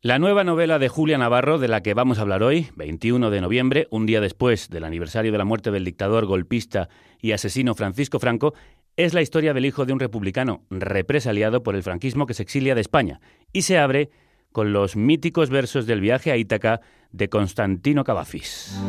La 0.00 0.20
nueva 0.20 0.44
novela 0.44 0.78
de 0.78 0.88
Julia 0.88 1.18
Navarro, 1.18 1.58
de 1.58 1.66
la 1.66 1.82
que 1.82 1.92
vamos 1.92 2.18
a 2.18 2.22
hablar 2.22 2.44
hoy, 2.44 2.68
21 2.76 3.30
de 3.30 3.40
noviembre, 3.40 3.88
un 3.90 4.06
día 4.06 4.20
después 4.20 4.68
del 4.70 4.84
aniversario 4.84 5.32
de 5.32 5.38
la 5.38 5.44
muerte 5.44 5.72
del 5.72 5.84
dictador 5.84 6.24
golpista 6.24 6.88
y 7.20 7.32
asesino 7.32 7.74
Francisco 7.74 8.20
Franco, 8.20 8.54
es 8.96 9.12
la 9.12 9.22
historia 9.22 9.54
del 9.54 9.66
hijo 9.66 9.86
de 9.86 9.92
un 9.92 9.98
republicano 9.98 10.62
represaliado 10.70 11.64
por 11.64 11.74
el 11.74 11.82
franquismo 11.82 12.26
que 12.26 12.34
se 12.34 12.44
exilia 12.44 12.76
de 12.76 12.80
España 12.80 13.20
y 13.52 13.62
se 13.62 13.76
abre 13.76 14.10
con 14.52 14.72
los 14.72 14.94
míticos 14.94 15.50
versos 15.50 15.84
del 15.88 16.00
viaje 16.00 16.30
a 16.30 16.36
Ítaca 16.36 16.80
de 17.10 17.28
Constantino 17.28 18.04
Cavafis. 18.04 18.80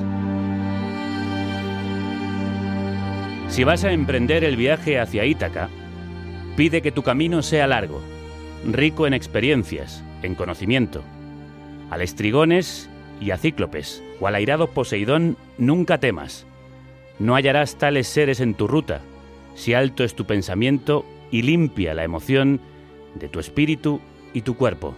Si 3.48 3.64
vas 3.64 3.84
a 3.84 3.94
emprender 3.94 4.44
el 4.44 4.58
viaje 4.58 5.00
hacia 5.00 5.26
Ítaca, 5.26 5.70
pide 6.56 6.84
que 6.84 6.92
tu 6.92 7.02
camino 7.02 7.42
sea 7.42 7.66
largo, 7.66 8.00
rico 8.64 9.08
en 9.08 9.16
experiencias, 9.16 10.04
en 10.24 10.36
conocimiento. 10.36 11.04
Al 11.90 12.02
estrigones 12.02 12.90
y 13.20 13.32
a 13.32 13.38
cíclopes, 13.38 14.04
o 14.20 14.28
al 14.28 14.36
airado 14.36 14.68
Poseidón, 14.68 15.38
nunca 15.58 16.00
temas. 16.00 16.46
No 17.20 17.36
hallarás 17.36 17.78
tales 17.78 18.08
seres 18.08 18.40
en 18.40 18.54
tu 18.54 18.68
ruta, 18.68 19.02
si 19.56 19.74
alto 19.74 20.04
es 20.04 20.16
tu 20.16 20.26
pensamiento 20.26 21.06
y 21.32 21.42
limpia 21.42 21.94
la 21.94 22.04
emoción 22.04 22.62
de 23.16 23.28
tu 23.28 23.40
espíritu 23.40 24.00
y 24.34 24.42
tu 24.42 24.56
cuerpo. 24.56 24.96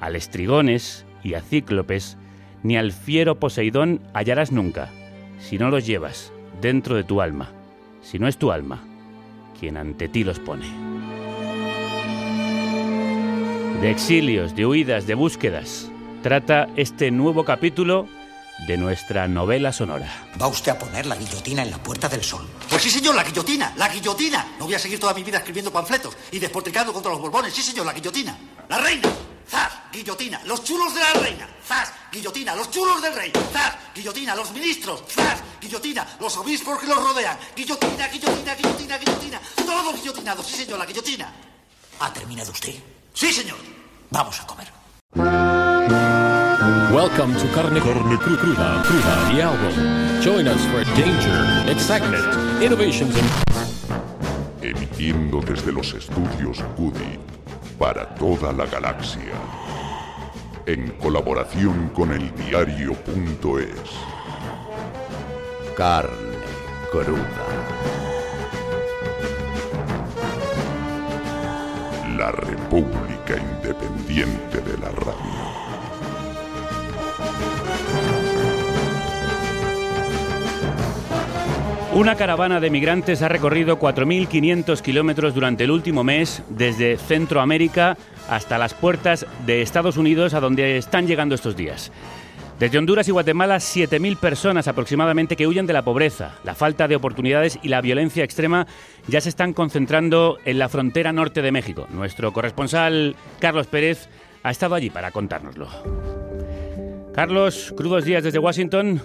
Al 0.00 0.16
estrigones 0.16 1.04
y 1.22 1.34
a 1.34 1.40
cíclopes, 1.40 2.16
ni 2.62 2.76
al 2.76 2.92
fiero 2.92 3.38
Poseidón 3.38 4.00
hallarás 4.14 4.52
nunca, 4.52 4.90
si 5.38 5.58
no 5.58 5.70
los 5.70 5.86
llevas 5.86 6.32
dentro 6.60 6.96
de 6.96 7.04
tu 7.04 7.20
alma, 7.20 7.50
si 8.00 8.18
no 8.18 8.28
es 8.28 8.38
tu 8.38 8.50
alma 8.50 8.82
quien 9.58 9.76
ante 9.76 10.08
ti 10.08 10.24
los 10.24 10.38
pone 10.38 10.85
de 13.80 13.90
exilios, 13.90 14.54
de 14.56 14.64
huidas, 14.64 15.06
de 15.06 15.14
búsquedas. 15.14 15.90
Trata 16.22 16.68
este 16.76 17.10
nuevo 17.10 17.44
capítulo 17.44 18.08
de 18.66 18.78
nuestra 18.78 19.28
novela 19.28 19.72
sonora. 19.72 20.10
¿Va 20.40 20.46
usted 20.46 20.72
a 20.72 20.78
poner 20.78 21.04
la 21.04 21.14
guillotina 21.14 21.62
en 21.62 21.70
la 21.70 21.78
Puerta 21.78 22.08
del 22.08 22.22
Sol? 22.22 22.48
Pues 22.70 22.82
sí, 22.82 22.90
señor, 22.90 23.14
la 23.14 23.22
guillotina, 23.22 23.74
la 23.76 23.88
guillotina. 23.88 24.54
No 24.58 24.64
voy 24.64 24.74
a 24.74 24.78
seguir 24.78 24.98
toda 24.98 25.12
mi 25.12 25.22
vida 25.22 25.38
escribiendo 25.38 25.70
panfletos 25.70 26.16
y 26.32 26.38
despotricando 26.38 26.92
contra 26.92 27.12
los 27.12 27.20
borbones. 27.20 27.52
Sí, 27.52 27.62
señor, 27.62 27.84
la 27.84 27.92
guillotina. 27.92 28.36
La 28.68 28.78
reina. 28.78 29.10
¡Zas! 29.48 29.72
Guillotina. 29.92 30.40
Los 30.46 30.64
chulos 30.64 30.94
de 30.94 31.00
la 31.00 31.12
reina. 31.12 31.48
¡Zas! 31.64 31.92
Guillotina. 32.10 32.56
Los 32.56 32.70
chulos 32.70 33.00
del 33.02 33.14
rey. 33.14 33.30
¡Zas! 33.52 33.76
Guillotina. 33.94 34.34
Los 34.34 34.52
ministros. 34.52 35.04
¡Zas! 35.08 35.42
Guillotina. 35.60 36.16
Los 36.18 36.36
obispos 36.38 36.78
que 36.78 36.86
los 36.86 36.96
rodean. 36.96 37.38
Guillotina, 37.54 38.08
guillotina, 38.08 38.54
guillotina, 38.54 38.98
guillotina. 38.98 39.40
Todos 39.54 39.94
guillotinados. 39.96 40.46
Sí, 40.46 40.64
señor, 40.64 40.78
la 40.78 40.86
guillotina. 40.86 41.30
¿Ha 42.00 42.12
terminado 42.12 42.50
usted? 42.50 42.95
Sí, 43.16 43.32
señor. 43.32 43.56
Vamos 44.10 44.38
a 44.42 44.46
comer. 44.46 44.66
Welcome 46.92 47.34
to 47.36 47.48
Carne, 47.54 47.80
Carne 47.80 48.18
Cru 48.18 48.36
Cruda, 48.36 48.82
Cruda, 48.84 49.30
the 49.32 49.40
album. 49.40 50.20
Join 50.20 50.46
us 50.46 50.62
for 50.66 50.84
danger, 50.94 51.64
excitement, 51.66 52.26
innovations 52.62 53.16
and... 53.16 53.24
Emitiendo 54.62 55.40
desde 55.40 55.72
los 55.72 55.94
estudios 55.94 56.62
Goody 56.76 57.18
para 57.78 58.14
toda 58.16 58.52
la 58.52 58.66
galaxia. 58.66 59.32
En 60.66 60.90
colaboración 60.98 61.88
con 61.94 62.12
el 62.12 62.30
diario.es. 62.34 63.80
Carne 65.74 66.36
cruda. 66.90 68.05
La 72.16 72.32
República 72.32 73.36
Independiente 73.36 74.62
de 74.62 74.78
la 74.78 74.88
Radio. 74.90 75.66
Una 81.94 82.14
caravana 82.14 82.58
de 82.60 82.70
migrantes 82.70 83.20
ha 83.20 83.28
recorrido 83.28 83.78
4.500 83.78 84.80
kilómetros 84.80 85.34
durante 85.34 85.64
el 85.64 85.70
último 85.70 86.04
mes 86.04 86.42
desde 86.48 86.96
Centroamérica 86.96 87.98
hasta 88.30 88.56
las 88.56 88.72
puertas 88.72 89.26
de 89.44 89.60
Estados 89.60 89.98
Unidos, 89.98 90.32
a 90.32 90.40
donde 90.40 90.78
están 90.78 91.06
llegando 91.06 91.34
estos 91.34 91.54
días. 91.54 91.92
Desde 92.58 92.78
Honduras 92.78 93.06
y 93.06 93.10
Guatemala, 93.12 93.56
7.000 93.56 94.18
personas 94.18 94.66
aproximadamente 94.66 95.36
que 95.36 95.46
huyen 95.46 95.66
de 95.66 95.74
la 95.74 95.84
pobreza, 95.84 96.38
la 96.42 96.54
falta 96.54 96.88
de 96.88 96.96
oportunidades 96.96 97.58
y 97.62 97.68
la 97.68 97.82
violencia 97.82 98.24
extrema 98.24 98.66
ya 99.08 99.20
se 99.20 99.28
están 99.28 99.52
concentrando 99.52 100.38
en 100.46 100.58
la 100.58 100.70
frontera 100.70 101.12
norte 101.12 101.42
de 101.42 101.52
México. 101.52 101.86
Nuestro 101.90 102.32
corresponsal 102.32 103.14
Carlos 103.40 103.66
Pérez 103.66 104.08
ha 104.42 104.50
estado 104.50 104.74
allí 104.74 104.88
para 104.88 105.10
contárnoslo. 105.10 105.68
Carlos, 107.14 107.74
crudos 107.76 108.06
días 108.06 108.24
desde 108.24 108.38
Washington. 108.38 109.02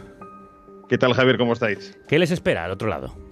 ¿Qué 0.88 0.98
tal, 0.98 1.14
Javier? 1.14 1.38
¿Cómo 1.38 1.52
estáis? 1.52 1.98
¿Qué 2.08 2.20
les 2.20 2.32
espera 2.32 2.64
al 2.64 2.72
otro 2.72 2.88
lado? 2.88 3.31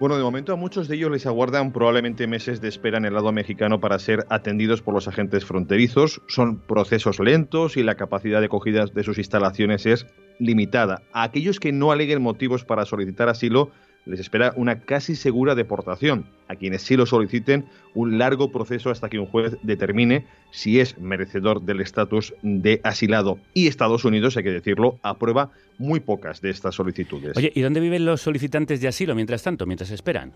Bueno, 0.00 0.16
de 0.16 0.22
momento 0.22 0.54
a 0.54 0.56
muchos 0.56 0.88
de 0.88 0.96
ellos 0.96 1.10
les 1.10 1.26
aguardan 1.26 1.72
probablemente 1.72 2.26
meses 2.26 2.62
de 2.62 2.68
espera 2.68 2.96
en 2.96 3.04
el 3.04 3.12
lado 3.12 3.32
mexicano 3.32 3.80
para 3.80 3.98
ser 3.98 4.24
atendidos 4.30 4.80
por 4.80 4.94
los 4.94 5.06
agentes 5.06 5.44
fronterizos. 5.44 6.22
Son 6.26 6.58
procesos 6.58 7.20
lentos 7.20 7.76
y 7.76 7.82
la 7.82 7.96
capacidad 7.96 8.40
de 8.40 8.46
acogida 8.46 8.86
de 8.86 9.04
sus 9.04 9.18
instalaciones 9.18 9.84
es 9.84 10.06
limitada. 10.38 11.02
A 11.12 11.24
aquellos 11.24 11.60
que 11.60 11.72
no 11.72 11.92
aleguen 11.92 12.22
motivos 12.22 12.64
para 12.64 12.86
solicitar 12.86 13.28
asilo, 13.28 13.72
les 14.06 14.20
espera 14.20 14.52
una 14.56 14.80
casi 14.80 15.14
segura 15.14 15.54
deportación. 15.54 16.26
A 16.48 16.56
quienes 16.56 16.82
sí 16.82 16.96
lo 16.96 17.06
soliciten, 17.06 17.66
un 17.94 18.18
largo 18.18 18.50
proceso 18.50 18.90
hasta 18.90 19.08
que 19.08 19.18
un 19.18 19.26
juez 19.26 19.56
determine 19.62 20.26
si 20.50 20.80
es 20.80 20.98
merecedor 20.98 21.62
del 21.62 21.80
estatus 21.80 22.34
de 22.42 22.80
asilado. 22.82 23.38
Y 23.54 23.68
Estados 23.68 24.04
Unidos, 24.04 24.36
hay 24.36 24.44
que 24.44 24.52
decirlo, 24.52 24.98
aprueba 25.02 25.50
muy 25.78 26.00
pocas 26.00 26.40
de 26.40 26.50
estas 26.50 26.74
solicitudes. 26.74 27.36
Oye, 27.36 27.52
¿y 27.54 27.60
dónde 27.60 27.80
viven 27.80 28.04
los 28.04 28.20
solicitantes 28.20 28.80
de 28.80 28.88
asilo 28.88 29.14
mientras 29.14 29.42
tanto, 29.42 29.66
mientras 29.66 29.90
esperan? 29.90 30.32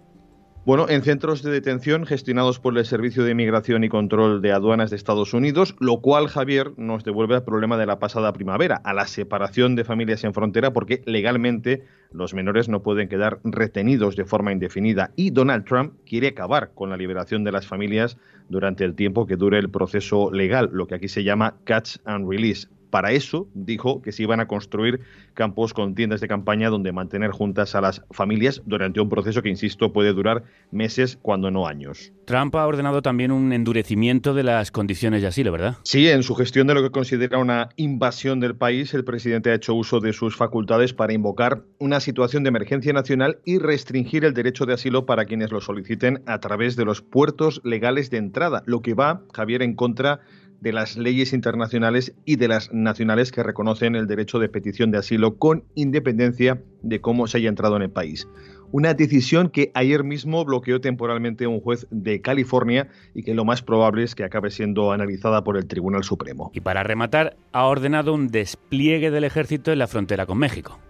Bueno, 0.67 0.89
en 0.89 1.03
centros 1.03 1.43
de 1.43 1.51
detención 1.51 2.07
gestionados 2.07 2.59
por 2.59 2.79
el 2.79 2.87
Servicio 2.87 3.23
de 3.23 3.33
Inmigración 3.33 3.85
y 3.85 3.91
Control 3.91 4.41
de 4.41 4.51
Aduanas 4.51 4.89
de 4.89 4.97
Estados 4.97 5.35
Unidos, 5.35 5.77
lo 5.79 6.01
cual, 6.01 6.27
Javier, 6.29 6.73
nos 6.79 7.05
devuelve 7.05 7.35
al 7.35 7.45
problema 7.45 7.77
de 7.77 7.85
la 7.85 7.99
pasada 7.99 8.33
primavera, 8.33 8.77
a 8.83 8.95
la 8.95 9.07
separación 9.07 9.77
de 9.77 9.85
familias 9.85 10.25
en 10.25 10.33
frontera, 10.33 10.73
porque 10.73 11.03
legalmente 11.05 11.85
los 12.13 12.33
menores 12.33 12.71
no 12.71 12.83
pueden 12.83 13.11
quedar 13.11 13.41
retenidos 13.45 14.17
de 14.17 14.25
forma 14.25 14.53
indefinida 14.53 15.11
y 15.17 15.33
Donald 15.33 15.67
Trump 15.67 15.99
quiere 16.07 16.29
acabar 16.29 16.71
con 16.75 16.89
la 16.89 16.97
liberación 16.97 17.45
de 17.45 17.53
las 17.53 17.67
familias 17.67 18.17
durante 18.49 18.85
el 18.85 18.95
tiempo 18.95 19.27
que 19.27 19.37
dure 19.37 19.59
el 19.59 19.69
proceso 19.69 20.31
legal, 20.33 20.71
lo 20.73 20.87
que 20.87 20.95
aquí 20.95 21.09
se 21.09 21.25
llama 21.25 21.57
catch 21.65 21.99
and 22.07 22.27
release. 22.27 22.69
Para 22.95 23.11
eso 23.11 23.49
dijo 23.55 24.03
que 24.03 24.13
se 24.13 24.23
iban 24.23 24.39
a 24.39 24.47
construir 24.47 25.01
campos 25.35 25.75
con 25.75 25.97
tiendas 25.97 26.21
de 26.21 26.29
campaña 26.29 26.71
donde 26.71 26.93
mantener 26.93 27.33
juntas 27.33 27.75
a 27.75 27.81
las 27.81 28.03
familias 28.13 28.63
durante 28.67 29.01
un 29.01 29.09
proceso 29.09 29.43
que, 29.43 29.49
insisto, 29.49 29.93
puede 29.93 30.13
durar 30.13 30.45
meses, 30.71 31.19
cuando 31.21 31.51
no 31.51 31.67
años. 31.67 32.13
Trump 32.25 32.55
ha 32.55 32.65
ordenado 32.65 33.03
también 33.03 33.33
un 33.33 33.53
endurecimiento 33.53 34.33
de 34.33 34.45
las 34.45 34.71
condiciones 34.71 35.23
de 35.23 35.27
asilo, 35.27 35.51
¿verdad? 35.51 35.77
Sí, 35.83 36.09
en 36.09 36.23
su 36.23 36.37
gestión 36.37 36.69
de 36.69 36.75
lo 36.75 36.85
que 36.85 36.91
considera 36.93 37.39
una 37.39 37.71
invasión 37.75 38.39
del 38.39 38.55
país, 38.55 38.95
el 38.95 39.03
presidente 39.03 39.51
ha 39.51 39.55
hecho 39.55 39.75
uso 39.75 39.99
de 39.99 40.13
sus 40.13 40.37
facultades 40.37 40.95
para 40.95 41.13
invocar 41.13 41.63
una 41.81 41.99
situación 41.99 42.45
de 42.45 42.51
emergencia 42.51 42.93
nacional 42.93 43.39
y 43.45 43.59
restringir 43.59 44.25
el 44.25 44.35
derecho 44.35 44.67
de 44.67 44.75
asilo 44.75 45.05
para 45.05 45.25
quienes 45.25 45.51
lo 45.51 45.61
soliciten 45.61 46.23
a 46.27 46.39
través 46.39 46.77
de 46.77 46.85
los 46.85 47.03
puertos 47.03 47.61
legales 47.65 48.09
de 48.11 48.19
entrada, 48.19 48.63
lo 48.67 48.83
que 48.83 48.95
va, 48.95 49.23
Javier, 49.33 49.63
en 49.63 49.75
contra 49.75 50.21
de 50.21 50.44
las 50.63 50.97
leyes 50.97 51.33
internacionales 51.33 52.15
y 52.25 52.37
de 52.37 52.49
las 52.49 52.73
nacionales 52.73 53.33
que 53.33 53.43
reconocen 53.43 53.97
el 53.97 54.07
derecho 54.07 54.39
de 54.39 54.49
petición 54.49 54.91
de 54.91 54.99
asilo 54.99 55.37
con 55.37 55.65
independencia 55.75 56.63
de 56.83 57.01
cómo 57.01 57.27
se 57.27 57.39
haya 57.39 57.49
entrado 57.49 57.77
en 57.77 57.83
el 57.83 57.91
país. 57.91 58.27
Una 58.73 58.95
decisión 58.95 59.51
que 59.51 59.71
ayer 59.75 60.03
mismo 60.03 60.45
bloqueó 60.45 60.81
temporalmente 60.81 61.47
un 61.47 61.61
juez 61.61 61.87
de 61.91 62.21
California 62.21 62.89
y 63.15 63.23
que 63.23 63.35
lo 63.35 63.45
más 63.45 63.63
probable 63.63 64.03
es 64.03 64.15
que 64.15 64.25
acabe 64.25 64.51
siendo 64.51 64.91
analizada 64.91 65.45
por 65.45 65.57
el 65.57 65.67
Tribunal 65.67 66.03
Supremo. 66.03 66.51
Y 66.55 66.61
para 66.61 66.83
rematar, 66.83 67.37
ha 67.53 67.67
ordenado 67.67 68.13
un 68.13 68.29
despliegue 68.29 69.11
del 69.11 69.25
ejército 69.25 69.71
en 69.71 69.79
la 69.79 69.87
frontera 69.87 70.27
con 70.27 70.39
México. 70.39 70.81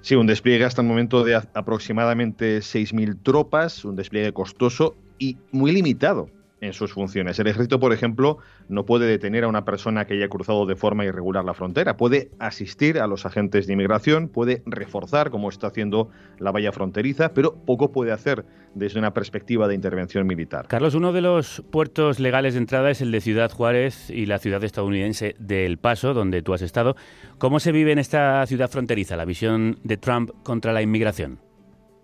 Sí, 0.00 0.14
un 0.16 0.26
despliegue 0.26 0.64
hasta 0.64 0.82
el 0.82 0.88
momento 0.88 1.22
de 1.22 1.36
aproximadamente 1.36 2.58
6.000 2.58 3.22
tropas, 3.22 3.84
un 3.84 3.94
despliegue 3.94 4.32
costoso 4.32 4.96
y 5.18 5.36
muy 5.52 5.72
limitado 5.72 6.30
en 6.60 6.72
sus 6.72 6.92
funciones. 6.92 7.38
El 7.38 7.46
ejército, 7.46 7.80
por 7.80 7.92
ejemplo, 7.92 8.38
no 8.68 8.84
puede 8.84 9.06
detener 9.06 9.44
a 9.44 9.48
una 9.48 9.64
persona 9.64 10.06
que 10.06 10.14
haya 10.14 10.28
cruzado 10.28 10.66
de 10.66 10.76
forma 10.76 11.04
irregular 11.04 11.44
la 11.44 11.54
frontera, 11.54 11.96
puede 11.96 12.30
asistir 12.38 12.98
a 12.98 13.06
los 13.06 13.26
agentes 13.26 13.66
de 13.66 13.72
inmigración, 13.74 14.28
puede 14.28 14.62
reforzar, 14.66 15.30
como 15.30 15.48
está 15.48 15.68
haciendo 15.68 16.10
la 16.38 16.50
valla 16.50 16.72
fronteriza, 16.72 17.32
pero 17.34 17.54
poco 17.64 17.92
puede 17.92 18.12
hacer 18.12 18.44
desde 18.74 18.98
una 18.98 19.12
perspectiva 19.14 19.68
de 19.68 19.74
intervención 19.74 20.26
militar. 20.26 20.66
Carlos, 20.68 20.94
uno 20.94 21.12
de 21.12 21.20
los 21.20 21.62
puertos 21.70 22.20
legales 22.20 22.54
de 22.54 22.58
entrada 22.58 22.90
es 22.90 23.00
el 23.00 23.10
de 23.10 23.20
Ciudad 23.20 23.50
Juárez 23.50 24.10
y 24.10 24.26
la 24.26 24.38
ciudad 24.38 24.62
estadounidense 24.64 25.34
de 25.38 25.66
El 25.66 25.78
Paso, 25.78 26.14
donde 26.14 26.42
tú 26.42 26.54
has 26.54 26.62
estado. 26.62 26.96
¿Cómo 27.38 27.60
se 27.60 27.72
vive 27.72 27.92
en 27.92 27.98
esta 27.98 28.44
ciudad 28.46 28.70
fronteriza 28.70 29.16
la 29.16 29.24
visión 29.24 29.78
de 29.84 29.96
Trump 29.96 30.30
contra 30.42 30.72
la 30.72 30.82
inmigración? 30.82 31.47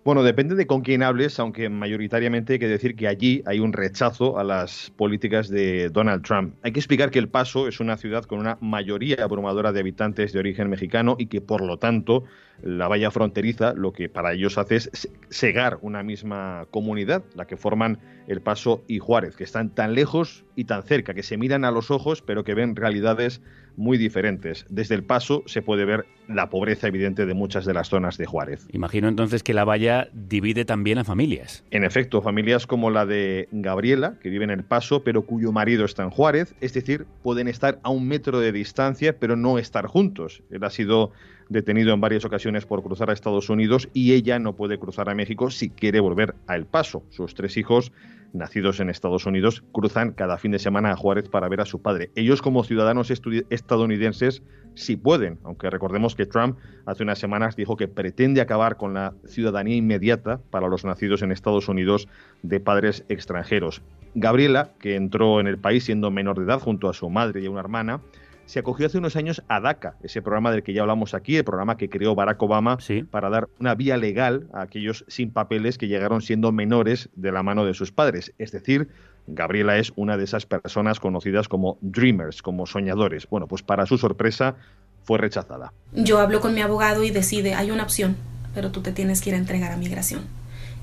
Bueno, 0.05 0.21
depende 0.21 0.53
de 0.53 0.67
con 0.67 0.81
quién 0.81 1.01
hables, 1.01 1.39
aunque 1.39 1.67
mayoritariamente 1.67 2.53
hay 2.53 2.59
que 2.59 2.67
decir 2.67 2.95
que 2.95 3.07
allí 3.07 3.41
hay 3.47 3.59
un 3.59 3.73
rechazo 3.73 4.37
a 4.37 4.43
las 4.43 4.91
políticas 4.95 5.49
de 5.49 5.89
Donald 5.89 6.23
Trump. 6.23 6.53
Hay 6.61 6.73
que 6.73 6.79
explicar 6.79 7.09
que 7.09 7.17
El 7.17 7.27
Paso 7.27 7.67
es 7.67 7.79
una 7.79 7.97
ciudad 7.97 8.23
con 8.25 8.37
una 8.37 8.59
mayoría 8.61 9.23
abrumadora 9.23 9.71
de 9.71 9.79
habitantes 9.79 10.31
de 10.31 10.37
origen 10.37 10.69
mexicano 10.69 11.15
y 11.17 11.25
que 11.25 11.41
por 11.41 11.61
lo 11.61 11.79
tanto 11.79 12.23
la 12.61 12.87
valla 12.87 13.11
fronteriza 13.11 13.73
lo 13.73 13.93
que 13.93 14.09
para 14.09 14.33
ellos 14.33 14.57
hace 14.57 14.75
es 14.75 15.09
cegar 15.29 15.77
una 15.81 16.03
misma 16.03 16.67
comunidad, 16.71 17.23
la 17.35 17.45
que 17.45 17.57
forman 17.57 17.99
El 18.27 18.41
Paso 18.41 18.83
y 18.87 18.99
Juárez, 18.99 19.35
que 19.35 19.43
están 19.43 19.69
tan 19.69 19.93
lejos 19.93 20.45
y 20.55 20.65
tan 20.65 20.83
cerca, 20.83 21.13
que 21.13 21.23
se 21.23 21.37
miran 21.37 21.65
a 21.65 21.71
los 21.71 21.91
ojos 21.91 22.21
pero 22.21 22.43
que 22.43 22.53
ven 22.53 22.75
realidades 22.75 23.41
muy 23.77 23.97
diferentes. 23.97 24.65
Desde 24.69 24.95
el 24.95 25.03
paso 25.03 25.43
se 25.45 25.61
puede 25.61 25.85
ver 25.85 26.05
la 26.27 26.49
pobreza 26.49 26.87
evidente 26.87 27.25
de 27.25 27.33
muchas 27.33 27.65
de 27.65 27.73
las 27.73 27.89
zonas 27.89 28.17
de 28.17 28.25
Juárez. 28.25 28.67
Imagino 28.71 29.07
entonces 29.07 29.43
que 29.43 29.53
la 29.53 29.63
valla 29.63 30.07
divide 30.13 30.65
también 30.65 30.97
a 30.97 31.03
familias. 31.03 31.63
En 31.71 31.83
efecto, 31.83 32.21
familias 32.21 32.67
como 32.67 32.89
la 32.89 33.05
de 33.05 33.47
Gabriela, 33.51 34.17
que 34.21 34.29
vive 34.29 34.43
en 34.45 34.49
el 34.49 34.63
paso, 34.63 35.03
pero 35.03 35.23
cuyo 35.23 35.51
marido 35.51 35.85
está 35.85 36.03
en 36.03 36.09
Juárez, 36.09 36.55
es 36.61 36.73
decir, 36.73 37.05
pueden 37.21 37.47
estar 37.47 37.79
a 37.83 37.89
un 37.89 38.07
metro 38.07 38.39
de 38.39 38.51
distancia, 38.51 39.17
pero 39.19 39.35
no 39.35 39.59
estar 39.59 39.87
juntos. 39.87 40.41
Él 40.49 40.63
ha 40.63 40.69
sido 40.69 41.11
detenido 41.49 41.93
en 41.93 42.01
varias 42.01 42.25
ocasiones 42.25 42.65
por 42.65 42.83
cruzar 42.83 43.09
a 43.09 43.13
Estados 43.13 43.49
Unidos 43.49 43.89
y 43.93 44.13
ella 44.13 44.39
no 44.39 44.53
puede 44.55 44.79
cruzar 44.79 45.09
a 45.09 45.15
México 45.15 45.49
si 45.51 45.69
quiere 45.69 45.99
volver 45.99 46.35
a 46.47 46.55
El 46.55 46.65
Paso. 46.65 47.03
Sus 47.09 47.35
tres 47.35 47.57
hijos 47.57 47.91
nacidos 48.35 48.79
en 48.79 48.89
Estados 48.89 49.25
Unidos, 49.25 49.63
cruzan 49.71 50.11
cada 50.11 50.37
fin 50.37 50.51
de 50.51 50.59
semana 50.59 50.91
a 50.91 50.95
Juárez 50.95 51.29
para 51.29 51.49
ver 51.49 51.61
a 51.61 51.65
su 51.65 51.81
padre. 51.81 52.11
Ellos 52.15 52.41
como 52.41 52.63
ciudadanos 52.63 53.11
estadounidenses 53.11 54.43
sí 54.75 54.97
pueden, 54.97 55.39
aunque 55.43 55.69
recordemos 55.69 56.15
que 56.15 56.25
Trump 56.25 56.57
hace 56.85 57.03
unas 57.03 57.19
semanas 57.19 57.55
dijo 57.55 57.77
que 57.77 57.87
pretende 57.87 58.41
acabar 58.41 58.77
con 58.77 58.93
la 58.93 59.13
ciudadanía 59.25 59.75
inmediata 59.75 60.39
para 60.49 60.67
los 60.67 60.85
nacidos 60.85 61.21
en 61.21 61.31
Estados 61.31 61.69
Unidos 61.69 62.07
de 62.43 62.59
padres 62.59 63.05
extranjeros. 63.09 63.81
Gabriela, 64.13 64.71
que 64.79 64.95
entró 64.95 65.39
en 65.39 65.47
el 65.47 65.57
país 65.57 65.85
siendo 65.85 66.11
menor 66.11 66.37
de 66.37 66.45
edad 66.45 66.59
junto 66.59 66.89
a 66.89 66.93
su 66.93 67.09
madre 67.09 67.41
y 67.41 67.47
a 67.47 67.51
una 67.51 67.59
hermana, 67.61 68.01
se 68.45 68.59
acogió 68.59 68.85
hace 68.85 68.97
unos 68.97 69.15
años 69.15 69.43
a 69.47 69.59
DACA, 69.59 69.95
ese 70.03 70.21
programa 70.21 70.51
del 70.51 70.63
que 70.63 70.73
ya 70.73 70.81
hablamos 70.81 71.13
aquí, 71.13 71.37
el 71.37 71.43
programa 71.43 71.77
que 71.77 71.89
creó 71.89 72.15
Barack 72.15 72.41
Obama 72.41 72.77
para 73.09 73.29
dar 73.29 73.49
una 73.59 73.75
vía 73.75 73.97
legal 73.97 74.47
a 74.53 74.61
aquellos 74.61 75.03
sin 75.07 75.31
papeles 75.31 75.77
que 75.77 75.87
llegaron 75.87 76.21
siendo 76.21 76.51
menores 76.51 77.09
de 77.15 77.31
la 77.31 77.43
mano 77.43 77.65
de 77.65 77.73
sus 77.73 77.91
padres. 77.91 78.33
Es 78.37 78.51
decir, 78.51 78.89
Gabriela 79.27 79.77
es 79.77 79.91
una 79.95 80.17
de 80.17 80.23
esas 80.23 80.45
personas 80.45 80.99
conocidas 80.99 81.47
como 81.47 81.77
dreamers, 81.81 82.41
como 82.41 82.65
soñadores. 82.65 83.27
Bueno, 83.29 83.47
pues 83.47 83.63
para 83.63 83.85
su 83.85 83.97
sorpresa 83.97 84.55
fue 85.03 85.17
rechazada. 85.17 85.73
Yo 85.93 86.19
hablo 86.19 86.41
con 86.41 86.53
mi 86.53 86.61
abogado 86.61 87.03
y 87.03 87.09
decide, 87.09 87.55
hay 87.55 87.71
una 87.71 87.83
opción, 87.83 88.15
pero 88.53 88.71
tú 88.71 88.81
te 88.81 88.91
tienes 88.91 89.21
que 89.21 89.31
ir 89.31 89.35
a 89.35 89.39
entregar 89.39 89.71
a 89.71 89.77
migración. 89.77 90.21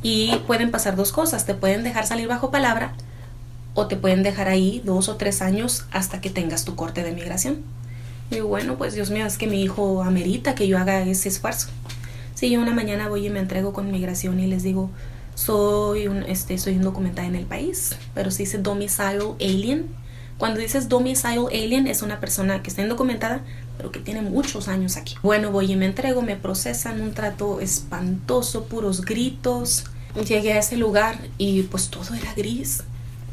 Y 0.03 0.37
pueden 0.49 0.73
pasar 0.73 0.97
dos 0.97 1.13
cosas, 1.13 1.47
te 1.47 1.55
pueden 1.55 1.85
dejar 1.85 2.07
salir 2.07 2.27
bajo 2.27 2.51
palabra 2.51 2.95
o 3.75 3.87
te 3.87 3.97
pueden 3.97 4.23
dejar 4.23 4.49
ahí 4.49 4.83
dos 4.85 5.09
o 5.09 5.17
tres 5.17 5.43
años 5.43 5.87
hasta 5.91 6.21
que 6.21 6.31
tengas 6.31 6.65
tu 6.65 6.77
corte 6.77 7.03
de 7.03 7.13
migración. 7.13 7.63
Y 8.31 8.41
bueno, 8.41 8.77
pues 8.79 8.95
Dios 8.95 9.11
mío, 9.11 9.27
es 9.27 9.39
que 9.39 9.47
mi 9.47 9.63
hijo 9.63 10.03
amerita 10.03 10.55
que 10.55 10.67
yo 10.67 10.79
haga 10.79 11.03
ese 11.03 11.29
esfuerzo. 11.29 11.69
Si 12.35 12.51
yo 12.51 12.61
una 12.61 12.73
mañana 12.73 13.09
voy 13.09 13.27
y 13.27 13.31
me 13.31 13.41
entrego 13.41 13.73
con 13.73 13.91
migración 13.91 14.41
y 14.41 14.47
les 14.47 14.63
digo, 14.63 14.91
soy 15.35 16.09
un, 16.09 16.23
este, 16.25 16.59
soy 16.59 16.75
documentada 16.75 17.29
en 17.29 17.37
el 17.37 17.47
país, 17.47 17.97
pero 18.15 18.31
si 18.31 18.45
dice 18.45 18.59
domicile 18.59 19.35
alien, 19.41 19.87
cuando 20.39 20.61
dices 20.61 20.89
domicile 20.89 21.47
alien 21.53 21.87
es 21.87 22.03
una 22.03 22.21
persona 22.21 22.63
que 22.63 22.71
está 22.71 22.83
indocumentada, 22.83 23.43
pero 23.77 23.93
que 23.93 24.01
tiene 24.01 24.23
muchos 24.23 24.69
años 24.69 24.97
aquí. 24.97 25.15
Bueno, 25.23 25.51
voy 25.51 25.71
y 25.71 25.77
me 25.77 25.87
entrego, 25.87 26.23
me 26.23 26.37
procesan 26.37 27.01
un 27.01 27.13
trato 27.13 27.61
espantoso, 27.61 28.65
puros 28.65 29.03
gritos. 29.03 29.85
Llegué 30.27 30.55
a 30.55 30.59
ese 30.59 30.77
lugar 30.77 31.19
y 31.39 31.63
pues 31.63 31.89
todo 31.89 32.15
era 32.15 32.35
gris 32.35 32.83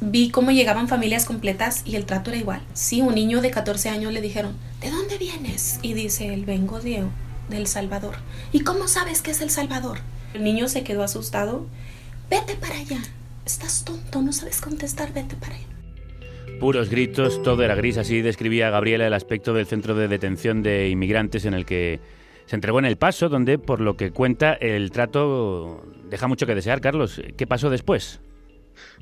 vi 0.01 0.29
cómo 0.29 0.51
llegaban 0.51 0.87
familias 0.87 1.25
completas 1.25 1.83
y 1.85 1.95
el 1.95 2.05
trato 2.05 2.31
era 2.31 2.39
igual. 2.39 2.61
Sí, 2.73 3.01
un 3.01 3.15
niño 3.15 3.41
de 3.41 3.51
14 3.51 3.89
años 3.89 4.13
le 4.13 4.21
dijeron, 4.21 4.55
¿de 4.81 4.91
dónde 4.91 5.17
vienes? 5.17 5.79
Y 5.81 5.93
dice 5.93 6.33
él, 6.33 6.45
vengo 6.45 6.79
de, 6.79 7.03
El 7.51 7.67
Salvador. 7.67 8.15
¿Y 8.51 8.61
cómo 8.61 8.87
sabes 8.87 9.21
que 9.21 9.31
es 9.31 9.41
El 9.41 9.49
Salvador? 9.49 9.99
El 10.33 10.43
niño 10.43 10.67
se 10.67 10.83
quedó 10.83 11.03
asustado. 11.03 11.65
Vete 12.29 12.55
para 12.55 12.75
allá. 12.75 13.01
Estás 13.45 13.83
tonto, 13.83 14.21
no 14.21 14.31
sabes 14.31 14.61
contestar, 14.61 15.13
vete 15.13 15.35
para 15.35 15.55
allá. 15.55 15.65
Puros 16.59 16.89
gritos, 16.89 17.41
todo 17.41 17.63
era 17.63 17.73
gris, 17.73 17.97
así 17.97 18.21
describía 18.21 18.69
Gabriela 18.69 19.07
el 19.07 19.13
aspecto 19.13 19.53
del 19.53 19.65
centro 19.65 19.95
de 19.95 20.09
detención 20.09 20.61
de 20.61 20.89
inmigrantes 20.89 21.45
en 21.45 21.53
el 21.53 21.65
que 21.65 22.01
se 22.45 22.55
entregó 22.55 22.79
en 22.79 22.85
El 22.85 22.97
Paso, 22.97 23.29
donde, 23.29 23.57
por 23.57 23.79
lo 23.79 23.95
que 23.95 24.11
cuenta, 24.11 24.53
el 24.53 24.91
trato 24.91 25.85
deja 26.09 26.27
mucho 26.27 26.45
que 26.45 26.55
desear. 26.55 26.81
Carlos, 26.81 27.21
¿qué 27.37 27.47
pasó 27.47 27.69
después? 27.69 28.19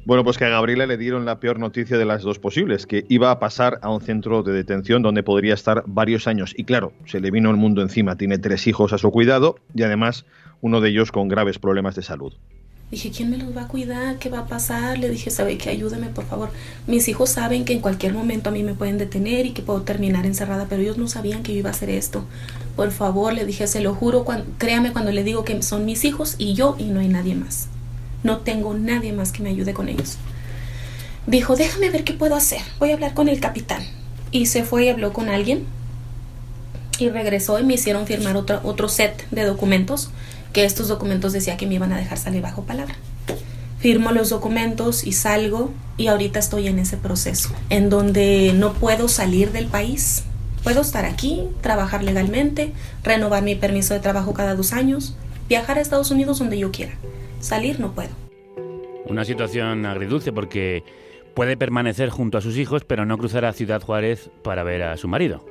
Bueno, 0.08 0.24
pues 0.24 0.38
que 0.38 0.46
a 0.46 0.50
Gabriela 0.50 0.86
le 0.86 0.96
dieron 0.96 1.26
la 1.26 1.42
peor 1.42 1.60
noticia 1.60 1.98
de 1.98 2.06
las 2.06 2.24
dos 2.24 2.40
posibles, 2.40 2.86
que 2.86 3.04
iba 3.10 3.30
a 3.30 3.40
pasar 3.40 3.78
a 3.82 3.90
un 3.90 4.00
centro 4.00 4.42
de 4.42 4.54
detención 4.54 5.02
donde 5.02 5.22
podría 5.22 5.54
estar 5.54 5.84
varios 5.86 6.28
años. 6.28 6.54
Y 6.56 6.64
claro, 6.64 6.94
se 7.06 7.20
le 7.20 7.30
vino 7.30 7.52
el 7.52 7.58
mundo 7.58 7.82
encima. 7.82 8.16
Tiene 8.16 8.38
tres 8.38 8.68
hijos 8.68 8.94
a 8.94 8.98
su 9.00 9.12
cuidado 9.12 9.58
y 9.76 9.84
además 9.84 10.24
uno 10.62 10.80
de 10.80 10.92
ellos 10.92 11.12
con 11.12 11.28
graves 11.28 11.60
problemas 11.60 11.96
de 11.96 12.04
salud. 12.04 12.32
Dije, 12.90 13.12
¿quién 13.12 13.32
me 13.32 13.38
los 13.38 13.54
va 13.54 13.64
a 13.64 13.68
cuidar? 13.68 14.18
¿Qué 14.18 14.30
va 14.30 14.40
a 14.40 14.48
pasar? 14.48 14.98
Le 14.98 15.10
dije, 15.10 15.30
¿sabe 15.30 15.58
qué? 15.58 15.72
Ayúdeme, 15.72 16.08
por 16.08 16.24
favor. 16.24 16.52
Mis 16.88 17.10
hijos 17.10 17.32
saben 17.32 17.66
que 17.66 17.74
en 17.74 17.82
cualquier 17.82 18.14
momento 18.14 18.48
a 18.48 18.54
mí 18.54 18.64
me 18.64 18.76
pueden 18.76 18.98
detener 18.98 19.46
y 19.46 19.52
que 19.52 19.62
puedo 19.62 19.82
terminar 19.82 20.26
encerrada, 20.26 20.68
pero 20.70 20.82
ellos 20.82 20.98
no 20.98 21.10
sabían 21.10 21.44
que 21.44 21.52
yo 21.52 21.60
iba 21.60 21.70
a 21.70 21.74
hacer 21.74 21.90
esto. 21.90 22.24
Por 22.78 22.92
favor, 22.92 23.34
le 23.34 23.44
dije, 23.44 23.68
se 23.68 23.82
lo 23.82 23.94
juro, 23.94 24.24
créame 24.58 24.94
cuando 24.94 25.12
le 25.12 25.26
digo 25.26 25.44
que 25.44 25.62
son 25.64 25.84
mis 25.84 26.06
hijos 26.06 26.36
y 26.38 26.54
yo 26.54 26.78
y 26.80 26.86
no 26.86 27.02
hay 27.02 27.10
nadie 27.10 27.36
más. 27.36 27.68
No 28.28 28.40
tengo 28.40 28.74
nadie 28.74 29.14
más 29.14 29.32
que 29.32 29.42
me 29.42 29.52
ayude 29.52 29.74
con 29.74 29.88
ellos. 29.88 30.18
Dijo, 31.28 31.56
déjame 31.56 31.90
ver 31.90 32.04
qué 32.04 32.12
puedo 32.12 32.36
hacer. 32.36 32.60
Voy 32.78 32.92
a 32.92 32.96
hablar 32.96 33.14
con 33.14 33.30
el 33.30 33.40
capitán. 33.40 33.82
Y 34.32 34.48
se 34.48 34.66
fue 34.66 34.84
y 34.84 34.90
habló 34.90 35.14
con 35.14 35.30
alguien. 35.30 35.64
Y 37.00 37.08
regresó 37.08 37.58
y 37.58 37.64
me 37.64 37.76
hicieron 37.76 38.06
firmar 38.06 38.36
otro, 38.36 38.60
otro 38.66 38.90
set 38.90 39.26
de 39.32 39.46
documentos, 39.46 40.10
que 40.52 40.66
estos 40.66 40.90
documentos 40.90 41.32
decía 41.32 41.56
que 41.56 41.68
me 41.68 41.76
iban 41.76 41.94
a 41.94 41.98
dejar 41.98 42.18
salir 42.18 42.42
bajo 42.42 42.64
palabra. 42.64 42.96
Firmo 43.80 44.12
los 44.12 44.30
documentos 44.30 45.06
y 45.06 45.14
salgo 45.14 45.72
y 45.96 46.08
ahorita 46.08 46.38
estoy 46.38 46.68
en 46.68 46.80
ese 46.80 46.98
proceso, 46.98 47.52
en 47.70 47.90
donde 47.90 48.52
no 48.54 48.74
puedo 48.74 49.08
salir 49.08 49.54
del 49.54 49.68
país. 49.68 50.24
Puedo 50.64 50.82
estar 50.82 51.06
aquí, 51.06 51.48
trabajar 51.62 52.04
legalmente, 52.04 52.74
renovar 53.04 53.44
mi 53.44 53.56
permiso 53.56 53.94
de 53.94 54.02
trabajo 54.02 54.34
cada 54.34 54.54
dos 54.54 54.74
años, 54.74 55.16
viajar 55.48 55.78
a 55.78 55.82
Estados 55.82 56.12
Unidos 56.12 56.40
donde 56.40 56.60
yo 56.60 56.74
quiera 56.74 56.98
salir 57.40 57.80
no 57.80 57.94
puedo. 57.94 58.10
Una 59.06 59.26
situación 59.26 59.86
agridulce 59.86 60.34
porque 60.34 60.84
puede 61.34 61.56
permanecer 61.56 62.10
junto 62.10 62.38
a 62.38 62.42
sus 62.42 62.58
hijos, 62.58 62.84
pero 62.84 63.06
no 63.06 63.18
cruzar 63.18 63.46
a 63.46 63.54
Ciudad 63.54 63.82
Juárez 63.82 64.30
para 64.44 64.64
ver 64.64 64.84
a 64.84 64.98
su 64.98 65.08
marido. 65.08 65.46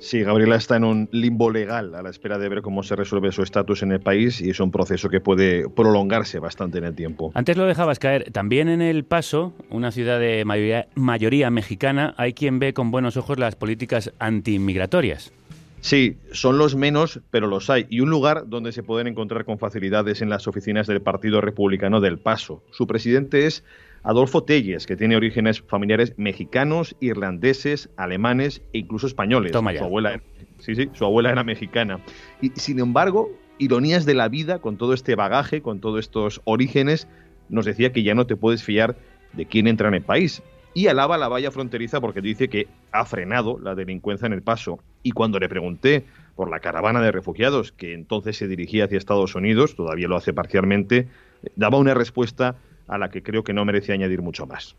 Sí, 0.00 0.22
Gabriela 0.22 0.56
está 0.56 0.76
en 0.76 0.84
un 0.84 1.08
limbo 1.12 1.50
legal 1.50 1.94
a 1.94 2.02
la 2.02 2.08
espera 2.08 2.38
de 2.38 2.48
ver 2.48 2.62
cómo 2.62 2.82
se 2.82 2.96
resuelve 2.96 3.32
su 3.32 3.42
estatus 3.42 3.82
en 3.82 3.92
el 3.92 4.00
país 4.00 4.40
y 4.40 4.48
es 4.48 4.58
un 4.58 4.70
proceso 4.70 5.10
que 5.10 5.20
puede 5.20 5.68
prolongarse 5.68 6.38
bastante 6.38 6.78
en 6.78 6.84
el 6.84 6.94
tiempo. 6.94 7.32
Antes 7.34 7.58
lo 7.58 7.66
dejabas 7.66 7.98
caer. 7.98 8.32
También 8.32 8.70
en 8.70 8.80
El 8.80 9.04
Paso, 9.04 9.52
una 9.68 9.92
ciudad 9.92 10.18
de 10.18 10.46
mayoría, 10.46 10.88
mayoría 10.94 11.50
mexicana, 11.50 12.14
hay 12.16 12.32
quien 12.32 12.58
ve 12.58 12.72
con 12.72 12.90
buenos 12.90 13.18
ojos 13.18 13.38
las 13.38 13.56
políticas 13.56 14.10
antiinmigratorias. 14.18 15.34
Sí, 15.80 16.18
son 16.32 16.58
los 16.58 16.76
menos, 16.76 17.20
pero 17.30 17.46
los 17.46 17.70
hay. 17.70 17.86
Y 17.88 18.00
un 18.00 18.10
lugar 18.10 18.44
donde 18.48 18.72
se 18.72 18.82
pueden 18.82 19.06
encontrar 19.06 19.44
con 19.44 19.58
facilidades 19.58 20.20
en 20.20 20.28
las 20.28 20.46
oficinas 20.46 20.86
del 20.86 21.00
Partido 21.00 21.40
Republicano 21.40 22.00
del 22.00 22.18
Paso. 22.18 22.62
Su 22.70 22.86
presidente 22.86 23.46
es 23.46 23.64
Adolfo 24.02 24.44
Telles, 24.44 24.86
que 24.86 24.96
tiene 24.96 25.16
orígenes 25.16 25.62
familiares 25.62 26.14
mexicanos, 26.16 26.96
irlandeses, 27.00 27.88
alemanes 27.96 28.62
e 28.72 28.78
incluso 28.78 29.06
españoles. 29.06 29.52
Toma 29.52 29.74
Su 29.74 29.84
abuela, 29.84 30.20
sí, 30.58 30.74
sí, 30.74 30.90
su 30.92 31.04
abuela 31.04 31.30
era 31.30 31.44
mexicana. 31.44 32.00
Y 32.42 32.50
sin 32.56 32.78
embargo, 32.78 33.30
ironías 33.58 34.04
de 34.04 34.14
la 34.14 34.28
vida, 34.28 34.58
con 34.58 34.76
todo 34.76 34.92
este 34.92 35.14
bagaje, 35.14 35.62
con 35.62 35.80
todos 35.80 36.00
estos 36.00 36.42
orígenes, 36.44 37.08
nos 37.48 37.64
decía 37.64 37.92
que 37.92 38.02
ya 38.02 38.14
no 38.14 38.26
te 38.26 38.36
puedes 38.36 38.62
fiar 38.62 38.96
de 39.32 39.46
quién 39.46 39.66
entra 39.66 39.88
en 39.88 39.94
el 39.94 40.02
país 40.02 40.42
y 40.74 40.86
alaba 40.86 41.18
la 41.18 41.28
valla 41.28 41.50
fronteriza 41.50 42.00
porque 42.00 42.20
dice 42.20 42.48
que 42.48 42.68
ha 42.92 43.04
frenado 43.04 43.58
la 43.58 43.74
delincuencia 43.74 44.26
en 44.26 44.32
el 44.32 44.42
paso. 44.42 44.80
Y 45.02 45.12
cuando 45.12 45.38
le 45.38 45.48
pregunté 45.48 46.04
por 46.36 46.50
la 46.50 46.60
caravana 46.60 47.00
de 47.00 47.12
refugiados 47.12 47.72
que 47.72 47.94
entonces 47.94 48.36
se 48.36 48.48
dirigía 48.48 48.84
hacia 48.84 48.98
Estados 48.98 49.34
Unidos, 49.34 49.74
todavía 49.74 50.08
lo 50.08 50.16
hace 50.16 50.32
parcialmente, 50.32 51.08
daba 51.56 51.78
una 51.78 51.94
respuesta 51.94 52.56
a 52.86 52.98
la 52.98 53.08
que 53.10 53.22
creo 53.22 53.44
que 53.44 53.52
no 53.52 53.64
merece 53.64 53.92
añadir 53.92 54.20
mucho 54.20 54.46
más. 54.46 54.74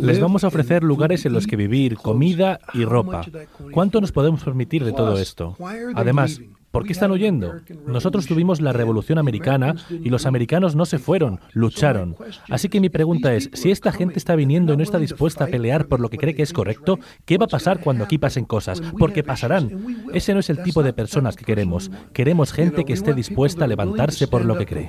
Les 0.00 0.20
vamos 0.20 0.44
a 0.44 0.48
ofrecer 0.48 0.84
lugares 0.84 1.26
en 1.26 1.32
los 1.32 1.48
que 1.48 1.56
vivir, 1.56 1.96
comida 1.96 2.60
y 2.74 2.84
ropa. 2.84 3.26
¿Cuánto 3.72 4.00
nos 4.00 4.12
podemos 4.12 4.44
permitir 4.44 4.84
de 4.84 4.92
todo 4.92 5.18
esto? 5.18 5.56
Además, 5.94 6.40
¿Por 6.70 6.86
qué 6.86 6.92
están 6.92 7.10
huyendo? 7.10 7.60
Nosotros 7.86 8.26
tuvimos 8.26 8.60
la 8.60 8.72
Revolución 8.72 9.18
Americana 9.18 9.74
y 9.90 10.08
los 10.08 10.24
americanos 10.24 10.76
no 10.76 10.86
se 10.86 10.98
fueron, 10.98 11.40
lucharon. 11.52 12.16
Así 12.48 12.68
que 12.68 12.80
mi 12.80 12.88
pregunta 12.88 13.34
es, 13.34 13.50
si 13.54 13.72
esta 13.72 13.90
gente 13.90 14.18
está 14.18 14.36
viniendo 14.36 14.72
y 14.72 14.76
no 14.76 14.82
está 14.82 14.98
dispuesta 14.98 15.44
a 15.44 15.46
pelear 15.48 15.86
por 15.86 15.98
lo 16.00 16.08
que 16.08 16.18
cree 16.18 16.34
que 16.34 16.42
es 16.42 16.52
correcto, 16.52 16.98
¿qué 17.24 17.38
va 17.38 17.46
a 17.46 17.48
pasar 17.48 17.80
cuando 17.80 18.04
aquí 18.04 18.18
pasen 18.18 18.44
cosas? 18.44 18.80
Porque 18.98 19.24
pasarán. 19.24 20.04
Ese 20.14 20.32
no 20.32 20.40
es 20.40 20.50
el 20.50 20.62
tipo 20.62 20.82
de 20.82 20.92
personas 20.92 21.34
que 21.34 21.44
queremos. 21.44 21.90
Queremos 22.12 22.52
gente 22.52 22.84
que 22.84 22.92
esté 22.92 23.14
dispuesta 23.14 23.64
a 23.64 23.68
levantarse 23.68 24.28
por 24.28 24.44
lo 24.44 24.56
que 24.56 24.66
cree. 24.66 24.88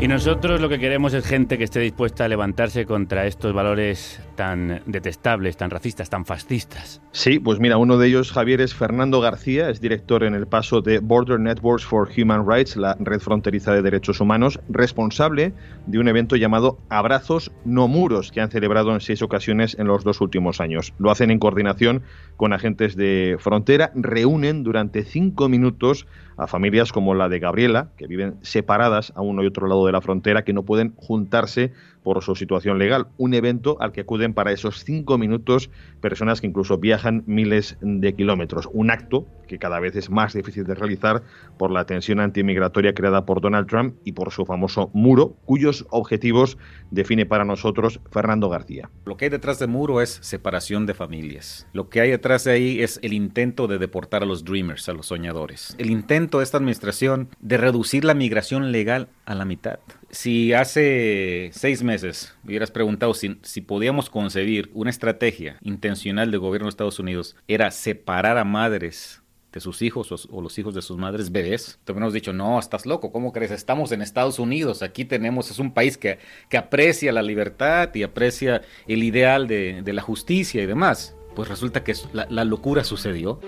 Y 0.00 0.08
nosotros 0.08 0.60
lo 0.60 0.68
que 0.68 0.78
queremos 0.78 1.12
es 1.12 1.26
gente 1.26 1.58
que 1.58 1.64
esté 1.64 1.80
dispuesta 1.80 2.24
a 2.24 2.28
levantarse 2.28 2.86
contra 2.86 3.26
estos 3.26 3.52
valores 3.52 4.20
tan 4.38 4.82
detestables, 4.86 5.56
tan 5.56 5.68
racistas, 5.68 6.10
tan 6.10 6.24
fascistas. 6.24 7.02
Sí, 7.10 7.40
pues 7.40 7.58
mira, 7.58 7.76
uno 7.76 7.98
de 7.98 8.06
ellos, 8.06 8.30
Javier, 8.30 8.60
es 8.60 8.72
Fernando 8.72 9.20
García, 9.20 9.68
es 9.68 9.80
director 9.80 10.22
en 10.22 10.36
el 10.36 10.46
paso 10.46 10.80
de 10.80 11.00
Border 11.00 11.40
Networks 11.40 11.84
for 11.84 12.08
Human 12.16 12.48
Rights, 12.48 12.76
la 12.76 12.96
red 13.00 13.18
fronteriza 13.18 13.72
de 13.72 13.82
derechos 13.82 14.20
humanos, 14.20 14.60
responsable 14.68 15.54
de 15.86 15.98
un 15.98 16.06
evento 16.06 16.36
llamado 16.36 16.78
Abrazos 16.88 17.50
No 17.64 17.88
Muros, 17.88 18.30
que 18.30 18.40
han 18.40 18.52
celebrado 18.52 18.94
en 18.94 19.00
seis 19.00 19.22
ocasiones 19.22 19.76
en 19.76 19.88
los 19.88 20.04
dos 20.04 20.20
últimos 20.20 20.60
años. 20.60 20.94
Lo 21.00 21.10
hacen 21.10 21.32
en 21.32 21.40
coordinación 21.40 22.04
con 22.36 22.52
agentes 22.52 22.94
de 22.94 23.38
frontera, 23.40 23.90
reúnen 23.96 24.62
durante 24.62 25.02
cinco 25.02 25.48
minutos 25.48 26.06
a 26.36 26.46
familias 26.46 26.92
como 26.92 27.14
la 27.14 27.28
de 27.28 27.40
Gabriela, 27.40 27.90
que 27.96 28.06
viven 28.06 28.36
separadas 28.42 29.12
a 29.16 29.22
uno 29.22 29.42
y 29.42 29.46
otro 29.48 29.66
lado 29.66 29.84
de 29.84 29.90
la 29.90 30.00
frontera, 30.00 30.44
que 30.44 30.52
no 30.52 30.62
pueden 30.62 30.94
juntarse 30.94 31.72
por 32.02 32.22
su 32.22 32.34
situación 32.34 32.78
legal. 32.78 33.08
Un 33.16 33.34
evento 33.34 33.76
al 33.80 33.92
que 33.92 34.02
acuden 34.02 34.34
para 34.34 34.52
esos 34.52 34.84
cinco 34.84 35.18
minutos 35.18 35.70
personas 36.00 36.40
que 36.40 36.46
incluso 36.46 36.78
viajan 36.78 37.24
miles 37.26 37.76
de 37.80 38.14
kilómetros. 38.14 38.68
Un 38.72 38.90
acto 38.90 39.26
que 39.46 39.58
cada 39.58 39.80
vez 39.80 39.96
es 39.96 40.10
más 40.10 40.34
difícil 40.34 40.64
de 40.64 40.74
realizar 40.74 41.22
por 41.56 41.70
la 41.70 41.86
tensión 41.86 42.20
antimigratoria 42.20 42.94
creada 42.94 43.24
por 43.26 43.40
Donald 43.40 43.66
Trump 43.66 43.96
y 44.04 44.12
por 44.12 44.30
su 44.30 44.44
famoso 44.44 44.90
muro, 44.92 45.36
cuyos 45.44 45.86
objetivos 45.90 46.58
define 46.90 47.26
para 47.26 47.44
nosotros 47.44 48.00
Fernando 48.10 48.48
García. 48.48 48.90
Lo 49.04 49.16
que 49.16 49.24
hay 49.24 49.30
detrás 49.30 49.58
del 49.58 49.70
muro 49.70 50.00
es 50.00 50.18
separación 50.22 50.86
de 50.86 50.94
familias. 50.94 51.66
Lo 51.72 51.88
que 51.88 52.00
hay 52.00 52.10
detrás 52.10 52.44
de 52.44 52.52
ahí 52.52 52.82
es 52.82 53.00
el 53.02 53.12
intento 53.12 53.66
de 53.66 53.78
deportar 53.78 54.22
a 54.22 54.26
los 54.26 54.44
dreamers, 54.44 54.88
a 54.88 54.92
los 54.92 55.06
soñadores. 55.06 55.74
El 55.78 55.90
intento 55.90 56.38
de 56.38 56.44
esta 56.44 56.58
administración 56.58 57.28
de 57.40 57.56
reducir 57.56 58.04
la 58.04 58.14
migración 58.14 58.70
legal 58.70 59.08
a 59.24 59.34
la 59.34 59.44
mitad. 59.44 59.80
Si 60.10 60.54
hace 60.54 61.50
seis 61.52 61.82
meses 61.82 62.34
hubieras 62.42 62.70
preguntado 62.70 63.12
si, 63.12 63.60
podíamos 63.60 64.08
concebir 64.08 64.70
una 64.72 64.88
estrategia 64.88 65.58
intencional 65.60 66.30
del 66.30 66.40
gobierno 66.40 66.66
de 66.66 66.70
Estados 66.70 66.98
Unidos, 66.98 67.36
era 67.46 67.70
separar 67.70 68.38
a 68.38 68.44
madres 68.44 69.22
de 69.52 69.60
sus 69.60 69.82
hijos 69.82 70.28
o, 70.30 70.40
los 70.40 70.58
hijos 70.58 70.74
de 70.74 70.80
sus 70.80 70.96
madres 70.96 71.30
bebés. 71.30 71.78
Te 71.84 71.92
hemos 71.92 72.14
dicho, 72.14 72.32
no, 72.32 72.58
estás 72.58 72.86
loco, 72.86 73.12
¿cómo 73.12 73.32
crees? 73.32 73.50
Estamos 73.50 73.92
en 73.92 74.00
Estados 74.00 74.38
Unidos, 74.38 74.82
aquí 74.82 75.04
tenemos, 75.04 75.50
es 75.50 75.58
un 75.58 75.74
país 75.74 75.98
que, 75.98 76.18
que 76.48 76.56
aprecia 76.56 77.12
la 77.12 77.22
libertad 77.22 77.94
y 77.94 78.02
aprecia 78.02 78.62
el 78.86 79.02
ideal 79.02 79.46
de, 79.46 79.82
la 79.84 80.02
justicia 80.02 80.62
y 80.62 80.66
demás. 80.66 81.14
Pues 81.34 81.48
resulta 81.48 81.84
que 81.84 81.94
la 82.12 82.44
locura 82.44 82.82
sucedió. 82.82 83.40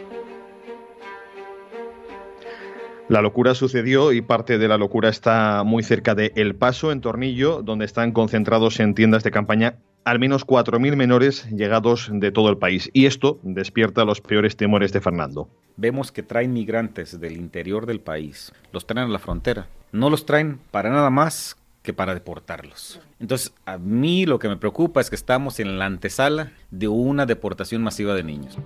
La 3.10 3.22
locura 3.22 3.56
sucedió 3.56 4.12
y 4.12 4.22
parte 4.22 4.56
de 4.56 4.68
la 4.68 4.78
locura 4.78 5.08
está 5.08 5.64
muy 5.64 5.82
cerca 5.82 6.14
de 6.14 6.30
El 6.36 6.54
Paso, 6.54 6.92
en 6.92 7.00
Tornillo, 7.00 7.60
donde 7.60 7.84
están 7.84 8.12
concentrados 8.12 8.78
en 8.78 8.94
tiendas 8.94 9.24
de 9.24 9.32
campaña 9.32 9.78
al 10.04 10.20
menos 10.20 10.46
4.000 10.46 10.94
menores 10.94 11.44
llegados 11.50 12.08
de 12.12 12.30
todo 12.30 12.50
el 12.50 12.58
país. 12.58 12.88
Y 12.92 13.06
esto 13.06 13.40
despierta 13.42 14.04
los 14.04 14.20
peores 14.20 14.56
temores 14.56 14.92
de 14.92 15.00
Fernando. 15.00 15.48
Vemos 15.76 16.12
que 16.12 16.22
traen 16.22 16.52
migrantes 16.52 17.18
del 17.18 17.36
interior 17.36 17.84
del 17.84 17.98
país, 17.98 18.52
los 18.70 18.86
traen 18.86 19.08
a 19.08 19.12
la 19.12 19.18
frontera. 19.18 19.66
No 19.90 20.08
los 20.08 20.24
traen 20.24 20.60
para 20.70 20.90
nada 20.90 21.10
más 21.10 21.56
que 21.82 21.92
para 21.92 22.14
deportarlos. 22.14 23.00
Entonces, 23.18 23.52
a 23.66 23.76
mí 23.76 24.24
lo 24.24 24.38
que 24.38 24.48
me 24.48 24.56
preocupa 24.56 25.00
es 25.00 25.10
que 25.10 25.16
estamos 25.16 25.58
en 25.58 25.80
la 25.80 25.86
antesala 25.86 26.52
de 26.70 26.86
una 26.86 27.26
deportación 27.26 27.82
masiva 27.82 28.14
de 28.14 28.22
niños. 28.22 28.56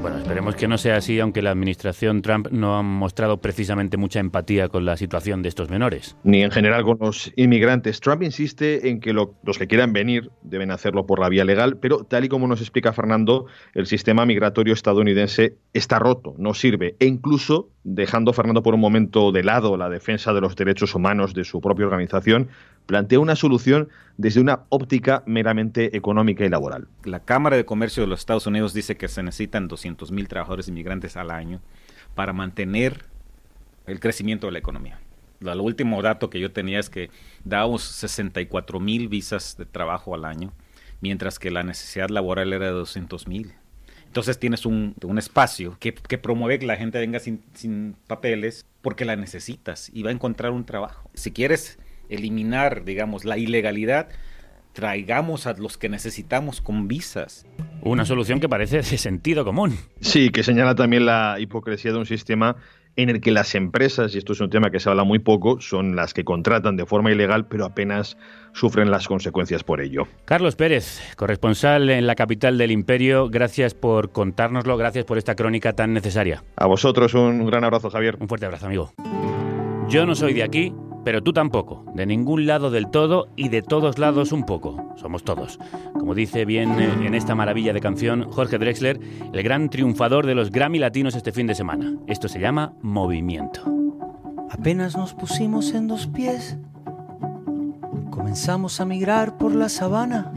Bueno, 0.00 0.18
esperemos 0.18 0.56
que 0.56 0.68
no 0.68 0.78
sea 0.78 0.96
así, 0.96 1.18
aunque 1.20 1.42
la 1.42 1.50
administración 1.50 2.20
Trump 2.20 2.48
no 2.50 2.76
ha 2.76 2.82
mostrado 2.82 3.40
precisamente 3.40 3.96
mucha 3.96 4.20
empatía 4.20 4.68
con 4.68 4.84
la 4.84 4.96
situación 4.96 5.42
de 5.42 5.48
estos 5.48 5.70
menores. 5.70 6.16
Ni 6.22 6.42
en 6.42 6.50
general 6.50 6.84
con 6.84 6.98
los 7.00 7.32
inmigrantes. 7.36 8.00
Trump 8.00 8.22
insiste 8.22 8.88
en 8.88 9.00
que 9.00 9.12
los 9.12 9.58
que 9.58 9.66
quieran 9.66 9.92
venir 9.92 10.30
deben 10.42 10.70
hacerlo 10.70 11.06
por 11.06 11.18
la 11.18 11.28
vía 11.28 11.44
legal, 11.44 11.78
pero 11.78 12.04
tal 12.04 12.24
y 12.24 12.28
como 12.28 12.46
nos 12.46 12.60
explica 12.60 12.92
Fernando, 12.92 13.46
el 13.74 13.86
sistema 13.86 14.26
migratorio 14.26 14.74
estadounidense 14.74 15.54
está 15.72 15.98
roto, 15.98 16.34
no 16.36 16.52
sirve. 16.52 16.96
E 16.98 17.06
incluso, 17.06 17.70
dejando 17.84 18.32
Fernando 18.32 18.62
por 18.62 18.74
un 18.74 18.80
momento 18.80 19.32
de 19.32 19.44
lado 19.44 19.76
la 19.76 19.88
defensa 19.88 20.32
de 20.32 20.40
los 20.40 20.56
derechos 20.56 20.94
humanos 20.94 21.32
de 21.32 21.44
su 21.44 21.60
propia 21.60 21.86
organización, 21.86 22.48
plantea 22.86 23.18
una 23.18 23.36
solución 23.36 23.88
desde 24.18 24.40
una 24.40 24.64
óptica 24.70 25.22
meramente 25.26 25.96
económica 25.96 26.44
y 26.44 26.48
laboral. 26.48 26.88
La 27.04 27.20
Cámara 27.20 27.56
de 27.56 27.64
Comercio 27.64 28.02
de 28.02 28.08
los 28.08 28.20
Estados 28.20 28.46
Unidos 28.46 28.72
dice 28.72 28.96
que 28.96 29.08
se 29.08 29.22
necesitan 29.22 29.68
200.000 29.68 30.26
trabajadores 30.26 30.68
inmigrantes 30.68 31.16
al 31.16 31.30
año 31.30 31.60
para 32.14 32.32
mantener 32.32 33.04
el 33.86 34.00
crecimiento 34.00 34.46
de 34.46 34.52
la 34.52 34.58
economía. 34.58 35.00
El 35.40 35.60
último 35.60 36.00
dato 36.00 36.30
que 36.30 36.40
yo 36.40 36.50
tenía 36.50 36.80
es 36.80 36.88
que 36.88 37.10
dábamos 37.44 37.82
64 37.82 38.80
mil 38.80 39.08
visas 39.08 39.56
de 39.58 39.66
trabajo 39.66 40.14
al 40.14 40.24
año, 40.24 40.52
mientras 41.00 41.38
que 41.38 41.50
la 41.50 41.62
necesidad 41.62 42.08
laboral 42.08 42.52
era 42.54 42.66
de 42.66 42.72
200 42.72 43.28
mil. 43.28 43.52
Entonces 44.06 44.38
tienes 44.38 44.64
un, 44.64 44.94
espacio 45.18 45.76
que, 45.78 45.92
promueve 45.92 46.58
que 46.58 46.64
la 46.64 46.76
gente 46.76 46.98
venga 46.98 47.20
sin, 47.20 47.44
sin 47.52 47.96
papeles 48.06 48.64
porque 48.80 49.04
la 49.04 49.14
necesitas 49.14 49.90
y 49.92 50.02
va 50.04 50.08
a 50.08 50.14
encontrar 50.14 50.52
un 50.52 50.64
trabajo. 50.64 51.10
Si 51.12 51.32
quieres 51.32 51.78
eliminar, 52.08 52.84
digamos, 52.84 53.24
la 53.24 53.38
ilegalidad, 53.38 54.08
traigamos 54.72 55.46
a 55.46 55.54
los 55.54 55.78
que 55.78 55.88
necesitamos 55.88 56.60
con 56.60 56.86
visas. 56.86 57.46
Una 57.82 58.04
solución 58.04 58.40
que 58.40 58.48
parece 58.48 58.76
de 58.76 58.82
sentido 58.82 59.44
común. 59.44 59.76
Sí, 60.00 60.30
que 60.30 60.42
señala 60.42 60.74
también 60.74 61.06
la 61.06 61.36
hipocresía 61.38 61.92
de 61.92 61.98
un 61.98 62.06
sistema 62.06 62.56
en 62.96 63.10
el 63.10 63.20
que 63.20 63.30
las 63.30 63.54
empresas, 63.54 64.14
y 64.14 64.18
esto 64.18 64.32
es 64.32 64.40
un 64.40 64.50
tema 64.50 64.70
que 64.70 64.80
se 64.80 64.88
habla 64.88 65.04
muy 65.04 65.18
poco, 65.18 65.60
son 65.60 65.96
las 65.96 66.14
que 66.14 66.24
contratan 66.24 66.76
de 66.76 66.86
forma 66.86 67.12
ilegal, 67.12 67.46
pero 67.46 67.66
apenas 67.66 68.16
sufren 68.52 68.90
las 68.90 69.06
consecuencias 69.06 69.62
por 69.62 69.82
ello. 69.82 70.08
Carlos 70.24 70.56
Pérez, 70.56 71.00
corresponsal 71.16 71.90
en 71.90 72.06
la 72.06 72.14
capital 72.14 72.56
del 72.56 72.70
imperio, 72.70 73.28
gracias 73.28 73.74
por 73.74 74.12
contárnoslo, 74.12 74.76
gracias 74.78 75.04
por 75.04 75.18
esta 75.18 75.34
crónica 75.34 75.74
tan 75.74 75.92
necesaria. 75.92 76.42
A 76.56 76.66
vosotros 76.66 77.12
un 77.14 77.46
gran 77.46 77.64
abrazo, 77.64 77.90
Javier. 77.90 78.16
Un 78.18 78.28
fuerte 78.28 78.46
abrazo, 78.46 78.66
amigo. 78.66 78.92
Yo 79.88 80.06
no 80.06 80.14
soy 80.14 80.32
de 80.32 80.42
aquí, 80.42 80.72
pero 81.06 81.22
tú 81.22 81.32
tampoco, 81.32 81.84
de 81.94 82.04
ningún 82.04 82.46
lado 82.46 82.68
del 82.72 82.88
todo 82.88 83.28
y 83.36 83.48
de 83.48 83.62
todos 83.62 83.96
lados 83.96 84.32
un 84.32 84.44
poco. 84.44 84.92
Somos 84.96 85.22
todos. 85.22 85.60
Como 85.92 86.16
dice 86.16 86.44
bien 86.44 86.80
eh, 86.80 87.06
en 87.06 87.14
esta 87.14 87.36
maravilla 87.36 87.72
de 87.72 87.78
canción 87.78 88.28
Jorge 88.28 88.58
Drexler, 88.58 88.98
el 89.32 89.42
gran 89.44 89.70
triunfador 89.70 90.26
de 90.26 90.34
los 90.34 90.50
Grammy 90.50 90.80
Latinos 90.80 91.14
este 91.14 91.30
fin 91.30 91.46
de 91.46 91.54
semana. 91.54 91.94
Esto 92.08 92.26
se 92.26 92.40
llama 92.40 92.72
Movimiento. 92.82 93.62
Apenas 94.50 94.96
nos 94.96 95.14
pusimos 95.14 95.74
en 95.74 95.86
dos 95.86 96.08
pies, 96.08 96.58
comenzamos 98.10 98.80
a 98.80 98.84
migrar 98.84 99.38
por 99.38 99.54
la 99.54 99.68
sabana, 99.68 100.32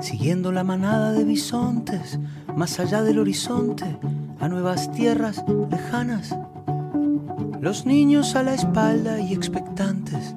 siguiendo 0.00 0.50
la 0.50 0.64
manada 0.64 1.12
de 1.12 1.22
bisontes, 1.22 2.18
más 2.56 2.80
allá 2.80 3.04
del 3.04 3.20
horizonte, 3.20 3.96
a 4.40 4.48
nuevas 4.48 4.90
tierras 4.90 5.44
lejanas 5.70 6.36
los 7.60 7.86
niños 7.86 8.36
a 8.36 8.42
la 8.42 8.54
espalda 8.54 9.20
y 9.20 9.32
expectantes, 9.32 10.34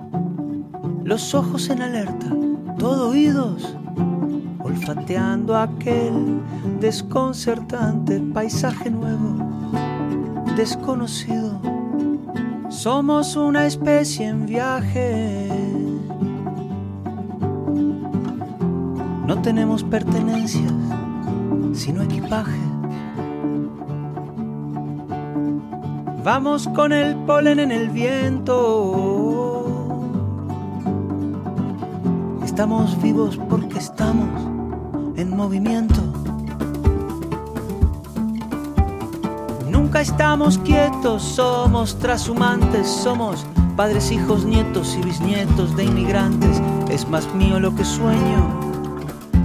los 1.03 1.35
ojos 1.35 1.69
en 1.69 1.81
alerta, 1.81 2.27
todo 2.79 3.09
oídos, 3.09 3.75
olfateando 4.59 5.55
aquel 5.55 6.41
desconcertante 6.79 8.19
paisaje 8.33 8.89
nuevo, 8.89 9.71
desconocido. 10.55 11.61
Somos 12.69 13.35
una 13.35 13.67
especie 13.67 14.27
en 14.27 14.45
viaje. 14.45 15.47
No 19.27 19.41
tenemos 19.41 19.83
pertenencias, 19.83 20.71
sino 21.73 22.01
equipaje. 22.01 22.70
Vamos 26.23 26.67
con 26.75 26.91
el 26.91 27.15
polen 27.25 27.59
en 27.59 27.71
el 27.71 27.89
viento. 27.89 29.65
Estamos 32.45 33.01
vivos 33.01 33.39
porque 33.49 33.79
estamos 33.79 34.29
en 35.15 35.35
movimiento. 35.35 35.99
Nunca 39.67 40.01
estamos 40.01 40.59
quietos, 40.59 41.23
somos 41.23 41.97
trashumantes, 41.97 42.87
somos 42.87 43.43
padres, 43.75 44.11
hijos, 44.11 44.45
nietos 44.45 44.95
y 44.99 45.03
bisnietos 45.03 45.75
de 45.75 45.85
inmigrantes. 45.85 46.61
Es 46.91 47.09
más 47.09 47.33
mío 47.33 47.59
lo 47.59 47.75
que 47.75 47.83
sueño 47.83 48.59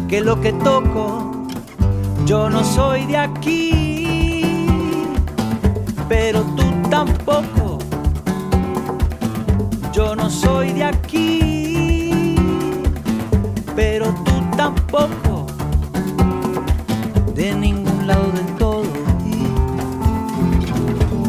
que 0.09 0.21
lo 0.21 0.42
que 0.42 0.52
toco. 0.52 1.33
Yo 2.26 2.50
no 2.50 2.62
soy 2.62 3.06
de 3.06 3.16
aquí 3.16 3.87
pero 6.09 6.42
tú 6.56 6.66
tampoco. 6.90 7.78
Yo 9.93 10.14
no 10.14 10.28
soy 10.28 10.73
de 10.73 10.85
aquí, 10.85 12.37
pero 13.75 14.12
tú 14.25 14.33
tampoco. 14.57 15.47
De 17.35 17.55
ningún 17.55 18.07
lado 18.07 18.31
del 18.33 18.47
todo 18.57 18.85
y 19.25 19.45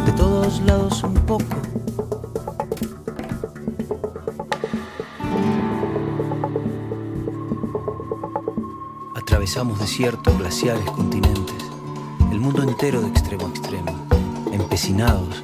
de 0.06 0.12
todos 0.14 0.62
lados 0.62 1.04
un 1.04 1.14
poco. 1.14 1.46
Atravesamos 9.16 9.80
desiertos, 9.80 10.38
glaciares, 10.38 10.90
continentes, 10.92 11.56
el 12.32 12.40
mundo 12.40 12.64
entero 12.64 13.02
de 13.02 13.08
extremo 13.10 13.48
a 13.48 13.50
extremo, 13.50 13.92
empecinados, 14.52 15.44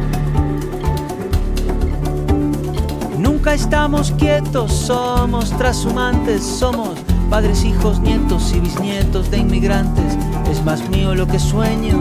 Nunca 3.21 3.53
estamos 3.53 4.11
quietos, 4.13 4.73
somos 4.73 5.55
trashumantes, 5.55 6.43
somos 6.43 6.97
padres, 7.29 7.63
hijos, 7.63 7.99
nietos 7.99 8.51
y 8.55 8.59
bisnietos 8.59 9.29
de 9.29 9.37
inmigrantes. 9.37 10.17
Es 10.51 10.63
más 10.65 10.89
mío 10.89 11.13
lo 11.13 11.27
que 11.27 11.37
sueño 11.37 11.99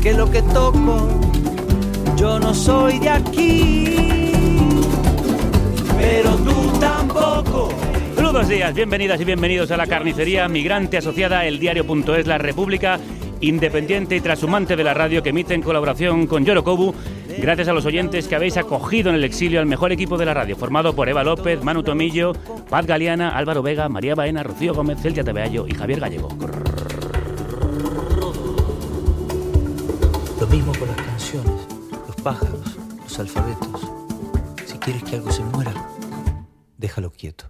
que 0.00 0.12
lo 0.12 0.30
que 0.30 0.40
toco. 0.42 1.08
Yo 2.16 2.38
no 2.38 2.54
soy 2.54 3.00
de 3.00 3.08
aquí, 3.08 3.96
pero 5.98 6.36
tú 6.36 6.78
tampoco. 6.78 7.70
Buenos 8.14 8.48
días, 8.48 8.72
bienvenidas 8.72 9.20
y 9.20 9.24
bienvenidos 9.24 9.72
a 9.72 9.76
la 9.76 9.88
carnicería 9.88 10.46
migrante 10.46 10.98
asociada 10.98 11.44
El 11.44 11.58
Diario.es, 11.58 12.28
la 12.28 12.38
República 12.38 13.00
independiente 13.40 14.16
y 14.16 14.20
trashumante 14.20 14.76
de 14.76 14.84
la 14.84 14.94
radio 14.94 15.22
que 15.22 15.30
emite 15.30 15.54
en 15.54 15.62
colaboración 15.62 16.26
con 16.26 16.44
Yorokobu. 16.44 16.94
Gracias 17.38 17.68
a 17.68 17.72
los 17.72 17.86
oyentes 17.86 18.28
que 18.28 18.34
habéis 18.34 18.56
acogido 18.56 19.10
en 19.10 19.16
el 19.16 19.24
exilio 19.24 19.60
al 19.60 19.66
mejor 19.66 19.92
equipo 19.92 20.16
de 20.16 20.24
la 20.24 20.34
radio, 20.34 20.56
formado 20.56 20.94
por 20.94 21.08
Eva 21.08 21.24
López, 21.24 21.62
Manu 21.62 21.82
Tomillo, 21.82 22.32
Paz 22.70 22.86
Galeana, 22.86 23.36
Álvaro 23.36 23.62
Vega, 23.62 23.88
María 23.88 24.14
Baena, 24.14 24.42
Rocío 24.42 24.74
Gómez, 24.74 24.98
Celia 25.00 25.24
Tebeallo 25.24 25.66
y 25.68 25.74
Javier 25.74 26.00
Gallego. 26.00 26.28
Lo 30.40 30.46
mismo 30.46 30.72
con 30.78 30.88
las 30.88 30.96
canciones, 30.96 31.66
los 32.06 32.16
pájaros, 32.16 32.76
los 33.02 33.18
alfabetos. 33.18 33.92
Si 34.66 34.78
quieres 34.78 35.02
que 35.04 35.16
algo 35.16 35.30
se 35.30 35.42
muera, 35.44 35.72
déjalo 36.78 37.10
quieto. 37.10 37.46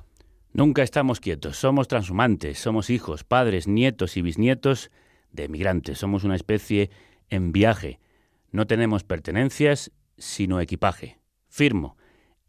Nunca 0.52 0.82
estamos 0.82 1.20
quietos, 1.20 1.56
somos 1.56 1.88
transhumantes, 1.88 2.58
somos 2.58 2.90
hijos, 2.90 3.24
padres, 3.24 3.66
nietos 3.66 4.16
y 4.16 4.22
bisnietos 4.22 4.90
de 5.32 5.44
emigrantes, 5.44 5.98
somos 5.98 6.22
una 6.22 6.36
especie 6.36 6.90
en 7.28 7.50
viaje. 7.50 7.98
No 8.54 8.68
tenemos 8.68 9.02
pertenencias, 9.02 9.90
sino 10.16 10.60
equipaje. 10.60 11.18
Firmo 11.48 11.96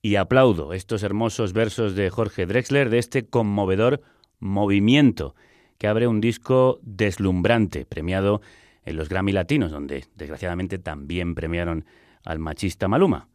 y 0.03 0.17
aplaudo 0.17 0.73
estos 0.73 1.01
hermosos 1.01 1.51
versos 1.51 1.95
de 1.95 2.11
Jorge 2.11 2.45
Drexler 2.45 2.91
de 2.91 2.99
este 2.99 3.25
conmovedor 3.25 4.03
movimiento 4.37 5.33
que 5.79 5.87
abre 5.87 6.05
un 6.05 6.21
disco 6.21 6.77
deslumbrante, 6.83 7.87
premiado 7.87 8.41
en 8.83 8.97
los 8.97 9.09
Grammy 9.09 9.31
Latinos, 9.31 9.71
donde 9.71 10.05
desgraciadamente 10.13 10.77
también 10.77 11.33
premiaron 11.33 11.85
al 12.23 12.37
machista 12.37 12.87
Maluma. 12.87 13.27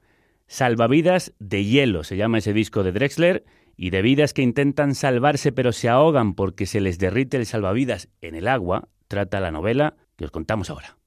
Salvavidas 0.46 1.32
de 1.40 1.64
hielo 1.64 2.04
se 2.04 2.16
llama 2.16 2.38
ese 2.38 2.52
disco 2.52 2.84
de 2.84 2.92
Drexler 2.92 3.44
y 3.76 3.90
de 3.90 4.00
vidas 4.00 4.32
que 4.32 4.42
intentan 4.42 4.94
salvarse 4.94 5.50
pero 5.50 5.72
se 5.72 5.88
ahogan 5.88 6.34
porque 6.34 6.66
se 6.66 6.80
les 6.80 7.00
derrite 7.00 7.36
el 7.36 7.46
salvavidas 7.46 8.08
en 8.20 8.36
el 8.36 8.46
agua, 8.46 8.86
trata 9.08 9.40
la 9.40 9.50
novela 9.50 9.96
que 10.16 10.24
os 10.24 10.30
contamos 10.30 10.70
ahora. 10.70 10.99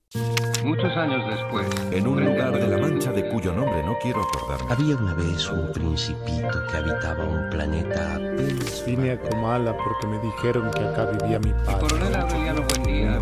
Muchos 0.63 0.95
años 0.95 1.28
después, 1.28 1.65
En 1.91 2.06
un 2.06 2.23
lugar 2.23 2.52
de 2.54 2.67
la 2.67 2.78
Mancha 2.78 3.12
de 3.12 3.28
cuyo 3.30 3.52
nombre 3.52 3.82
no 3.84 3.97
quiero 3.99 4.21
acordarme. 4.21 4.71
Había 4.71 4.95
una 4.95 5.15
vez 5.15 5.49
un 5.49 5.71
principito 5.73 6.67
que 6.69 6.78
habitaba 6.78 7.23
un 7.23 7.49
planeta 7.49 8.17
apenas... 8.17 8.86
Vine 8.86 9.12
a 9.13 9.19
Comala 9.19 9.76
porque 9.76 10.06
me 10.06 10.19
dijeron 10.19 10.69
que 10.69 10.82
acá 10.82 11.06
vivía 11.06 11.39
mi 11.39 11.52
padre. 11.65 11.88
Coronel 11.88 12.15
Aureliano 12.15 12.62
Buendía, 12.62 13.19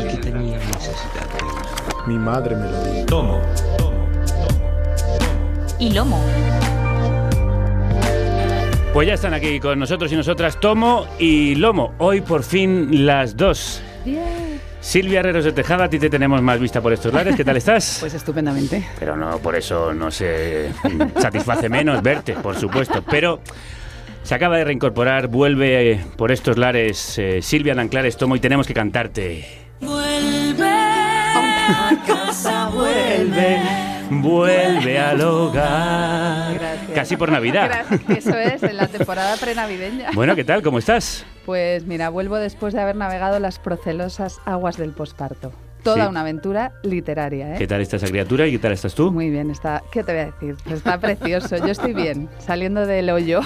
y 0.00 0.08
que 0.08 0.16
tenía 0.16 0.58
necesidad 0.58 1.28
de. 1.32 2.08
Mi 2.08 2.18
madre 2.18 2.56
me 2.56 2.68
lo 2.68 2.84
dijo. 2.84 3.06
Tomo. 3.06 3.40
y 5.78 5.92
lomo. 5.92 6.24
Pues 8.92 9.06
ya 9.06 9.14
están 9.14 9.34
aquí 9.34 9.60
con 9.60 9.78
nosotros 9.78 10.10
y 10.10 10.16
nosotras 10.16 10.58
Tomo 10.58 11.06
y 11.20 11.54
Lomo. 11.54 11.94
Hoy 11.98 12.20
por 12.20 12.42
fin 12.42 13.06
las 13.06 13.36
dos. 13.36 13.80
Silvia 14.80 15.20
Herreros 15.20 15.44
de 15.44 15.52
Tejada, 15.52 15.84
a 15.84 15.90
ti 15.90 15.98
te 15.98 16.08
tenemos 16.08 16.40
más 16.42 16.58
vista 16.58 16.80
por 16.80 16.92
estos 16.92 17.12
lares. 17.12 17.36
¿Qué 17.36 17.44
tal 17.44 17.56
estás? 17.56 17.98
Pues 18.00 18.14
estupendamente. 18.14 18.86
Pero 18.98 19.16
no, 19.16 19.38
por 19.38 19.54
eso 19.54 19.92
no 19.92 20.10
se 20.10 20.70
satisface 21.20 21.68
menos 21.68 22.02
verte, 22.02 22.32
por 22.34 22.56
supuesto. 22.56 23.02
Pero 23.02 23.40
se 24.22 24.34
acaba 24.34 24.56
de 24.56 24.64
reincorporar, 24.64 25.28
vuelve 25.28 25.92
eh, 25.92 26.04
por 26.16 26.32
estos 26.32 26.56
lares 26.56 27.18
eh, 27.18 27.40
Silvia 27.42 27.74
Nanclares 27.74 28.16
Tomo 28.16 28.36
y 28.36 28.40
tenemos 28.40 28.66
que 28.66 28.74
cantarte. 28.74 29.46
Vuelve 29.80 30.68
a 30.68 32.02
casa, 32.06 32.70
vuelve. 32.70 33.89
Vuelve 34.10 34.98
al 34.98 35.20
hogar. 35.20 36.54
Gracias. 36.54 36.90
Casi 36.94 37.16
por 37.16 37.30
Navidad. 37.30 37.68
Gracias, 37.68 38.26
Eso 38.26 38.36
es, 38.36 38.62
en 38.62 38.76
la 38.76 38.88
temporada 38.88 39.36
prenavideña. 39.36 40.10
Bueno, 40.14 40.34
¿qué 40.34 40.44
tal? 40.44 40.62
¿Cómo 40.62 40.78
estás? 40.78 41.24
Pues 41.46 41.86
mira, 41.86 42.08
vuelvo 42.08 42.36
después 42.36 42.74
de 42.74 42.80
haber 42.80 42.96
navegado 42.96 43.38
las 43.38 43.58
procelosas 43.58 44.40
aguas 44.44 44.76
del 44.76 44.90
posparto. 44.90 45.52
Toda 45.82 46.04
Sí. 46.04 46.10
una 46.10 46.20
aventura 46.20 46.72
literaria, 46.82 47.54
¿eh? 47.54 47.58
¿Qué 47.58 47.66
tal 47.66 47.80
está 47.80 47.96
esa 47.96 48.06
criatura 48.08 48.46
y 48.46 48.52
qué 48.52 48.58
tal 48.58 48.72
estás 48.72 48.94
tú? 48.94 49.10
Muy 49.12 49.30
bien, 49.30 49.50
está. 49.50 49.82
¿Qué 49.90 50.02
te 50.04 50.12
voy 50.12 50.20
a 50.22 50.26
decir? 50.26 50.56
Está 50.70 50.98
precioso. 51.00 51.56
Yo 51.56 51.66
estoy 51.72 51.94
bien, 51.94 52.28
saliendo 52.38 52.86
del 52.86 53.10
hoyo. 53.10 53.40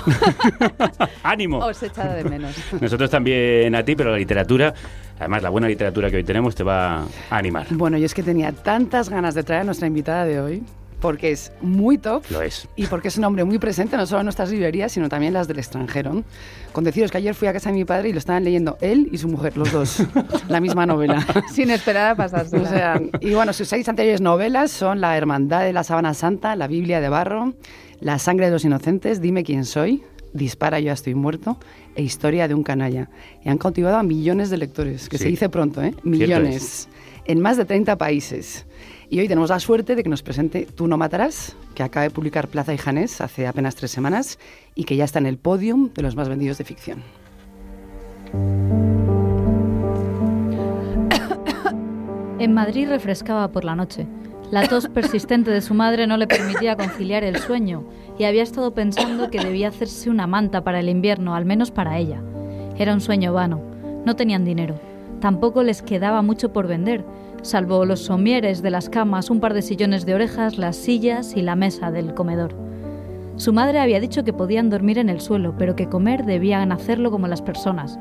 ¡Ánimo! 1.23 1.59
Os 1.59 1.83
he 1.83 1.87
echado 1.87 2.14
de 2.14 2.25
menos. 2.25 2.55
Nosotros 2.81 3.11
también 3.11 3.75
a 3.75 3.85
ti, 3.85 3.94
pero 3.97 4.11
la 4.11 4.16
literatura, 4.18 4.75
además 5.18 5.42
la 5.42 5.51
buena 5.51 5.68
literatura 5.68 6.11
que 6.11 6.16
hoy 6.16 6.25
tenemos 6.25 6.55
te 6.55 6.62
va 6.64 7.03
a 7.03 7.07
animar. 7.31 7.66
Bueno, 7.70 7.99
yo 7.99 8.07
es 8.07 8.14
que 8.14 8.23
tenía 8.23 8.53
tantas 8.53 9.09
ganas 9.09 9.35
de 9.35 9.42
traer 9.42 9.62
a 9.62 9.64
nuestra 9.64 9.87
invitada 9.87 10.25
de 10.25 10.40
hoy, 10.40 10.62
porque 11.04 11.32
es 11.32 11.52
muy 11.60 11.98
top. 11.98 12.22
Lo 12.30 12.40
es. 12.40 12.66
Y 12.76 12.86
porque 12.86 13.08
es 13.08 13.18
un 13.18 13.24
hombre 13.24 13.44
muy 13.44 13.58
presente, 13.58 13.94
no 13.98 14.06
solo 14.06 14.20
en 14.20 14.24
nuestras 14.24 14.50
librerías, 14.50 14.90
sino 14.90 15.10
también 15.10 15.28
en 15.28 15.34
las 15.34 15.46
del 15.46 15.58
extranjero. 15.58 16.24
Con 16.72 16.82
deciros 16.82 17.10
que 17.10 17.18
ayer 17.18 17.34
fui 17.34 17.46
a 17.46 17.52
casa 17.52 17.68
de 17.68 17.74
mi 17.74 17.84
padre 17.84 18.08
y 18.08 18.12
lo 18.14 18.18
estaban 18.18 18.42
leyendo 18.42 18.78
él 18.80 19.10
y 19.12 19.18
su 19.18 19.28
mujer, 19.28 19.54
los 19.58 19.70
dos, 19.70 19.98
la 20.48 20.60
misma 20.60 20.86
novela. 20.86 21.22
Sin 21.52 21.68
esperar 21.68 22.12
a 22.12 22.14
pasarse. 22.16 22.56
O 22.56 22.64
sea, 22.64 23.02
y 23.20 23.34
bueno, 23.34 23.52
sus 23.52 23.68
seis 23.68 23.86
anteriores 23.86 24.22
novelas 24.22 24.70
son 24.70 25.02
La 25.02 25.14
Hermandad 25.18 25.60
de 25.64 25.74
la 25.74 25.84
Sabana 25.84 26.14
Santa, 26.14 26.56
La 26.56 26.68
Biblia 26.68 27.02
de 27.02 27.10
Barro, 27.10 27.52
La 28.00 28.18
Sangre 28.18 28.46
de 28.46 28.52
los 28.52 28.64
Inocentes, 28.64 29.20
Dime 29.20 29.44
quién 29.44 29.66
soy, 29.66 30.02
Dispara, 30.32 30.80
yo 30.80 30.90
estoy 30.90 31.14
muerto, 31.14 31.58
e 31.96 32.02
Historia 32.02 32.48
de 32.48 32.54
un 32.54 32.62
canalla. 32.62 33.10
Y 33.44 33.50
han 33.50 33.58
cautivado 33.58 33.98
a 33.98 34.02
millones 34.02 34.48
de 34.48 34.56
lectores, 34.56 35.10
que 35.10 35.18
Sí. 35.18 35.24
se 35.24 35.28
dice 35.28 35.48
pronto, 35.50 35.82
¿eh? 35.82 35.94
Millones. 36.02 36.88
En 37.26 37.40
más 37.40 37.58
de 37.58 37.66
30 37.66 37.98
países. 37.98 38.64
Y 39.10 39.20
hoy 39.20 39.28
tenemos 39.28 39.50
la 39.50 39.60
suerte 39.60 39.94
de 39.94 40.02
que 40.02 40.08
nos 40.08 40.22
presente 40.22 40.66
Tú 40.66 40.86
no 40.86 40.96
matarás, 40.96 41.56
que 41.74 41.82
acaba 41.82 42.04
de 42.04 42.10
publicar 42.10 42.48
Plaza 42.48 42.72
y 42.72 42.78
Janés 42.78 43.20
hace 43.20 43.46
apenas 43.46 43.74
tres 43.74 43.90
semanas 43.90 44.38
y 44.74 44.84
que 44.84 44.96
ya 44.96 45.04
está 45.04 45.18
en 45.18 45.26
el 45.26 45.38
podium 45.38 45.90
de 45.94 46.02
los 46.02 46.16
más 46.16 46.28
vendidos 46.28 46.58
de 46.58 46.64
ficción. 46.64 47.02
En 52.38 52.52
Madrid 52.52 52.88
refrescaba 52.88 53.48
por 53.48 53.64
la 53.64 53.74
noche. 53.74 54.06
La 54.50 54.68
tos 54.68 54.88
persistente 54.88 55.50
de 55.50 55.62
su 55.62 55.72
madre 55.72 56.06
no 56.06 56.16
le 56.16 56.26
permitía 56.26 56.76
conciliar 56.76 57.24
el 57.24 57.38
sueño 57.38 57.84
y 58.18 58.24
había 58.24 58.42
estado 58.42 58.74
pensando 58.74 59.30
que 59.30 59.40
debía 59.40 59.68
hacerse 59.68 60.10
una 60.10 60.26
manta 60.26 60.62
para 60.62 60.80
el 60.80 60.88
invierno, 60.88 61.34
al 61.34 61.46
menos 61.46 61.70
para 61.70 61.96
ella. 61.96 62.20
Era 62.76 62.92
un 62.92 63.00
sueño 63.00 63.32
vano. 63.32 63.62
No 64.04 64.14
tenían 64.14 64.44
dinero. 64.44 64.78
Tampoco 65.20 65.62
les 65.62 65.80
quedaba 65.80 66.20
mucho 66.20 66.52
por 66.52 66.66
vender, 66.66 67.04
salvo 67.44 67.85
los 67.85 68.00
somieres 68.00 68.62
de 68.62 68.70
las 68.70 68.88
camas, 68.88 69.28
un 69.28 69.38
par 69.38 69.52
de 69.52 69.61
sillones 69.61 70.07
de 70.07 70.14
orejas, 70.14 70.57
las 70.57 70.76
sillas 70.76 71.37
y 71.37 71.42
la 71.42 71.57
mesa 71.57 71.90
del 71.90 72.14
comedor. 72.14 72.54
Su 73.37 73.52
madre 73.52 73.80
había 73.80 74.00
dicho 74.00 74.24
que 74.24 74.33
podían 74.33 74.70
dormir 74.70 74.98
en 74.98 75.11
el 75.11 75.20
suelo, 75.20 75.54
pero 75.59 75.76
que 75.76 75.88
comer 75.88 76.24
debían 76.24 76.72
hacerlo 76.72 77.11
como 77.11 77.28
las 77.28 77.42
personas. 77.42 77.98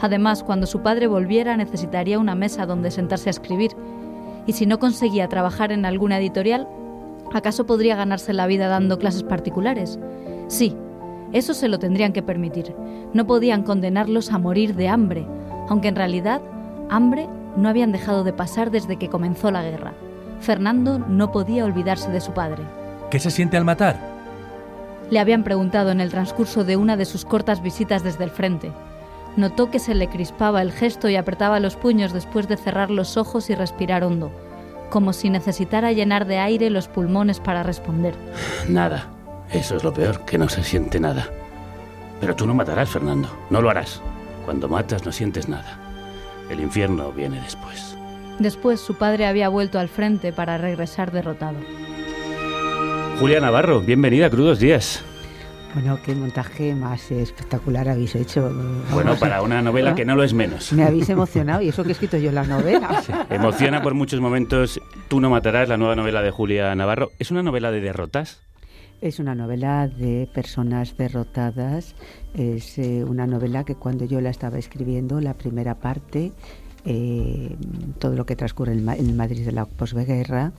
Además, 0.00 0.42
cuando 0.42 0.66
su 0.66 0.80
padre 0.80 1.06
volviera 1.06 1.56
necesitaría 1.56 2.18
una 2.18 2.34
mesa 2.34 2.64
donde 2.64 2.90
sentarse 2.90 3.28
a 3.28 3.30
escribir, 3.30 3.72
y 4.46 4.54
si 4.54 4.64
no 4.64 4.78
conseguía 4.78 5.28
trabajar 5.28 5.70
en 5.70 5.84
alguna 5.84 6.18
editorial, 6.18 6.66
¿acaso 7.34 7.66
podría 7.66 7.96
ganarse 7.96 8.32
la 8.32 8.46
vida 8.46 8.68
dando 8.68 8.98
clases 8.98 9.22
particulares? 9.22 9.98
Sí, 10.46 10.74
eso 11.32 11.52
se 11.52 11.68
lo 11.68 11.78
tendrían 11.78 12.14
que 12.14 12.22
permitir. 12.22 12.74
No 13.12 13.26
podían 13.26 13.64
condenarlos 13.64 14.32
a 14.32 14.38
morir 14.38 14.74
de 14.76 14.88
hambre, 14.88 15.26
aunque 15.68 15.88
en 15.88 15.96
realidad 15.96 16.40
hambre 16.88 17.28
no 17.58 17.68
habían 17.68 17.92
dejado 17.92 18.24
de 18.24 18.32
pasar 18.32 18.70
desde 18.70 18.96
que 18.96 19.08
comenzó 19.08 19.50
la 19.50 19.62
guerra. 19.62 19.92
Fernando 20.40 20.98
no 20.98 21.32
podía 21.32 21.64
olvidarse 21.64 22.10
de 22.10 22.20
su 22.20 22.32
padre. 22.32 22.62
¿Qué 23.10 23.18
se 23.18 23.30
siente 23.30 23.56
al 23.56 23.64
matar? 23.64 23.98
Le 25.10 25.18
habían 25.18 25.42
preguntado 25.42 25.90
en 25.90 26.00
el 26.00 26.10
transcurso 26.10 26.64
de 26.64 26.76
una 26.76 26.96
de 26.96 27.04
sus 27.04 27.24
cortas 27.24 27.62
visitas 27.62 28.04
desde 28.04 28.24
el 28.24 28.30
frente. 28.30 28.70
Notó 29.36 29.70
que 29.70 29.78
se 29.78 29.94
le 29.94 30.08
crispaba 30.08 30.62
el 30.62 30.72
gesto 30.72 31.08
y 31.08 31.16
apretaba 31.16 31.60
los 31.60 31.76
puños 31.76 32.12
después 32.12 32.48
de 32.48 32.56
cerrar 32.56 32.90
los 32.90 33.16
ojos 33.16 33.50
y 33.50 33.54
respirar 33.54 34.04
hondo, 34.04 34.30
como 34.90 35.12
si 35.12 35.30
necesitara 35.30 35.92
llenar 35.92 36.26
de 36.26 36.38
aire 36.38 36.70
los 36.70 36.88
pulmones 36.88 37.40
para 37.40 37.62
responder. 37.62 38.14
Nada. 38.68 39.06
Eso 39.50 39.76
es 39.76 39.84
lo 39.84 39.94
peor, 39.94 40.24
que 40.26 40.38
no 40.38 40.48
se 40.48 40.62
siente 40.62 41.00
nada. 41.00 41.26
Pero 42.20 42.36
tú 42.36 42.46
no 42.46 42.54
matarás, 42.54 42.90
Fernando. 42.90 43.28
No 43.48 43.62
lo 43.62 43.70
harás. 43.70 44.02
Cuando 44.44 44.68
matas 44.68 45.06
no 45.06 45.12
sientes 45.12 45.48
nada. 45.48 45.87
El 46.50 46.60
infierno 46.60 47.12
viene 47.12 47.40
después. 47.40 47.96
Después 48.38 48.80
su 48.80 48.94
padre 48.94 49.26
había 49.26 49.48
vuelto 49.48 49.78
al 49.78 49.88
frente 49.88 50.32
para 50.32 50.58
regresar 50.58 51.12
derrotado. 51.12 51.56
Julia 53.18 53.40
Navarro, 53.40 53.80
bienvenida 53.80 54.26
a 54.26 54.30
Crudos 54.30 54.60
Días. 54.60 55.02
Bueno, 55.74 55.98
qué 56.04 56.14
montaje 56.14 56.74
más 56.74 57.10
espectacular 57.10 57.88
habéis 57.88 58.14
hecho. 58.14 58.50
Bueno, 58.92 59.16
para 59.16 59.42
una 59.42 59.60
novela 59.60 59.94
que 59.94 60.04
no 60.04 60.16
lo 60.16 60.24
es 60.24 60.32
menos. 60.32 60.72
Me 60.72 60.84
habéis 60.84 61.08
emocionado 61.10 61.60
y 61.60 61.68
eso 61.68 61.82
que 61.82 61.90
he 61.90 61.92
escrito 61.92 62.16
yo 62.16 62.32
la 62.32 62.44
novela. 62.44 63.02
Emociona 63.30 63.82
por 63.82 63.94
muchos 63.94 64.20
momentos 64.20 64.80
Tú 65.08 65.20
no 65.20 65.30
matarás, 65.30 65.70
la 65.70 65.78
nueva 65.78 65.96
novela 65.96 66.20
de 66.20 66.30
Julia 66.30 66.74
Navarro. 66.74 67.12
¿Es 67.18 67.30
una 67.30 67.42
novela 67.42 67.70
de 67.70 67.80
derrotas? 67.80 68.42
Es 69.00 69.20
una 69.20 69.36
novela 69.36 69.86
de 69.86 70.28
personas 70.32 70.96
derrotadas. 70.96 71.94
Es 72.34 72.78
eh, 72.78 73.04
una 73.04 73.28
novela 73.28 73.62
que 73.62 73.76
cuando 73.76 74.04
yo 74.04 74.20
la 74.20 74.30
estaba 74.30 74.58
escribiendo, 74.58 75.20
la 75.20 75.34
primera 75.34 75.76
parte, 75.76 76.32
eh, 76.84 77.54
todo 78.00 78.16
lo 78.16 78.26
que 78.26 78.34
transcurre 78.34 78.72
en, 78.72 78.88
en 78.88 79.16
Madrid 79.16 79.44
de 79.46 79.52
la 79.52 79.66
posguerra, 79.66 80.52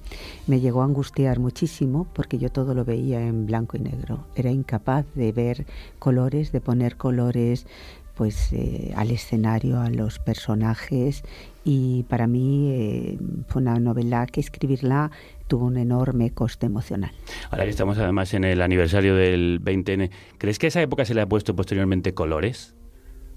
me 0.47 0.61
llegó 0.61 0.83
a 0.83 0.85
angustiar 0.85 1.39
muchísimo 1.39 2.07
porque 2.13 2.37
yo 2.37 2.49
todo 2.49 2.73
lo 2.73 2.85
veía 2.85 3.19
en 3.27 3.45
blanco 3.45 3.75
y 3.75 3.81
negro. 3.81 4.25
Era 4.35 4.51
incapaz 4.51 5.05
de 5.15 5.33
ver 5.33 5.65
colores, 5.99 6.53
de 6.53 6.61
poner 6.61 6.95
colores 6.95 7.67
pues 8.15 8.53
eh, 8.53 8.93
al 8.95 9.11
escenario, 9.11 9.81
a 9.81 9.89
los 9.89 10.19
personajes 10.19 11.23
y 11.65 12.03
para 12.03 12.27
mí 12.27 13.17
fue 13.47 13.61
una 13.61 13.79
novela 13.79 14.25
que 14.27 14.41
escribirla 14.41 15.11
tuvo 15.49 15.65
un 15.65 15.75
enorme 15.77 16.31
coste 16.31 16.67
emocional. 16.67 17.11
Ahora 17.51 17.65
que 17.65 17.71
estamos 17.71 17.97
además 17.97 18.33
en 18.33 18.45
el 18.45 18.61
aniversario 18.61 19.15
del 19.15 19.59
20N, 19.61 20.09
¿crees 20.37 20.59
que 20.59 20.67
a 20.67 20.69
esa 20.69 20.81
época 20.81 21.03
se 21.03 21.13
le 21.13 21.21
ha 21.21 21.27
puesto 21.27 21.55
posteriormente 21.55 22.13
colores? 22.13 22.75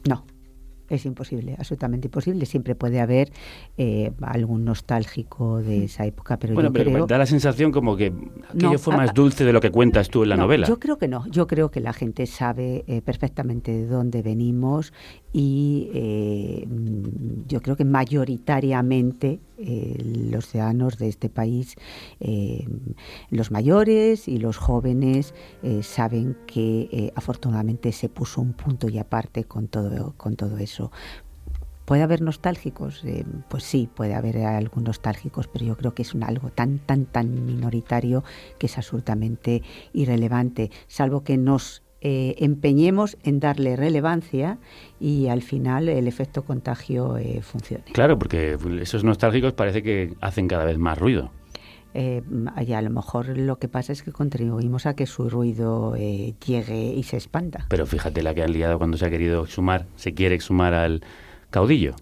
No, 0.08 0.24
es 0.90 1.06
imposible, 1.06 1.54
absolutamente 1.58 2.08
imposible. 2.08 2.44
Siempre 2.44 2.74
puede 2.74 3.00
haber 3.00 3.32
eh, 3.78 4.12
algún 4.20 4.64
nostálgico 4.64 5.62
de 5.62 5.84
esa 5.84 6.04
época, 6.04 6.38
pero 6.38 6.52
bueno, 6.54 6.68
yo 6.68 6.72
pero 6.74 6.90
creo... 6.92 7.06
da 7.06 7.16
la 7.18 7.24
sensación 7.26 7.72
como 7.72 7.96
que 7.96 8.12
aquello 8.50 8.72
No, 8.72 8.78
fue 8.78 8.94
más 8.96 9.10
a- 9.10 9.12
dulce 9.14 9.44
de 9.44 9.54
lo 9.54 9.60
que 9.60 9.70
cuentas 9.70 10.10
tú 10.10 10.24
en 10.24 10.28
la 10.28 10.36
No, 10.36 10.42
novela. 10.42 10.66
Yo 10.66 10.78
creo 10.78 10.98
que 10.98 11.08
no. 11.08 11.26
Yo 11.28 11.46
creo 11.46 11.70
que 11.70 11.80
la 11.80 11.94
gente 11.94 12.26
sabe 12.26 12.84
eh, 12.88 13.00
perfectamente 13.00 13.72
de 13.72 13.86
dónde 13.86 14.20
venimos 14.22 14.92
y 15.32 15.90
eh, 15.94 16.66
mm, 16.66 17.46
yo 17.48 17.60
creo 17.62 17.76
que 17.76 17.84
mayoritariamente 17.84 19.40
eh, 19.56 19.96
los 20.30 20.46
ciudadanos 20.46 20.98
de 20.98 21.08
este 21.08 21.28
país, 21.30 21.76
eh, 22.20 22.66
los 23.30 23.50
mayores 23.50 24.28
y 24.28 24.38
los 24.38 24.58
jóvenes, 24.58 25.34
saben 25.82 26.36
que 26.46 27.12
afortunadamente 27.14 27.92
se 27.92 28.08
puso 28.08 28.40
un 28.40 28.52
punto 28.52 28.88
y 28.88 28.98
aparte 28.98 29.44
con 29.44 29.68
todo, 29.68 30.14
con 30.16 30.36
todo 30.36 30.58
eso. 30.58 30.90
¿Puede 31.84 32.02
haber 32.02 32.20
nostálgicos? 32.20 33.02
Pues 33.48 33.64
sí, 33.64 33.88
puede 33.92 34.14
haber 34.14 34.38
algunos 34.38 34.86
nostálgicos, 34.86 35.48
pero 35.48 35.64
yo 35.64 35.76
creo 35.76 35.94
que 35.94 36.02
es 36.02 36.14
algo 36.14 36.50
tan, 36.50 36.78
tan, 36.78 37.06
tan 37.06 37.44
minoritario 37.44 38.22
que 38.58 38.66
es 38.66 38.78
absolutamente 38.78 39.62
irrelevante, 39.92 40.70
salvo 40.86 41.24
que 41.24 41.36
nos 41.36 41.81
eh, 42.04 42.34
empeñemos 42.38 43.16
en 43.22 43.38
darle 43.38 43.76
relevancia 43.76 44.58
y 45.00 45.28
al 45.28 45.40
final 45.42 45.88
el 45.88 46.08
efecto 46.08 46.42
contagio 46.42 47.16
eh, 47.16 47.40
funcione. 47.42 47.84
Claro, 47.92 48.18
porque 48.18 48.58
esos 48.80 49.04
nostálgicos 49.04 49.52
parece 49.52 49.82
que 49.82 50.14
hacen 50.20 50.48
cada 50.48 50.64
vez 50.64 50.78
más 50.78 50.98
ruido. 50.98 51.30
Eh, 51.94 52.22
y 52.66 52.72
a 52.72 52.82
lo 52.82 52.90
mejor 52.90 53.36
lo 53.38 53.58
que 53.58 53.68
pasa 53.68 53.92
es 53.92 54.02
que 54.02 54.12
contribuimos 54.12 54.86
a 54.86 54.94
que 54.94 55.06
su 55.06 55.28
ruido 55.28 55.94
eh, 55.96 56.34
llegue 56.44 56.94
y 56.94 57.02
se 57.02 57.16
expanda. 57.16 57.66
Pero 57.68 57.86
fíjate 57.86 58.22
la 58.22 58.34
que 58.34 58.42
han 58.42 58.52
liado 58.52 58.78
cuando 58.78 58.96
se 58.96 59.06
ha 59.06 59.10
querido 59.10 59.44
exhumar, 59.44 59.86
se 59.96 60.14
quiere 60.14 60.34
exhumar 60.34 60.74
al 60.74 61.02
caudillo. 61.52 61.94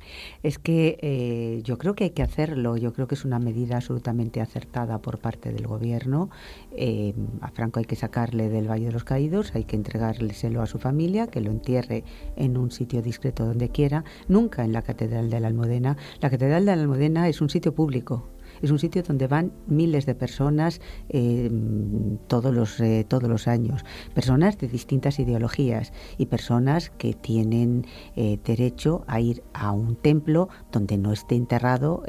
Es 0.42 0.58
que 0.58 0.96
eh, 1.02 1.60
yo 1.62 1.76
creo 1.76 1.94
que 1.94 2.04
hay 2.04 2.10
que 2.10 2.22
hacerlo. 2.22 2.78
Yo 2.78 2.94
creo 2.94 3.06
que 3.06 3.14
es 3.14 3.26
una 3.26 3.38
medida 3.38 3.76
absolutamente 3.76 4.40
acertada 4.40 4.98
por 4.98 5.18
parte 5.18 5.52
del 5.52 5.66
gobierno. 5.66 6.30
Eh, 6.74 7.12
a 7.42 7.50
Franco 7.50 7.80
hay 7.80 7.84
que 7.84 7.96
sacarle 7.96 8.48
del 8.48 8.70
Valle 8.70 8.86
de 8.86 8.92
los 8.92 9.04
Caídos, 9.04 9.54
hay 9.54 9.64
que 9.64 9.76
entregárselo 9.76 10.62
a 10.62 10.66
su 10.66 10.78
familia, 10.78 11.26
que 11.26 11.42
lo 11.42 11.50
entierre 11.50 12.04
en 12.36 12.56
un 12.56 12.70
sitio 12.70 13.02
discreto 13.02 13.44
donde 13.44 13.68
quiera, 13.68 14.04
nunca 14.28 14.64
en 14.64 14.72
la 14.72 14.80
Catedral 14.80 15.28
de 15.28 15.40
la 15.40 15.48
Almudena. 15.48 15.98
La 16.20 16.30
Catedral 16.30 16.64
de 16.64 16.76
la 16.76 16.80
Almudena 16.80 17.28
es 17.28 17.42
un 17.42 17.50
sitio 17.50 17.74
público. 17.74 18.28
Es 18.62 18.70
un 18.70 18.78
sitio 18.78 19.02
donde 19.02 19.26
van 19.26 19.52
miles 19.66 20.06
de 20.06 20.14
personas 20.14 20.80
eh, 21.08 21.50
todos, 22.26 22.54
los, 22.54 22.80
eh, 22.80 23.04
todos 23.08 23.28
los 23.28 23.48
años, 23.48 23.84
personas 24.14 24.58
de 24.58 24.68
distintas 24.68 25.18
ideologías 25.18 25.92
y 26.18 26.26
personas 26.26 26.90
que 26.90 27.14
tienen 27.14 27.86
eh, 28.16 28.38
derecho 28.44 29.04
a 29.06 29.20
ir 29.20 29.42
a 29.54 29.72
un 29.72 29.96
templo 29.96 30.48
donde 30.72 30.98
no 30.98 31.12
esté 31.12 31.34
enterrado 31.36 32.02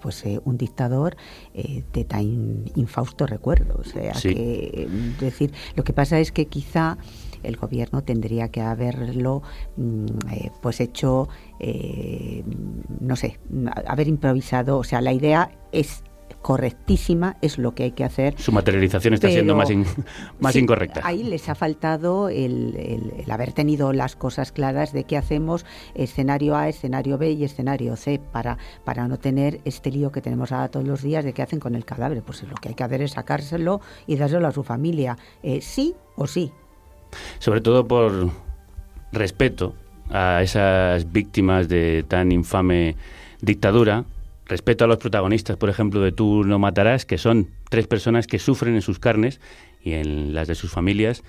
pues 0.00 0.24
un 0.44 0.56
dictador 0.56 1.16
de 1.54 2.04
tan 2.04 2.64
infausto 2.74 3.26
recuerdo. 3.26 3.76
O 3.78 3.84
sea, 3.84 4.14
Sí. 4.14 4.34
que, 4.34 4.88
es 5.14 5.20
decir, 5.20 5.52
lo 5.76 5.84
que 5.84 5.92
pasa 5.92 6.18
es 6.20 6.32
que 6.32 6.46
quizá 6.46 6.98
el 7.42 7.56
gobierno 7.56 8.02
tendría 8.02 8.50
que 8.50 8.60
haberlo 8.60 9.42
mm, 9.76 10.06
pues 10.60 10.80
hecho 10.80 11.28
eh, 11.62 12.42
no 13.00 13.16
sé 13.16 13.38
haber 13.86 14.08
improvisado 14.08 14.78
o 14.78 14.84
sea 14.84 15.00
la 15.00 15.12
idea 15.12 15.50
es 15.72 16.02
correctísima 16.42 17.36
es 17.40 17.56
lo 17.56 17.72
que 17.74 17.84
hay 17.84 17.92
que 17.92 18.02
hacer 18.04 18.34
Su 18.36 18.50
materialización 18.50 19.14
está 19.14 19.28
siendo 19.28 19.54
más, 19.54 19.70
in- 19.70 19.86
más 20.40 20.52
Sí, 20.54 20.58
incorrecta. 20.58 21.00
Ahí 21.04 21.22
les 21.22 21.48
ha 21.48 21.54
faltado 21.54 22.28
el, 22.30 22.74
el- 22.76 23.12
el 23.24 23.30
haber 23.30 23.52
tenido 23.52 23.92
las 23.92 24.16
cosas 24.16 24.50
claras 24.50 24.92
de 24.92 25.04
qué 25.04 25.16
hacemos 25.16 25.64
escenario 25.94 26.56
A, 26.56 26.68
escenario 26.68 27.16
B 27.16 27.30
y 27.30 27.44
escenario 27.44 27.94
C 27.94 28.18
para, 28.32 28.58
para 28.84 29.06
no 29.06 29.18
tener 29.20 29.60
este 29.64 29.92
lío 29.92 30.10
que 30.10 30.20
tenemos 30.20 30.50
ahora 30.50 30.68
todos 30.68 30.86
los 30.86 31.02
días 31.02 31.24
de 31.24 31.32
qué 31.32 31.42
hacen 31.42 31.60
con 31.60 31.76
el 31.76 31.84
cadáver. 31.84 32.22
Pues 32.22 32.42
lo 32.42 32.54
que 32.56 32.70
hay 32.70 32.74
que 32.74 32.82
hacer 32.84 33.02
es 33.02 33.12
sacárselo 33.12 33.80
y 34.08 34.16
dárselo 34.16 34.48
a 34.48 34.52
su 34.52 34.64
familia. 34.64 35.16
Eh, 35.44 35.60
sí 35.60 35.94
o 36.16 36.26
sí. 36.26 36.50
Sobre 37.38 37.60
todo 37.60 37.86
por 37.86 38.30
respeto 39.12 39.74
a 40.12 40.42
esas 40.42 41.10
víctimas 41.10 41.68
de 41.68 42.04
tan 42.06 42.32
infame 42.32 42.96
dictadura, 43.40 44.04
respeto 44.46 44.84
a 44.84 44.86
los 44.86 44.98
protagonistas, 44.98 45.56
por 45.56 45.70
ejemplo, 45.70 46.00
de 46.00 46.12
Tú 46.12 46.44
no 46.44 46.58
matarás, 46.58 47.06
que 47.06 47.18
son 47.18 47.48
tres 47.70 47.86
personas 47.86 48.26
que 48.26 48.38
sufren 48.38 48.74
en 48.74 48.82
sus 48.82 48.98
carnes 48.98 49.40
y 49.82 49.94
en 49.94 50.34
las 50.34 50.48
de 50.48 50.54
sus 50.54 50.70
familias 50.70 51.22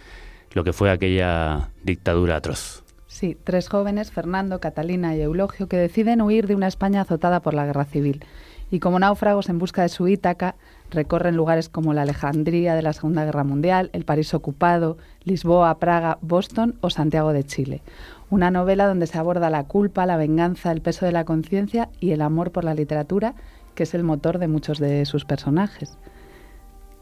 lo 0.53 0.63
que 0.63 0.73
fue 0.73 0.91
aquella 0.91 1.69
dictadura 1.83 2.35
atroz. 2.35 2.83
Sí, 3.07 3.37
tres 3.43 3.69
jóvenes, 3.69 4.11
Fernando, 4.11 4.59
Catalina 4.59 5.15
y 5.15 5.21
Eulogio, 5.21 5.67
que 5.67 5.77
deciden 5.77 6.21
huir 6.21 6.47
de 6.47 6.55
una 6.55 6.67
España 6.67 7.01
azotada 7.01 7.41
por 7.41 7.53
la 7.53 7.65
guerra 7.65 7.85
civil. 7.85 8.25
Y 8.71 8.79
como 8.79 8.97
náufragos 8.97 9.49
en 9.49 9.59
busca 9.59 9.83
de 9.83 9.89
su 9.89 10.07
Ítaca, 10.07 10.55
recorren 10.89 11.35
lugares 11.35 11.69
como 11.69 11.93
la 11.93 12.01
Alejandría 12.01 12.73
de 12.73 12.81
la 12.81 12.93
Segunda 12.93 13.23
Guerra 13.23 13.43
Mundial, 13.43 13.91
el 13.93 14.03
París 14.03 14.33
ocupado, 14.33 14.97
Lisboa, 15.25 15.77
Praga, 15.77 16.17
Boston 16.21 16.75
o 16.81 16.89
Santiago 16.89 17.33
de 17.33 17.43
Chile. 17.43 17.81
Una 18.29 18.51
novela 18.51 18.87
donde 18.87 19.07
se 19.07 19.17
aborda 19.17 19.49
la 19.49 19.65
culpa, 19.65 20.05
la 20.05 20.17
venganza, 20.17 20.71
el 20.71 20.81
peso 20.81 21.05
de 21.05 21.11
la 21.11 21.25
conciencia 21.25 21.89
y 21.99 22.11
el 22.11 22.21
amor 22.21 22.51
por 22.51 22.63
la 22.63 22.73
literatura 22.73 23.35
que 23.73 23.83
es 23.83 23.93
el 23.93 24.03
motor 24.03 24.39
de 24.39 24.47
muchos 24.47 24.79
de 24.79 25.05
sus 25.05 25.25
personajes. 25.25 25.97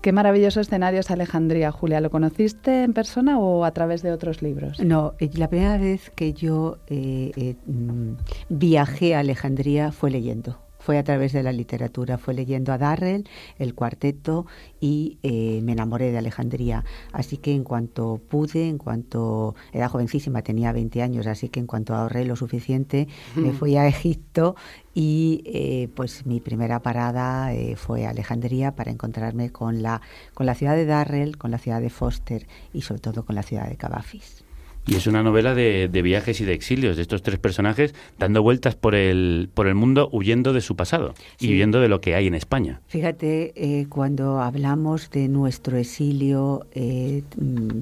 Qué 0.02 0.12
maravilloso 0.12 0.62
escenario 0.62 1.00
es 1.00 1.12
Alejandría, 1.12 1.72
Julia. 1.72 2.02
¿Lo 2.02 2.10
conociste 2.10 2.84
en 2.84 2.94
persona 2.94 3.38
o 3.38 3.66
a 3.66 3.72
través 3.72 4.02
de 4.02 4.12
otros 4.12 4.42
libros? 4.42 4.80
No, 4.80 5.14
eh, 5.20 5.30
la 5.36 5.48
primera 5.48 5.78
vez 5.78 6.10
que 6.10 6.34
yo 6.34 6.80
eh, 6.88 7.32
eh, 7.36 7.56
mm, 7.68 8.14
viajé 8.50 9.14
a 9.14 9.20
Alejandría 9.20 9.92
fue 9.92 10.10
leyendo 10.10 10.58
fue 10.82 10.98
a 10.98 11.04
través 11.04 11.32
de 11.32 11.44
la 11.44 11.52
literatura, 11.52 12.18
fue 12.18 12.34
leyendo 12.34 12.74
a 12.74 12.78
Darrell, 12.78 13.28
el 13.60 13.74
cuarteto 13.76 14.46
y 14.80 15.20
eh, 15.24 15.62
me 15.64 15.74
enamoré 15.74 16.12
de 16.12 16.18
Alejandría. 16.18 16.84
Así 17.14 17.38
que 17.38 17.54
en 17.54 17.64
cuanto 17.64 18.20
pude, 18.30 18.68
en 18.68 18.78
cuanto 18.78 19.56
era 19.72 19.88
jovencísima, 19.88 20.42
tenía 20.42 20.72
20 20.72 21.02
años, 21.02 21.28
así 21.28 21.50
que 21.50 21.60
en 21.60 21.68
cuanto 21.68 21.96
ahorré 21.96 22.26
lo 22.26 22.36
suficiente, 22.36 23.08
me 23.36 23.54
fui 23.54 23.78
a 23.78 23.88
Egipto 23.88 24.56
y 24.94 25.44
eh, 25.46 25.90
pues 25.96 26.26
mi 26.26 26.40
primera 26.40 26.82
parada 26.82 27.54
eh, 27.54 27.76
fue 27.76 28.06
Alejandría 28.06 28.76
para 28.76 28.92
encontrarme 28.92 29.52
con 29.52 29.82
la, 29.82 30.02
con 30.34 30.46
la 30.46 30.56
ciudad 30.56 30.76
de 30.76 30.86
Darrell, 30.86 31.38
con 31.38 31.52
la 31.52 31.60
ciudad 31.60 31.80
de 31.80 31.90
Foster 31.90 32.48
y 32.74 32.82
sobre 32.82 33.02
todo 33.02 33.24
con 33.24 33.36
la 33.36 33.44
ciudad 33.44 33.70
de 33.70 33.78
Cavafis. 33.78 34.44
Y 34.88 34.96
es 34.96 35.08
una 35.08 35.22
novela 35.22 35.54
de, 35.54 35.88
viajes 36.02 36.42
y 36.42 36.46
de 36.46 36.54
exilios, 36.54 36.96
de 36.96 37.04
estos 37.04 37.22
tres 37.22 37.40
personajes 37.40 37.94
dando 38.18 38.42
vueltas 38.42 38.76
por 38.76 38.96
el, 38.96 39.50
por 39.54 39.68
el 39.68 39.76
mundo 39.76 40.10
huyendo 40.12 40.54
de 40.54 40.62
su 40.62 40.76
pasado 40.76 41.14
y 41.40 41.54
huyendo 41.54 41.80
de 41.80 41.88
lo 41.88 42.02
que 42.02 42.16
hay 42.16 42.28
en 42.28 42.36
España. 42.36 42.82
Fíjate, 42.88 43.54
eh, 43.56 43.86
cuando 43.88 44.42
hablamos 44.42 45.10
de 45.12 45.28
nuestro 45.28 45.78
exilio, 45.78 46.66
eh, 46.74 47.24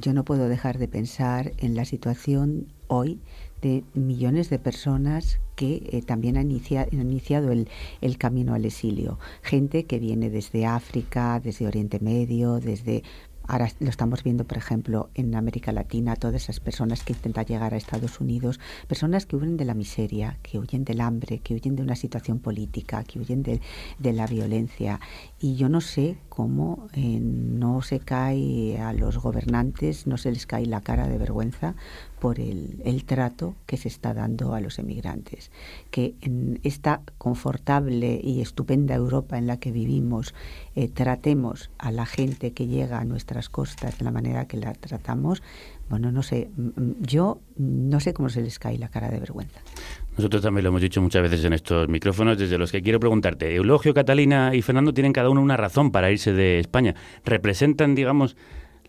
yo 0.01 0.13
no 0.13 0.23
puedo 0.25 0.49
dejar 0.49 0.77
de 0.77 0.87
pensar 0.87 1.53
en 1.57 1.75
la 1.75 1.85
situación 1.85 2.67
hoy 2.87 3.19
de 3.61 3.83
millones 3.93 4.49
de 4.49 4.59
personas 4.59 5.39
que 5.55 5.83
eh, 5.91 6.01
también 6.01 6.37
han, 6.37 6.47
han 6.47 7.01
iniciado 7.01 7.51
el, 7.51 7.67
el, 8.01 8.17
camino 8.17 8.53
al 8.53 8.63
exilio. 8.63 9.19
Gente 9.41 9.83
que 9.83 9.99
viene 9.99 10.29
desde 10.29 10.65
África, 10.65 11.41
desde 11.43 11.67
Oriente 11.67 11.99
Medio, 11.99 12.59
desde 12.59 13.03
Ahora 13.49 13.67
lo 13.79 13.89
estamos 13.89 14.23
viendo, 14.23 14.45
por 14.45 14.59
ejemplo, 14.59 15.09
en 15.15 15.33
América 15.33 15.71
Latina, 15.71 16.15
todas 16.15 16.43
esas 16.43 16.59
personas 16.59 17.01
que 17.01 17.13
intentan 17.13 17.45
llegar 17.45 17.73
a 17.73 17.77
Estados 17.77 18.19
Unidos, 18.21 18.59
personas 18.87 19.25
que 19.25 19.37
huyen 19.37 19.57
de 19.57 19.65
la 19.65 19.73
miseria, 19.73 20.37
que 20.43 20.59
huyen 20.59 20.85
del 20.85 21.01
hambre, 21.01 21.39
que 21.39 21.55
huyen 21.55 21.75
de 21.75 21.81
una 21.81 21.95
situación 21.95 22.37
política, 22.37 23.03
que 23.03 23.17
huyen 23.17 23.41
de, 23.41 23.59
la 24.13 24.27
violencia. 24.27 24.99
Y 25.39 25.55
yo 25.55 25.67
no 25.67 25.81
sé 25.81 26.17
cómo 26.29 26.89
eh, 26.93 27.19
no 27.19 27.81
se 27.81 27.99
cae 27.99 28.77
a 28.77 28.93
los 28.93 29.17
gobernantes, 29.17 30.05
no 30.05 30.17
se 30.17 30.31
les 30.31 30.45
cae 30.45 30.67
la 30.67 30.81
cara 30.81 31.07
de 31.07 31.17
vergüenza 31.17 31.73
por 32.19 32.39
el, 32.39 32.81
el, 32.83 33.05
trato 33.05 33.55
que 33.65 33.77
se 33.77 33.87
está 33.87 34.13
dando 34.13 34.53
a 34.53 34.61
los 34.61 34.79
emigrantes. 34.79 35.51
Que 35.91 36.15
en 36.21 36.59
esta 36.63 37.01
confortable 37.17 38.19
y 38.23 38.41
estupenda 38.41 38.95
Europa 38.95 39.37
en 39.37 39.47
la 39.47 39.57
que 39.57 39.71
vivimos 39.71 40.33
eh, 40.75 40.87
tratemos 40.87 41.69
a 41.77 41.91
la 41.91 42.05
gente 42.05 42.51
que 42.51 42.67
llega 42.67 42.99
a 42.99 43.05
nuestras 43.05 43.49
costas 43.49 43.97
de 43.97 44.05
la 44.05 44.11
manera 44.11 44.45
que 44.45 44.57
la 44.57 44.73
tratamos, 44.73 45.41
bueno, 45.89 46.11
no 46.11 46.21
sé, 46.21 46.49
yo 46.99 47.39
no 47.57 47.99
sé 47.99 48.13
cómo 48.13 48.29
se 48.29 48.41
les 48.41 48.59
cae 48.59 48.77
la 48.77 48.89
cara 48.89 49.09
de 49.09 49.19
vergüenza. 49.19 49.59
Nosotros 50.15 50.41
también 50.41 50.63
lo 50.63 50.69
hemos 50.69 50.81
dicho 50.81 51.01
muchas 51.01 51.23
veces 51.23 51.43
en 51.45 51.53
estos 51.53 51.87
micrófonos, 51.87 52.37
desde 52.37 52.57
los 52.57 52.71
que 52.71 52.81
quiero 52.81 52.99
preguntarte. 52.99 53.55
Eulogio, 53.55 53.93
Catalina 53.93 54.53
y 54.53 54.61
Fernando 54.61 54.93
tienen 54.93 55.13
cada 55.13 55.29
uno 55.29 55.41
una 55.41 55.57
razón 55.57 55.91
para 55.91 56.11
irse 56.11 56.31
de 56.33 56.59
España. 56.59 56.93
¿Representan, 57.25 57.95
digamos, 57.95 58.37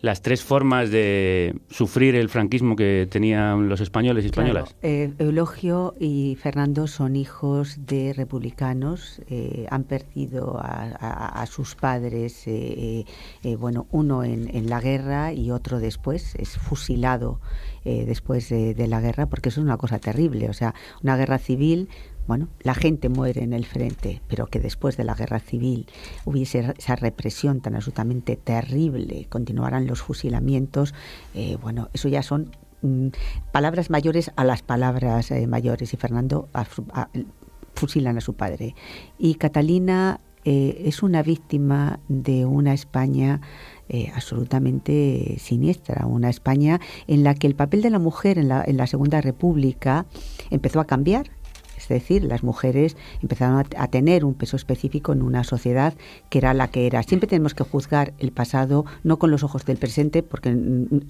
las 0.01 0.21
tres 0.21 0.43
formas 0.43 0.89
de 0.89 1.55
sufrir 1.69 2.15
el 2.15 2.29
franquismo 2.29 2.75
que 2.75 3.07
tenían 3.09 3.69
los 3.69 3.81
españoles 3.81 4.23
y 4.23 4.27
españolas. 4.27 4.75
Eh, 4.81 5.13
Eulogio 5.19 5.95
y 5.99 6.37
Fernando 6.41 6.87
son 6.87 7.15
hijos 7.15 7.85
de 7.85 8.13
republicanos, 8.13 9.21
eh, 9.29 9.67
han 9.69 9.83
perdido 9.83 10.59
a, 10.59 11.45
sus 11.45 11.75
padres, 11.75 12.43
eh, 12.47 13.05
bueno, 13.59 13.87
uno 13.91 14.23
en, 14.23 14.69
la 14.69 14.79
guerra 14.79 15.33
y 15.33 15.51
otro 15.51 15.79
después, 15.79 16.35
es 16.35 16.57
fusilado 16.57 17.39
después 17.83 18.49
de, 18.49 18.87
la 18.87 19.01
guerra, 19.01 19.27
porque 19.27 19.49
eso 19.49 19.59
es 19.61 19.65
una 19.65 19.77
cosa 19.77 19.99
terrible, 19.99 20.49
o 20.49 20.53
sea, 20.53 20.73
una 21.03 21.17
guerra 21.17 21.39
civil 21.39 21.89
bueno, 22.27 22.49
la 22.61 22.75
gente 22.75 23.09
muere 23.09 23.43
en 23.43 23.53
el 23.53 23.65
frente, 23.65 24.21
pero 24.27 24.47
que 24.47 24.59
después 24.59 24.97
de 24.97 25.03
la 25.03 25.15
guerra 25.15 25.39
civil 25.39 25.87
hubiese 26.25 26.73
esa 26.77 26.95
represión 26.95 27.61
tan 27.61 27.75
absolutamente 27.75 28.35
terrible, 28.35 29.25
continuaran 29.29 29.87
los 29.87 30.01
fusilamientos, 30.01 30.93
eh, 31.33 31.57
bueno, 31.61 31.89
eso 31.93 32.07
ya 32.07 32.23
son 32.23 32.51
mm, 32.81 33.07
palabras 33.51 33.89
mayores 33.89 34.31
a 34.35 34.43
las 34.43 34.61
palabras 34.61 35.31
eh, 35.31 35.47
mayores. 35.47 35.93
Y 35.93 35.97
Fernando 35.97 36.47
fusilan 37.73 38.17
a 38.17 38.21
su 38.21 38.35
padre. 38.35 38.75
Y 39.17 39.35
Catalina 39.35 40.19
eh, 40.45 40.83
es 40.85 41.03
una 41.03 41.23
víctima 41.23 41.99
de 42.07 42.45
una 42.45 42.73
España 42.73 43.41
absolutamente 44.15 45.35
siniestra, 45.37 46.05
una 46.05 46.29
España 46.29 46.79
en 47.07 47.25
la 47.25 47.35
que 47.35 47.45
el 47.45 47.55
papel 47.55 47.81
de 47.81 47.89
la 47.89 47.99
mujer 47.99 48.37
en 48.37 48.77
la 48.77 48.87
Segunda 48.87 49.19
República 49.19 50.05
empezó 50.49 50.79
a 50.79 50.85
cambiar 50.85 51.29
es 51.81 51.87
decir, 51.87 52.23
las 52.23 52.43
mujeres 52.43 52.95
empezaron 53.21 53.65
a, 53.77 53.87
tener 53.87 54.23
un 54.23 54.33
peso 54.33 54.55
específico 54.55 55.11
en 55.11 55.21
una 55.21 55.43
sociedad 55.43 55.93
que 56.29 56.37
era 56.37 56.53
la 56.53 56.69
que 56.69 56.87
era. 56.87 57.03
Siempre 57.03 57.27
tenemos 57.27 57.53
que 57.53 57.63
juzgar 57.63 58.13
el 58.19 58.31
pasado 58.31 58.85
no 59.03 59.17
con 59.17 59.31
los 59.31 59.43
ojos 59.43 59.65
del 59.65 59.77
presente, 59.77 60.23
porque 60.23 60.55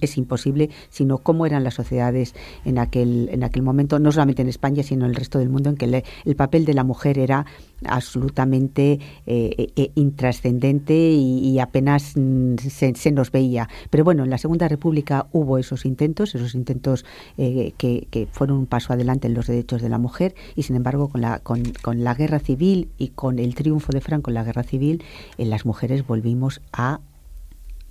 es 0.00 0.16
imposible, 0.16 0.70
sino 0.88 1.18
cómo 1.18 1.46
eran 1.46 1.64
las 1.64 1.74
sociedades 1.74 2.34
en 2.64 2.78
aquel, 2.78 3.28
en 3.30 3.44
aquel 3.44 3.62
momento, 3.62 3.98
no 3.98 4.12
solamente 4.12 4.42
en 4.42 4.48
España, 4.48 4.82
sino 4.82 5.04
en 5.04 5.10
el 5.10 5.16
resto 5.16 5.38
del 5.38 5.50
mundo, 5.50 5.70
en 5.70 5.76
que 5.76 6.04
el 6.24 6.36
papel 6.36 6.64
de 6.64 6.74
la 6.74 6.84
mujer 6.84 7.18
era 7.18 7.46
absolutamente 7.86 9.00
eh, 9.26 9.72
eh, 9.76 9.92
intrascendente 9.94 10.94
y, 10.94 11.58
apenas 11.58 12.14
mm, 12.16 12.56
se, 12.56 13.12
nos 13.12 13.30
veía. 13.30 13.68
Pero 13.90 14.04
bueno, 14.04 14.24
en 14.24 14.30
la 14.30 14.38
Segunda 14.38 14.68
República 14.68 15.26
hubo 15.32 15.58
esos 15.58 15.84
intentos, 15.84 16.34
esos 16.34 16.54
intentos 16.54 17.04
eh, 17.38 17.72
que, 17.76 18.28
fueron 18.32 18.58
un 18.58 18.66
paso 18.66 18.92
adelante 18.92 19.26
en 19.26 19.34
los 19.34 19.46
derechos 19.46 19.82
de 19.82 19.88
la 19.88 19.98
mujer 19.98 20.34
y 20.56 20.62
sin 20.62 20.76
embargo 20.76 21.08
con 21.08 21.20
la, 21.20 21.38
con, 21.40 21.62
con 21.82 22.04
la 22.04 22.14
guerra 22.14 22.38
civil 22.38 22.88
y 22.98 23.08
con 23.08 23.38
el 23.38 23.54
triunfo 23.54 23.92
de 23.92 24.00
Franco 24.00 24.30
en 24.30 24.34
la 24.34 24.44
guerra 24.44 24.62
civil, 24.62 25.02
en 25.38 25.50
las 25.50 25.66
mujeres 25.66 26.06
volvimos 26.06 26.60
a 26.72 27.00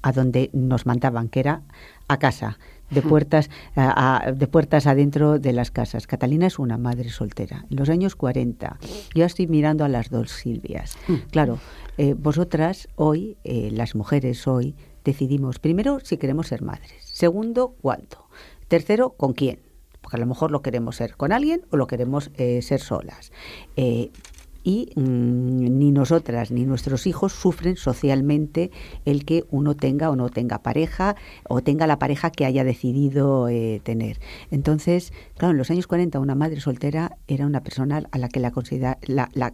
a 0.01 0.12
donde 0.12 0.49
nos 0.54 0.86
mandaban, 0.86 1.30
que 1.30 1.39
era 1.39 1.62
a 2.08 2.17
casa, 2.17 2.58
de 2.91 3.01
puertas, 3.01 3.49
de 3.75 4.47
puertas 4.47 4.86
adentro 4.86 5.39
de 5.39 5.54
las 5.54 5.71
casas. 5.71 6.08
Catalina 6.08 6.47
es 6.47 6.60
una 6.60 6.77
madre 6.77 7.10
soltera. 7.10 7.65
En 7.69 7.77
los 7.77 7.89
años 7.89 8.15
40, 8.15 8.77
yo 9.15 9.25
estoy 9.25 9.47
mirando 9.47 9.84
a 9.84 9.89
las 9.89 10.10
dos 10.10 10.32
Silvias. 10.32 10.97
Claro, 11.32 11.60
eh, 11.97 12.13
vosotras 12.13 12.88
hoy, 12.95 13.38
eh, 13.43 13.69
las 13.71 13.95
mujeres 13.95 14.47
hoy, 14.47 14.75
decidimos 15.04 15.60
primero 15.60 15.99
si 16.04 16.17
queremos 16.17 16.47
ser 16.47 16.62
madres. 16.62 16.93
Segundo, 17.04 17.75
cuánto. 17.82 18.27
Tercero, 18.67 19.12
con 19.12 19.34
quién 19.34 19.60
porque 20.01 20.17
a 20.17 20.19
lo 20.19 20.25
mejor 20.25 20.49
lo 20.49 20.63
queremos 20.63 20.95
ser 20.95 21.15
con 21.15 21.32
alguien 21.32 21.63
o 21.69 21.77
lo 21.77 21.86
queremos 21.86 22.32
eh, 22.34 22.63
ser 22.63 22.82
solas 22.82 23.32
y 24.63 24.91
mm, 24.95 25.78
ni 25.78 25.91
nosotras 25.91 26.52
ni 26.52 26.65
nuestros 26.65 27.08
hijos 27.08 27.34
sufren 27.34 27.76
socialmente 27.76 28.71
el 29.06 29.26
que 29.26 29.45
uno 29.50 29.76
tenga 29.76 30.10
o 30.10 30.15
no 30.15 30.30
tenga 30.30 30.60
pareja 30.60 31.15
o 31.47 31.62
tenga 31.62 31.88
la 31.88 32.00
pareja 32.00 32.32
que 32.32 32.45
haya 32.45 32.63
decidido 32.63 33.50
eh, 33.50 33.82
tener. 33.84 34.19
Entonces, 34.52 35.13
claro, 35.38 35.52
en 35.52 35.58
los 35.58 35.71
años 35.71 35.88
40 35.88 36.19
una 36.19 36.36
madre 36.36 36.62
soltera 36.62 37.17
era 37.28 37.45
una 37.45 37.62
persona 37.62 38.04
a 38.12 38.17
la 38.17 38.30
que 38.30 38.39
la, 38.39 38.54
la, 39.34 39.54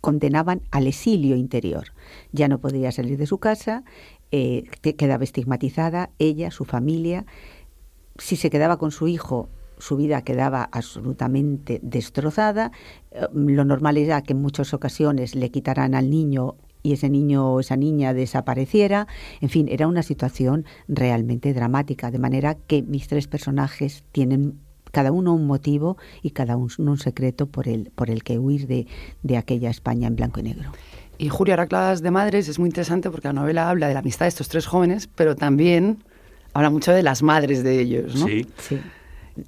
condenaban 0.00 0.62
al 0.70 0.86
exilio 0.86 1.36
interior. 1.36 1.92
Ya 2.32 2.48
no 2.48 2.58
podía 2.58 2.92
salir 2.92 3.16
de 3.18 3.26
su 3.26 3.38
casa, 3.38 3.84
eh, 4.30 4.64
quedaba 4.82 5.24
estigmatizada, 5.24 6.10
ella, 6.18 6.50
su 6.50 6.64
familia. 6.64 7.24
Si 8.18 8.36
se 8.36 8.50
quedaba 8.50 8.78
con 8.78 8.90
su 8.90 9.08
hijo, 9.08 9.48
su 9.78 9.96
vida 9.96 10.22
quedaba 10.22 10.68
absolutamente 10.72 11.80
destrozada. 11.82 12.72
Eh, 13.10 13.26
lo 13.34 13.64
normal 13.64 13.96
era 13.96 14.22
que 14.22 14.32
en 14.32 14.42
muchas 14.42 14.74
ocasiones 14.74 15.34
le 15.34 15.50
quitaran 15.50 15.94
al 15.94 16.10
niño 16.10 16.56
y 16.82 16.92
ese 16.92 17.08
niño 17.08 17.54
o 17.54 17.60
esa 17.60 17.76
niña 17.76 18.12
desapareciera. 18.14 19.08
En 19.40 19.48
fin, 19.48 19.68
era 19.68 19.88
una 19.88 20.02
situación 20.02 20.66
realmente 20.86 21.54
dramática, 21.54 22.10
de 22.10 22.18
manera 22.18 22.54
que 22.54 22.82
mis 22.82 23.08
tres 23.08 23.26
personajes 23.26 24.04
tienen 24.12 24.60
cada 24.92 25.10
uno 25.10 25.34
un 25.34 25.46
motivo 25.46 25.96
y 26.22 26.30
cada 26.30 26.56
uno 26.56 26.92
un 26.92 26.98
secreto 26.98 27.46
por 27.46 27.68
el, 27.68 27.90
por 27.94 28.10
el 28.10 28.22
que 28.22 28.38
huir 28.38 28.66
de, 28.68 28.86
de 29.22 29.36
aquella 29.36 29.70
España 29.70 30.06
en 30.06 30.14
blanco 30.14 30.40
y 30.40 30.44
negro. 30.44 30.70
Y 31.18 31.28
Julia, 31.28 31.54
ahora 31.54 31.96
de 31.96 32.10
madres 32.10 32.48
es 32.48 32.58
muy 32.58 32.68
interesante 32.68 33.10
porque 33.10 33.28
la 33.28 33.34
novela 33.34 33.70
habla 33.70 33.88
de 33.88 33.94
la 33.94 34.00
amistad 34.00 34.26
de 34.26 34.30
estos 34.30 34.48
tres 34.48 34.66
jóvenes, 34.66 35.08
pero 35.14 35.34
también 35.36 36.04
habla 36.52 36.70
mucho 36.70 36.92
de 36.92 37.02
las 37.02 37.22
madres 37.22 37.62
de 37.62 37.80
ellos, 37.80 38.14
¿no? 38.16 38.26
Sí. 38.26 38.46
sí. 38.58 38.80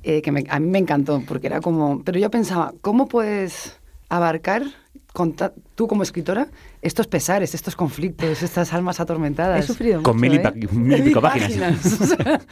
Eh, 0.03 0.21
que 0.23 0.31
a 0.49 0.59
mí 0.61 0.69
me 0.69 0.79
encantó, 0.79 1.23
porque 1.29 1.47
era 1.47 1.61
como, 1.61 2.03
pero 2.03 2.19
yo 2.19 2.29
pensaba, 2.31 2.73
¿cómo 2.81 3.07
puedes 3.07 3.79
abarcar 4.09 4.63
conta- 5.13 5.53
tú 5.77 5.87
como 5.87 6.03
escritora, 6.03 6.49
estos 6.87 7.07
pesares, 7.07 7.55
estos 7.55 7.75
conflictos, 7.77 8.43
estas 8.43 8.73
almas 8.73 9.01
atormentadas. 9.01 9.65
He 9.65 9.67
sufrido 9.67 10.03
Con 10.03 10.17
mucho, 10.17 10.31
mil 10.31 10.33
y 10.35 10.37
¿eh? 10.37 10.41
pa- 10.41 10.53
mil 10.53 10.99
y 10.99 11.03
pico 11.03 11.21
páginas. 11.31 11.99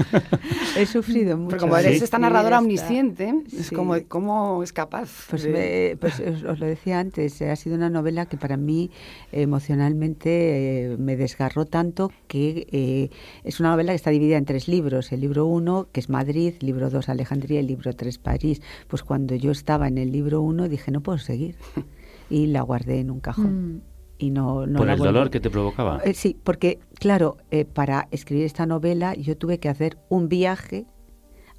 He 0.76 0.86
sufrido 0.86 1.36
mucho. 1.36 1.50
Pero 1.50 1.60
como 1.60 1.76
eres 1.76 2.02
esta 2.02 2.18
narradora 2.18 2.58
omnisciente, 2.58 3.32
es 3.56 3.70
como, 3.70 3.94
¿cómo 4.08 4.62
es 4.62 4.72
capaz? 4.72 5.26
Pues, 5.30 5.42
de- 5.44 5.50
me- 5.92 5.96
pues 5.96 6.20
os, 6.20 6.42
os 6.44 6.58
lo 6.58 6.66
decía 6.66 6.98
antes, 6.98 7.40
eh, 7.40 7.50
ha 7.50 7.56
sido 7.56 7.76
una 7.76 7.90
novela 7.90 8.26
que 8.26 8.36
para 8.36 8.56
mí 8.56 8.90
emocionalmente 9.32 10.92
eh, 10.92 10.96
me 10.98 11.16
desgarró 11.16 11.64
tanto 11.64 12.10
que 12.26 12.66
eh, 12.72 13.10
es 13.44 13.60
una 13.60 13.70
novela 13.70 13.92
que 13.92 13.96
está 13.96 14.10
dividida 14.10 14.36
en 14.36 14.44
tres 14.44 14.68
libros. 14.68 15.12
El 15.12 15.20
libro 15.20 15.46
uno, 15.46 15.86
que 15.92 16.00
es 16.00 16.08
Madrid, 16.08 16.54
libro 16.60 16.90
dos, 16.90 17.08
Alejandría, 17.08 17.60
el 17.60 17.66
libro 17.68 17.92
tres, 17.94 18.18
París. 18.18 18.60
Pues 18.88 19.02
cuando 19.02 19.34
yo 19.36 19.50
estaba 19.52 19.88
en 19.88 19.98
el 19.98 20.10
libro 20.12 20.40
uno 20.40 20.68
dije, 20.68 20.90
no 20.90 21.00
puedo 21.00 21.18
seguir. 21.18 21.56
Y 22.30 22.46
la 22.46 22.62
guardé 22.62 23.00
en 23.00 23.10
un 23.10 23.20
cajón. 23.20 23.74
Mm. 23.76 23.80
Y 24.24 24.30
no, 24.30 24.66
no 24.66 24.78
Por 24.78 24.86
la 24.86 24.94
el 24.94 25.00
dolor 25.00 25.28
que 25.28 25.38
te 25.38 25.50
provocaba. 25.50 26.00
Eh, 26.02 26.14
sí, 26.14 26.34
porque 26.42 26.78
claro, 26.94 27.36
eh, 27.50 27.66
para 27.66 28.08
escribir 28.10 28.46
esta 28.46 28.64
novela 28.64 29.12
yo 29.12 29.36
tuve 29.36 29.60
que 29.60 29.68
hacer 29.68 29.98
un 30.08 30.30
viaje 30.30 30.86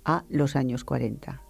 a 0.03 0.23
los 0.29 0.55
años 0.55 0.83
40. 0.83 1.43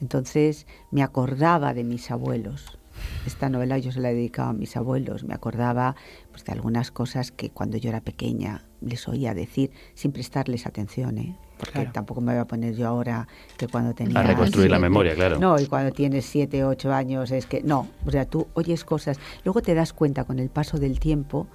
Entonces 0.00 0.66
me 0.90 1.02
acordaba 1.02 1.74
de 1.74 1.84
mis 1.84 2.10
abuelos. 2.10 2.78
Esta 3.26 3.50
novela 3.50 3.76
yo 3.76 3.92
se 3.92 4.00
la 4.00 4.08
dedicaba 4.08 4.48
a 4.48 4.54
mis 4.54 4.78
abuelos. 4.78 5.24
Me 5.24 5.34
acordaba 5.34 5.94
pues, 6.30 6.42
de 6.46 6.52
algunas 6.52 6.90
cosas 6.90 7.32
que 7.32 7.50
cuando 7.50 7.76
yo 7.76 7.90
era 7.90 8.00
pequeña 8.00 8.64
les 8.86 9.06
oía 9.08 9.34
decir 9.34 9.70
sin 9.94 10.12
prestarles 10.12 10.66
atención, 10.66 11.18
¿eh? 11.18 11.36
porque 11.58 11.72
Claro. 11.72 11.90
tampoco 11.92 12.20
me 12.20 12.32
voy 12.32 12.40
a 12.40 12.44
poner 12.46 12.74
yo 12.74 12.86
ahora 12.86 13.26
que 13.56 13.66
cuando 13.68 13.94
tenía... 13.94 14.20
A 14.20 14.22
reconstruir 14.22 14.70
la 14.70 14.78
memoria, 14.78 15.14
claro. 15.14 15.38
No, 15.38 15.58
y 15.58 15.66
cuando 15.66 15.90
tienes 15.92 16.26
siete, 16.26 16.64
ocho 16.64 16.92
años 16.92 17.30
es 17.30 17.46
que... 17.46 17.62
No, 17.62 17.88
o 18.04 18.10
sea, 18.10 18.26
tú 18.26 18.46
oyes 18.54 18.84
cosas, 18.84 19.18
luego 19.44 19.62
te 19.62 19.74
das 19.74 19.92
cuenta 19.92 20.24
con 20.24 20.38
el 20.38 20.50
paso 20.50 20.78
del 20.78 21.00
tiempo 21.00 21.46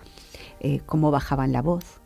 eh, 0.59 0.81
cómo 0.85 1.11
bajaban 1.11 1.51
la 1.51 1.61
voz 1.61 2.01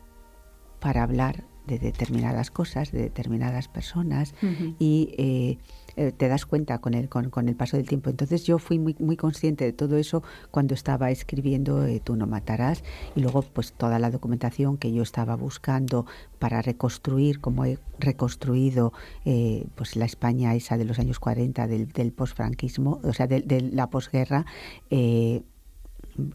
para 0.80 1.02
hablar 1.02 1.44
de 1.66 1.78
determinadas 1.78 2.50
cosas, 2.50 2.92
de 2.92 3.00
determinadas 3.00 3.68
personas 3.68 4.34
y 4.78 5.14
eh, 5.18 5.58
eh, 5.96 6.12
te 6.16 6.28
das 6.28 6.46
cuenta 6.46 6.78
con 6.78 6.94
el, 6.94 7.08
con, 7.08 7.30
con 7.30 7.48
el 7.48 7.56
paso 7.56 7.76
del 7.76 7.86
tiempo. 7.86 8.10
Entonces 8.10 8.44
yo 8.44 8.58
fui 8.58 8.78
muy, 8.78 8.96
muy 8.98 9.16
consciente 9.16 9.64
de 9.64 9.72
todo 9.72 9.96
eso 9.96 10.22
cuando 10.50 10.74
estaba 10.74 11.10
escribiendo 11.10 11.84
eh, 11.84 12.00
Tú 12.04 12.16
no 12.16 12.26
matarás 12.26 12.84
y 13.14 13.20
luego 13.20 13.42
pues 13.42 13.72
toda 13.72 13.98
la 13.98 14.10
documentación 14.10 14.76
que 14.76 14.92
yo 14.92 15.02
estaba 15.02 15.36
buscando 15.36 16.06
para 16.38 16.62
reconstruir, 16.62 17.40
como 17.40 17.64
he 17.64 17.78
reconstruido 17.98 18.92
eh, 19.24 19.66
pues 19.74 19.96
la 19.96 20.04
España 20.04 20.54
esa 20.54 20.76
de 20.76 20.84
los 20.84 20.98
años 20.98 21.18
40, 21.18 21.66
del, 21.66 21.88
del 21.88 22.12
posfranquismo, 22.12 23.00
o 23.02 23.12
sea, 23.12 23.26
de, 23.26 23.40
de 23.40 23.60
la 23.60 23.88
posguerra, 23.90 24.44
eh, 24.90 25.42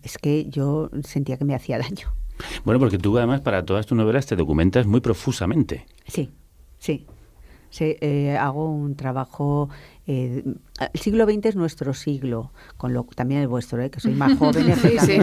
es 0.04 0.18
que 0.18 0.46
yo 0.50 0.90
sentía 1.04 1.38
que 1.38 1.46
me 1.46 1.56
hacía 1.56 1.78
daño. 1.78 2.14
Bueno, 2.64 2.80
porque 2.80 2.98
tú 2.98 3.18
además 3.18 3.42
para 3.42 3.66
todas 3.66 3.86
tus 3.86 3.98
novelas 3.98 4.26
te 4.26 4.36
documentas 4.36 4.88
muy 4.88 5.02
profusamente. 5.02 5.86
Sí, 6.08 6.32
sí. 6.80 7.06
Sí, 7.72 7.96
eh, 8.02 8.38
hago 8.38 8.70
un 8.70 8.96
trabajo. 8.96 9.70
eh, 10.06 10.44
el 10.94 11.00
siglo 11.00 11.26
XX 11.26 11.46
es 11.48 11.56
nuestro 11.56 11.94
siglo, 11.94 12.52
con 12.78 12.94
lo 12.94 13.04
también 13.16 13.42
el 13.42 13.48
vuestro, 13.48 13.82
eh, 13.82 13.90
que 13.90 14.00
soy 14.00 14.14
más 14.14 14.34
joven. 14.38 14.76
Sí, 14.76 14.98
sí. 15.00 15.18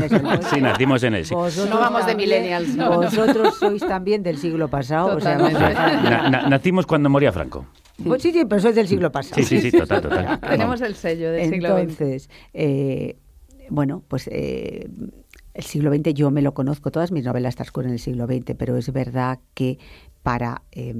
Sí, 0.54 0.60
nacimos 0.60 1.02
en 1.04 1.24
sí. 1.24 1.34
No 1.34 1.78
vamos 1.78 2.06
de 2.06 2.14
millennials, 2.16 2.74
no, 2.74 2.88
no. 2.90 2.96
Vosotros 3.02 3.56
sois 3.58 3.86
también 3.86 4.22
del 4.22 4.38
siglo 4.38 4.68
pasado. 4.68 5.16
O 5.16 5.20
sea, 5.20 5.36
Totalmente. 5.36 5.74
vamos 5.74 5.78
a- 5.78 6.02
Na- 6.10 6.30
na- 6.30 6.48
nacimos 6.48 6.86
cuando 6.86 7.08
moría 7.10 7.30
Franco. 7.32 7.66
Pues 8.04 8.22
sí, 8.22 8.32
sí, 8.32 8.44
pero 8.48 8.60
sois 8.62 8.74
del 8.74 8.88
siglo 8.88 9.12
pasado. 9.12 9.34
Sí, 9.36 9.44
sí, 9.44 9.60
sí, 9.70 9.76
total, 9.76 10.00
total. 10.02 10.40
Tenemos 10.40 10.80
el 10.80 10.94
sello 10.94 11.30
del 11.32 11.50
siglo 11.50 11.68
XX. 11.76 11.80
Entonces, 11.82 12.30
eh, 12.54 13.18
bueno, 13.70 14.02
pues 14.08 14.28
eh, 14.32 14.88
el 15.54 15.64
siglo 15.64 15.92
XX 15.92 16.14
yo 16.14 16.30
me 16.30 16.40
lo 16.40 16.54
conozco, 16.54 16.90
todas 16.92 17.10
mis 17.12 17.24
novelas 17.24 17.56
transcurren 17.56 17.90
en 17.90 17.94
el 17.94 17.98
siglo 18.00 18.26
XX, 18.26 18.54
pero 18.56 18.76
es 18.76 18.92
verdad 18.92 19.40
que 19.54 19.78
para 20.28 20.60
eh, 20.72 20.94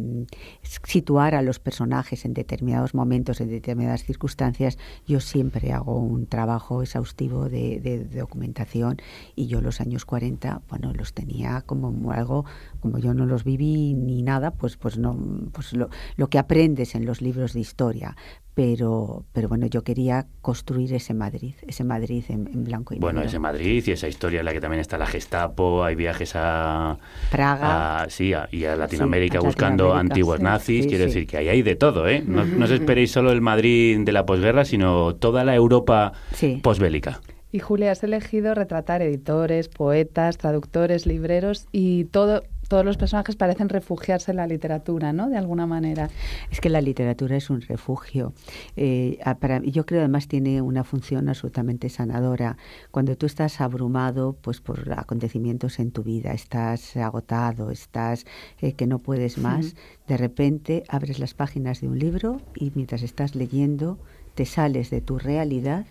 situar 0.62 1.34
a 1.34 1.42
los 1.42 1.58
personajes 1.58 2.24
en 2.24 2.32
determinados 2.32 2.94
momentos, 2.94 3.42
en 3.42 3.50
determinadas 3.50 4.02
circunstancias, 4.04 4.78
yo 5.06 5.20
siempre 5.20 5.70
hago 5.74 5.98
un 5.98 6.26
trabajo 6.26 6.82
exhaustivo 6.82 7.50
de, 7.50 7.78
de- 7.78 8.04
de 8.06 8.20
documentación 8.20 8.96
y 9.36 9.46
yo 9.46 9.60
los 9.60 9.82
años 9.82 10.06
40, 10.06 10.62
bueno, 10.70 10.94
los 10.94 11.12
tenía 11.12 11.60
como 11.66 12.10
algo, 12.10 12.46
como 12.80 12.98
yo 12.98 13.14
no 13.14 13.26
los 13.26 13.44
viví 13.44 13.94
ni 13.94 14.22
nada, 14.22 14.50
pues, 14.52 14.76
pues 14.76 14.98
no, 14.98 15.18
pues 15.52 15.72
lo, 15.72 15.88
lo 16.16 16.28
que 16.28 16.38
aprendes 16.38 16.94
en 16.94 17.04
los 17.06 17.20
libros 17.22 17.52
de 17.54 17.60
historia. 17.60 18.16
Pero, 18.54 19.24
pero 19.32 19.48
bueno, 19.48 19.66
yo 19.66 19.84
quería 19.84 20.26
construir 20.40 20.92
ese 20.92 21.14
Madrid, 21.14 21.54
ese 21.68 21.84
Madrid 21.84 22.24
en, 22.28 22.48
en 22.48 22.64
blanco 22.64 22.92
y 22.92 22.98
Bueno, 22.98 23.20
negro. 23.20 23.28
ese 23.28 23.38
Madrid 23.38 23.84
y 23.86 23.92
esa 23.92 24.08
historia 24.08 24.40
en 24.40 24.46
la 24.46 24.52
que 24.52 24.60
también 24.60 24.80
está 24.80 24.98
la 24.98 25.06
Gestapo, 25.06 25.84
hay 25.84 25.94
viajes 25.94 26.32
a 26.34 26.98
Praga. 27.30 28.02
a- 28.02 28.10
sí, 28.10 28.32
a- 28.32 28.48
y 28.50 28.64
a 28.64 28.74
Latinoamérica 28.74 29.38
Sí, 29.38 29.44
a 29.44 29.48
buscando 29.48 29.84
Latinoamérica, 29.84 30.12
antiguos 30.14 30.36
sí, 30.38 30.42
nazis. 30.42 30.82
sí, 30.84 30.88
Quiero 30.88 31.04
sí. 31.04 31.10
decir 31.10 31.26
que 31.28 31.36
ahí 31.36 31.48
hay 31.48 31.62
de 31.62 31.76
todo, 31.76 32.08
¿eh? 32.08 32.20
No, 32.26 32.44
no 32.44 32.64
os 32.64 32.70
esperéis 32.72 33.12
solo 33.12 33.30
el 33.30 33.40
Madrid 33.40 34.00
de 34.04 34.10
la 34.10 34.26
posguerra, 34.26 34.64
sino 34.64 35.14
toda 35.14 35.44
la 35.44 35.54
Europa 35.54 36.12
Sí. 36.34 36.58
posbélica. 36.60 37.20
Y 37.52 37.60
Julia, 37.60 37.92
has 37.92 38.02
elegido 38.02 38.54
retratar 38.54 39.00
editores, 39.02 39.68
poetas, 39.68 40.36
traductores, 40.36 41.06
libreros 41.06 41.66
y 41.72 42.04
todo, 42.06 42.42
todos 42.68 42.85
los 42.85 42.96
personajes 42.96 43.35
parecen 43.35 43.68
refugiarse 43.68 44.31
en 44.31 44.37
la 44.37 44.46
literatura, 44.46 45.12
¿no? 45.12 45.28
De 45.28 45.37
alguna 45.37 45.66
manera. 45.66 46.11
Es 46.50 46.61
que 46.61 46.68
la 46.68 46.81
literatura 46.81 47.37
es 47.37 47.50
un 47.50 47.62
refugio. 47.62 48.35
Eh, 48.76 49.18
para, 49.40 49.61
yo 49.61 49.87
creo 49.87 50.00
además 50.00 50.28
tiene 50.28 50.61
una 50.61 50.85
función 50.85 51.28
absolutamente 51.28 51.88
sanadora. 51.88 52.57
Cuando 52.90 53.16
tú 53.16 53.26
estás 53.26 53.61
abrumado 53.61 54.37
pues 54.40 54.61
por 54.61 54.92
acontecimientos 54.92 55.78
en 55.78 55.90
tu 55.90 56.02
vida, 56.02 56.33
estás 56.33 56.96
agotado, 56.96 57.70
estás 57.70 58.26
eh, 58.61 58.74
que 58.74 58.87
no 58.87 58.98
puedes 58.98 59.38
más, 59.38 59.74
de 60.07 60.16
repente 60.16 60.85
abres 60.88 61.18
las 61.18 61.35
páginas 61.35 61.81
de 61.81 61.88
un 61.88 61.98
libro 61.98 62.40
y 62.54 62.72
mientras 62.74 63.02
estás 63.02 63.35
leyendo 63.35 63.98
te 64.35 64.44
sales 64.44 64.90
de 64.90 65.00
tu 65.00 65.18
realidad 65.18 65.87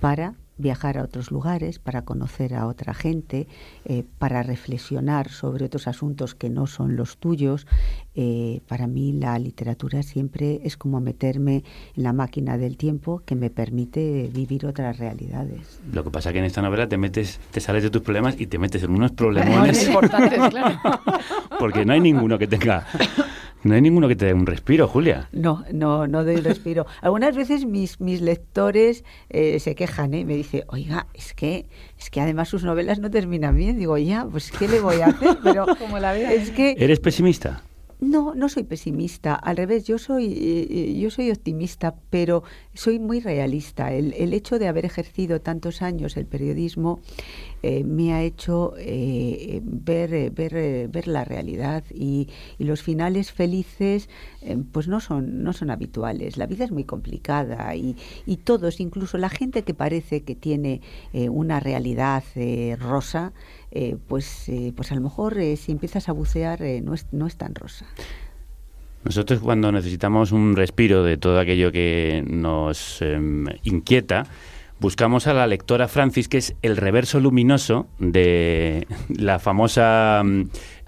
para 0.00 0.34
viajar 0.56 0.98
a 0.98 1.02
otros 1.02 1.30
lugares, 1.30 1.78
para 1.78 2.02
conocer 2.02 2.54
a 2.54 2.66
otra 2.66 2.94
gente, 2.94 3.48
eh, 3.84 4.04
para 4.18 4.42
reflexionar 4.42 5.28
sobre 5.30 5.64
otros 5.64 5.88
asuntos 5.88 6.34
que 6.34 6.50
no 6.50 6.66
son 6.66 6.96
los 6.96 7.18
tuyos. 7.18 7.66
Eh, 8.14 8.60
para 8.68 8.86
mí 8.86 9.12
la 9.12 9.38
literatura 9.38 10.02
siempre 10.02 10.60
es 10.64 10.76
como 10.76 11.00
meterme 11.00 11.64
en 11.96 12.02
la 12.02 12.12
máquina 12.12 12.56
del 12.58 12.76
tiempo 12.76 13.22
que 13.24 13.34
me 13.34 13.50
permite 13.50 14.30
vivir 14.32 14.66
otras 14.66 14.98
realidades. 14.98 15.80
Lo 15.92 16.04
que 16.04 16.10
pasa 16.10 16.32
que 16.32 16.38
en 16.38 16.44
esta 16.44 16.62
novela 16.62 16.88
te 16.88 16.96
metes, 16.96 17.40
te 17.50 17.60
sales 17.60 17.82
de 17.82 17.90
tus 17.90 18.02
problemas 18.02 18.40
y 18.40 18.46
te 18.46 18.58
metes 18.58 18.82
en 18.82 18.90
unos 18.90 19.12
problemones 19.24 19.86
importantes, 19.86 20.38
claro. 20.50 20.80
porque 21.58 21.84
no 21.84 21.92
hay 21.92 22.00
ninguno 22.00 22.38
que 22.38 22.46
tenga 22.46 22.86
no 23.64 23.74
hay 23.74 23.80
ninguno 23.80 24.08
que 24.08 24.16
te 24.16 24.26
dé 24.26 24.34
un 24.34 24.46
respiro, 24.46 24.86
Julia. 24.86 25.28
No, 25.32 25.64
no, 25.72 26.06
no 26.06 26.24
doy 26.24 26.36
respiro. 26.36 26.86
Algunas 27.00 27.34
veces 27.34 27.64
mis, 27.66 28.00
mis 28.00 28.20
lectores 28.20 29.04
eh, 29.30 29.58
se 29.58 29.74
quejan, 29.74 30.14
¿eh? 30.14 30.24
me 30.24 30.36
dice, 30.36 30.64
oiga, 30.68 31.06
es 31.14 31.34
que, 31.34 31.66
es 31.98 32.10
que 32.10 32.20
además 32.20 32.48
sus 32.48 32.62
novelas 32.64 32.98
no 32.98 33.10
terminan 33.10 33.56
bien. 33.56 33.78
Digo, 33.78 33.96
ya, 33.98 34.26
pues 34.30 34.50
¿qué 34.50 34.68
le 34.68 34.80
voy 34.80 35.00
a 35.00 35.06
hacer? 35.06 35.38
Pero 35.42 35.66
Como 35.78 35.98
la 35.98 36.12
vida. 36.14 36.32
es 36.32 36.50
que 36.50 36.76
¿Eres 36.78 37.00
pesimista? 37.00 37.62
No, 38.00 38.34
no 38.34 38.48
soy 38.50 38.64
pesimista. 38.64 39.34
Al 39.34 39.56
revés, 39.56 39.84
yo 39.86 39.98
soy, 39.98 40.34
eh, 40.36 40.98
yo 41.00 41.10
soy 41.10 41.30
optimista, 41.30 41.94
pero 42.10 42.42
soy 42.74 42.98
muy 42.98 43.20
realista. 43.20 43.92
El, 43.94 44.12
el 44.14 44.34
hecho 44.34 44.58
de 44.58 44.68
haber 44.68 44.84
ejercido 44.84 45.40
tantos 45.40 45.80
años 45.80 46.16
el 46.18 46.26
periodismo 46.26 47.00
eh, 47.66 47.82
me 47.82 48.12
ha 48.12 48.22
hecho 48.22 48.74
eh, 48.76 49.58
ver, 49.64 50.12
eh, 50.12 50.28
ver, 50.28 50.54
eh, 50.54 50.86
ver 50.86 51.08
la 51.08 51.24
realidad 51.24 51.82
y, 51.90 52.28
y 52.58 52.64
los 52.64 52.82
finales 52.82 53.32
felices 53.32 54.10
pues 54.70 54.86
no 54.86 55.00
son, 55.00 55.42
no 55.42 55.54
son 55.54 55.70
habituales. 55.70 56.36
La 56.36 56.44
vida 56.44 56.66
es 56.66 56.70
muy 56.70 56.84
complicada 56.84 57.74
y, 57.74 57.96
y 58.26 58.36
todos, 58.36 58.80
incluso 58.80 59.16
la 59.16 59.30
gente 59.30 59.62
que 59.62 59.72
parece 59.72 60.24
que 60.24 60.34
tiene 60.34 60.82
una 61.14 61.60
realidad 61.60 62.22
rosa, 62.78 63.32
pues, 64.06 64.50
pues 64.76 64.92
a 64.92 64.94
lo 64.94 65.00
mejor 65.00 65.38
si 65.56 65.72
empiezas 65.72 66.10
a 66.10 66.12
bucear 66.12 66.60
no, 66.82 66.92
es, 66.92 67.06
no 67.12 67.26
es 67.26 67.36
tan 67.36 67.54
rosa. 67.54 67.86
Nosotros 69.04 69.40
cuando 69.40 69.72
necesitamos 69.72 70.32
un 70.32 70.56
respiro 70.56 71.02
de 71.02 71.16
todo 71.16 71.38
aquello 71.38 71.72
que 71.72 72.22
nos 72.26 73.00
em, 73.00 73.46
inquieta, 73.62 74.26
buscamos 74.80 75.26
a 75.26 75.34
la 75.34 75.46
lectora 75.46 75.88
Francis, 75.88 76.28
que 76.28 76.38
es 76.38 76.54
el 76.62 76.76
reverso 76.76 77.20
luminoso 77.20 77.86
de 77.98 78.86
la 79.08 79.38
famosa 79.38 80.22
mm, 80.24 80.40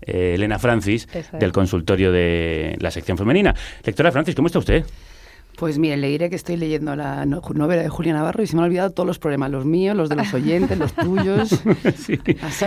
eh, 0.02 0.32
Elena 0.34 0.58
Francis 0.58 1.08
es. 1.14 1.30
del 1.32 1.52
consultorio 1.52 2.12
de 2.12 2.76
la 2.80 2.90
sección 2.90 3.16
femenina. 3.18 3.54
Lectora 3.84 4.12
Francis, 4.12 4.34
¿cómo 4.34 4.46
está 4.46 4.58
usted? 4.58 4.84
Pues 5.56 5.78
mire, 5.78 5.96
le 5.96 6.08
diré 6.08 6.28
que 6.28 6.36
estoy 6.36 6.58
leyendo 6.58 6.94
la 6.96 7.24
no- 7.24 7.40
novela 7.54 7.80
de 7.82 7.88
Julia 7.88 8.12
Navarro 8.12 8.42
y 8.42 8.46
se 8.46 8.54
me 8.54 8.60
han 8.60 8.66
olvidado 8.66 8.90
todos 8.90 9.06
los 9.06 9.18
problemas, 9.18 9.50
los 9.50 9.64
míos, 9.64 9.96
los 9.96 10.10
de 10.10 10.16
los 10.16 10.34
oyentes, 10.34 10.76
los 10.76 10.92
tuyos. 10.92 11.48
Sí. 11.96 12.18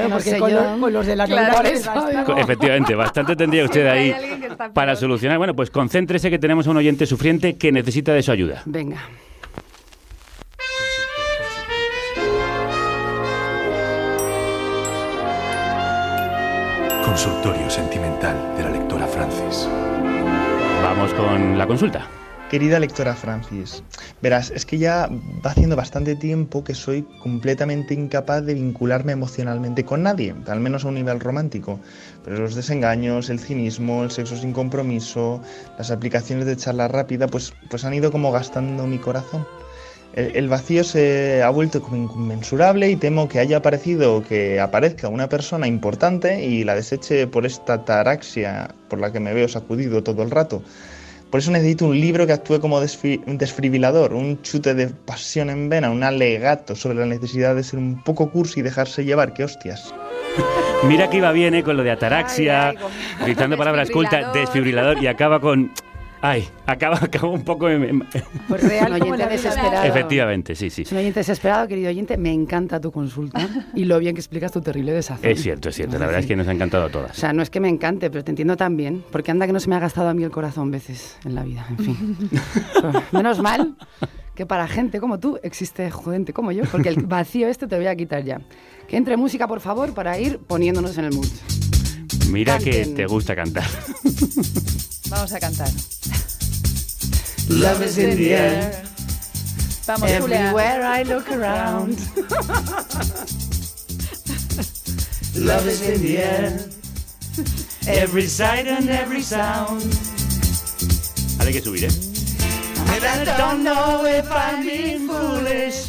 No 0.10 0.20
sé 0.20 0.40
con 0.40 0.52
los- 0.52 0.80
con 0.80 0.92
los 0.94 1.06
de 1.06 1.16
la 1.16 1.28
Claro. 1.28 1.62
Efectivamente, 2.38 2.96
bastante 2.96 3.36
tendría 3.36 3.64
usted 3.66 3.86
ahí 3.86 4.12
para 4.74 4.96
solucionar. 4.96 5.38
Bueno, 5.38 5.56
pues 5.56 5.70
concéntrese 5.70 6.32
que 6.32 6.40
tenemos 6.40 6.66
a 6.66 6.72
un 6.72 6.78
oyente 6.78 7.06
sufriente 7.06 7.58
que 7.58 7.72
necesita 7.72 8.12
de 8.12 8.24
su 8.24 8.32
ayuda. 8.32 8.64
Venga. 8.66 8.98
Consultorio 17.10 17.68
sentimental 17.72 18.56
de 18.56 18.62
la 18.62 18.70
lectora 18.70 19.08
Francis. 19.08 19.68
Vamos 20.84 21.12
con 21.16 21.58
la 21.58 21.66
consulta. 21.66 22.08
Querida 22.52 22.80
lectora 22.80 23.16
Francis, 23.16 23.84
verás, 24.22 24.52
es 24.52 24.64
que 24.64 24.78
ya 24.78 25.10
va 25.44 25.50
haciendo 25.50 25.76
bastante 25.76 26.16
tiempo 26.16 26.64
que 26.64 26.76
soy 26.76 27.08
completamente 27.24 27.96
incapaz 27.96 28.46
de 28.46 28.54
vincularme 28.54 29.14
emocionalmente 29.14 29.84
con 29.86 30.04
nadie, 30.04 30.36
al 30.46 30.60
menos 30.60 30.86
a 30.86 30.90
un 30.90 30.96
nivel 30.96 31.20
romántico. 31.20 31.80
Pero 32.24 32.38
los 32.38 32.54
desengaños, 32.54 33.32
el 33.32 33.40
cinismo, 33.40 34.04
el 34.04 34.12
sexo 34.12 34.38
sin 34.38 34.54
compromiso, 34.54 35.42
las 35.80 35.90
aplicaciones 35.90 36.46
de 36.46 36.58
charla 36.58 36.90
rápida, 36.90 37.26
pues, 37.26 37.56
pues 37.72 37.86
han 37.86 37.96
ido 37.96 38.12
como 38.12 38.32
gastando 38.32 38.86
mi 38.86 39.00
corazón. 39.00 39.48
El, 40.20 40.36
el 40.36 40.50
vacío 40.50 40.84
se 40.84 41.42
ha 41.42 41.50
vuelto 41.50 41.82
como 41.82 41.96
inconmensurable 41.96 42.90
y 42.90 42.96
temo 42.96 43.30
que 43.30 43.40
haya 43.40 43.58
aparecido 43.58 44.18
o 44.18 44.24
que 44.24 44.60
aparezca 44.60 45.08
una 45.08 45.30
persona 45.30 45.68
importante 45.68 46.44
y 46.46 46.64
la 46.64 46.76
deseche 46.76 47.26
por 47.28 47.46
esta 47.46 47.86
taraxia 47.86 48.76
por 48.90 49.00
la 49.00 49.12
que 49.12 49.20
me 49.20 49.34
veo 49.34 49.48
sacudido 49.48 50.04
todo 50.04 50.24
el 50.24 50.32
rato. 50.32 50.62
Por 51.30 51.40
eso 51.40 51.52
necesito 51.52 51.86
un 51.86 52.00
libro 52.00 52.26
que 52.26 52.34
actúe 52.34 52.60
como 52.60 52.80
un 52.80 53.38
desfibrilador, 53.38 54.14
un 54.14 54.42
chute 54.42 54.74
de 54.74 54.88
pasión 54.88 55.52
en 55.52 55.70
vena, 55.70 55.92
un 55.92 56.04
alegato 56.04 56.76
sobre 56.76 56.98
la 56.98 57.06
necesidad 57.06 57.56
de 57.56 57.64
ser 57.64 57.78
un 57.78 58.02
poco 58.04 58.32
cursi 58.32 58.62
y 58.62 58.64
dejarse 58.64 59.06
llevar, 59.06 59.34
qué 59.34 59.44
hostias. 59.44 59.94
Mira 60.88 61.10
que 61.10 61.18
iba 61.18 61.32
bien 61.32 61.54
¿eh? 61.54 61.64
con 61.64 61.78
lo 61.78 61.84
de 61.84 61.92
ataraxia, 61.92 62.74
gritando 63.24 63.58
palabras 63.58 63.92
cultas, 63.92 64.34
desfibrilador 64.34 65.04
y 65.04 65.08
acaba 65.08 65.40
con... 65.40 65.72
Ay, 66.22 66.48
acaba, 66.66 66.98
acaba 66.98 67.30
un 67.30 67.44
poco... 67.44 67.70
en- 67.70 68.04
Pues 68.50 68.62
real 68.64 68.92
oyente 69.02 69.26
desesperado. 69.28 69.86
Efectivamente, 69.88 70.54
sí, 70.56 70.70
sí. 70.70 70.82
Es 70.82 70.92
un 70.92 70.98
oyente 70.98 71.22
desesperado, 71.22 71.68
querido 71.68 71.90
oyente. 71.90 72.18
Me 72.18 72.34
encanta 72.34 72.80
tu 72.82 72.92
consulta 72.92 73.48
y 73.74 73.86
lo 73.86 73.98
bien 74.00 74.16
que 74.16 74.20
explicas 74.20 74.52
tu 74.52 74.60
terrible 74.62 74.92
desazón. 74.92 75.30
Es 75.30 75.42
cierto, 75.42 75.70
es 75.70 75.76
cierto. 75.76 75.98
La 75.98 76.06
verdad 76.06 76.20
es 76.22 76.26
que 76.28 76.36
nos 76.36 76.48
ha 76.48 76.52
encantado 76.52 76.86
a 76.86 76.90
todas. 76.90 77.12
O 77.12 77.14
sea, 77.20 77.32
no 77.32 77.42
es 77.42 77.50
que 77.50 77.60
me 77.62 77.70
encante, 77.70 78.10
pero 78.10 78.24
te 78.24 78.32
entiendo 78.32 78.58
también, 78.58 79.04
porque 79.12 79.32
anda 79.32 79.48
que 79.48 79.54
no 79.54 79.60
se 79.62 79.70
me 79.70 79.76
ha 79.76 79.80
gastado 79.80 80.10
a 80.10 80.14
mí 80.14 80.24
el 80.24 80.32
corazón 80.32 80.72
veces 80.72 81.16
en 81.24 81.36
la 81.36 81.44
vida, 81.44 81.66
en 81.70 81.78
fin. 81.78 82.18
Pero 82.82 83.04
menos 83.14 83.40
mal 83.40 83.76
que 84.36 84.46
para 84.46 84.68
gente 84.68 85.00
como 85.00 85.20
tú 85.20 85.40
existe 85.44 85.90
gente 85.92 86.34
como 86.34 86.52
yo, 86.52 86.64
porque 86.72 86.90
el 86.90 86.96
vacío 87.06 87.48
este 87.48 87.68
te 87.68 87.78
voy 87.78 87.88
a 87.88 87.96
quitar 87.96 88.24
ya. 88.26 88.42
Que 88.90 88.98
entre 88.98 89.16
música, 89.16 89.48
por 89.48 89.62
favor, 89.62 89.94
para 89.94 90.20
ir 90.20 90.40
poniéndonos 90.40 90.98
en 90.98 91.06
el 91.06 91.14
mood. 91.14 91.28
Mira 92.30 92.58
que 92.60 92.72
Canten. 92.72 92.96
te 92.96 93.06
gusta 93.06 93.36
cantar. 93.36 93.64
Vamos 95.10 95.34
a 95.34 95.40
cantar. 95.40 95.72
Love 97.50 97.82
is 97.84 97.98
in 97.98 98.16
the 98.16 98.34
air. 98.34 98.84
Vamos, 99.86 100.12
Julia. 100.12 100.36
Everywhere 100.36 100.86
I 100.86 101.02
look 101.02 101.32
around. 101.32 101.98
Love 105.36 105.68
is 105.68 105.82
in 105.82 106.02
the 106.04 106.18
air. 106.20 106.70
Every 107.88 108.28
sight 108.28 108.68
and 108.68 108.88
every 108.88 109.24
sound. 109.24 109.82
Ahora 111.40 111.48
hay 111.48 111.54
que 111.54 111.62
subir, 111.62 111.86
¿eh? 111.86 111.92
And 113.02 113.04
I 113.30 113.38
don't 113.38 113.64
know 113.64 114.06
if 114.06 114.30
I'm 114.32 114.62
being 114.64 115.08
foolish. 115.08 115.88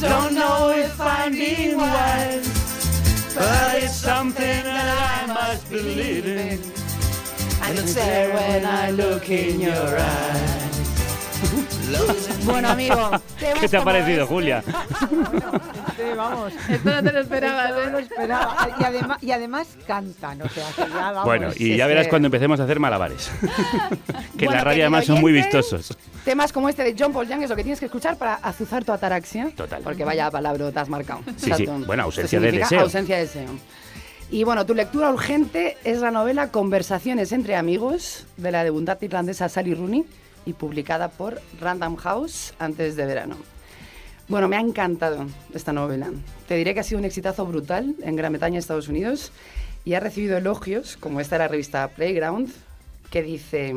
Don't 0.00 0.34
know 0.34 0.70
if 0.70 1.00
I'm 1.00 1.32
being 1.32 1.76
wise. 1.76 2.46
But 3.34 3.82
it's 3.82 3.96
something 3.96 4.62
that 4.62 5.24
I 5.24 5.26
must 5.26 5.68
believe 5.68 6.26
in. 6.26 6.81
And 7.62 7.78
it's 7.78 7.94
there 7.94 8.34
when 8.34 8.66
I 8.66 8.90
look 8.90 9.28
in 9.30 9.60
your 9.60 9.98
eyes. 9.98 10.62
Bueno, 12.44 12.70
amigo, 12.70 13.10
¿Qué 13.60 13.68
te 13.68 13.76
ha 13.76 13.84
parecido, 13.84 14.26
Julia? 14.26 14.62
Sí, 15.94 16.04
vamos. 16.16 16.52
Esto 16.70 16.90
no 16.90 17.02
te 17.02 17.12
lo 17.12 17.20
esperabas, 17.20 17.70
¿eh? 17.70 17.84
No 17.84 17.90
lo 17.90 17.98
esperaba. 17.98 18.68
Y 18.80 18.84
además, 18.84 19.18
y 19.22 19.30
además 19.30 19.68
cantan, 19.86 20.40
o 20.40 20.48
sea, 20.48 20.66
que 20.74 20.90
ya 20.90 21.12
vamos. 21.12 21.24
Bueno, 21.24 21.50
y 21.50 21.58
sí, 21.58 21.76
ya 21.76 21.84
sí. 21.84 21.88
verás 21.88 22.08
cuando 22.08 22.26
empecemos 22.26 22.58
a 22.60 22.64
hacer 22.64 22.80
malabares. 22.80 23.30
que 24.38 24.46
en 24.46 24.46
Bueno, 24.46 24.52
la 24.52 24.64
radio 24.64 24.84
además 24.84 25.04
son 25.04 25.20
muy 25.20 25.32
vistosos. 25.32 25.96
Temas 26.24 26.50
como 26.50 26.70
este 26.70 26.82
de 26.82 26.96
John 26.98 27.12
Paul 27.12 27.28
Young 27.28 27.42
es 27.42 27.50
lo 27.50 27.56
que 27.56 27.62
tienes 27.62 27.78
que 27.78 27.86
escuchar 27.86 28.16
para 28.16 28.34
azuzar 28.36 28.84
tu 28.84 28.92
ataraxia. 28.92 29.50
Total. 29.54 29.82
Porque 29.82 30.04
vaya 30.04 30.30
palabra 30.30 30.72
te 30.72 30.80
has 30.80 30.88
marcado. 30.88 31.20
Sí, 31.26 31.32
sí. 31.36 31.50
Exacto. 31.50 31.72
Bueno, 31.86 32.08
Esto 32.08 32.20
ausencia 32.20 32.40
de 32.40 32.52
deseo. 32.52 32.80
Ausencia 32.80 33.16
de 33.16 33.22
deseo. 33.22 33.50
Y 34.30 34.44
bueno, 34.44 34.64
tu 34.64 34.74
lectura 34.74 35.10
urgente 35.10 35.76
es 35.84 36.00
la 36.00 36.10
novela 36.10 36.50
Conversaciones 36.50 37.32
entre 37.32 37.56
amigos 37.56 38.26
de 38.36 38.50
la 38.50 38.64
debutante 38.64 39.04
irlandesa 39.04 39.48
Sally 39.48 39.74
Rooney 39.74 40.04
y 40.46 40.54
publicada 40.54 41.08
por 41.08 41.40
Random 41.60 41.96
House 41.96 42.54
antes 42.58 42.96
de 42.96 43.04
verano. 43.04 43.36
Bueno, 44.28 44.48
me 44.48 44.56
ha 44.56 44.60
encantado 44.60 45.26
esta 45.52 45.72
novela. 45.72 46.10
Te 46.48 46.54
diré 46.54 46.72
que 46.72 46.80
ha 46.80 46.84
sido 46.84 46.98
un 46.98 47.04
exitazo 47.04 47.44
brutal 47.44 47.94
en 48.02 48.16
Gran 48.16 48.32
Bretaña 48.32 48.56
y 48.56 48.58
Estados 48.58 48.88
Unidos 48.88 49.32
y 49.84 49.94
ha 49.94 50.00
recibido 50.00 50.38
elogios, 50.38 50.96
como 50.96 51.20
esta 51.20 51.36
de 51.36 51.40
la 51.40 51.48
revista 51.48 51.88
Playground, 51.88 52.50
que 53.10 53.22
dice, 53.22 53.74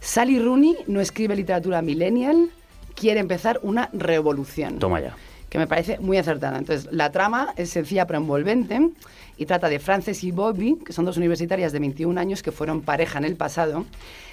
Sally 0.00 0.38
Rooney 0.38 0.76
no 0.86 1.00
escribe 1.00 1.36
literatura 1.36 1.82
millennial, 1.82 2.50
quiere 2.94 3.20
empezar 3.20 3.60
una 3.62 3.90
revolución 3.92 4.78
Toma 4.78 5.00
ya. 5.00 5.16
Que 5.48 5.58
me 5.58 5.66
parece 5.66 5.98
muy 5.98 6.18
acertada. 6.18 6.58
Entonces, 6.58 6.88
la 6.92 7.10
trama 7.10 7.52
es 7.56 7.70
sencilla 7.70 8.06
pero 8.06 8.18
envolvente 8.18 8.90
y 9.36 9.46
trata 9.46 9.68
de 9.68 9.78
Frances 9.78 10.24
y 10.24 10.30
Bobby, 10.30 10.78
que 10.84 10.92
son 10.92 11.04
dos 11.04 11.16
universitarias 11.16 11.72
de 11.72 11.78
21 11.78 12.20
años 12.20 12.42
que 12.42 12.52
fueron 12.52 12.82
pareja 12.82 13.18
en 13.18 13.24
el 13.24 13.36
pasado, 13.36 13.86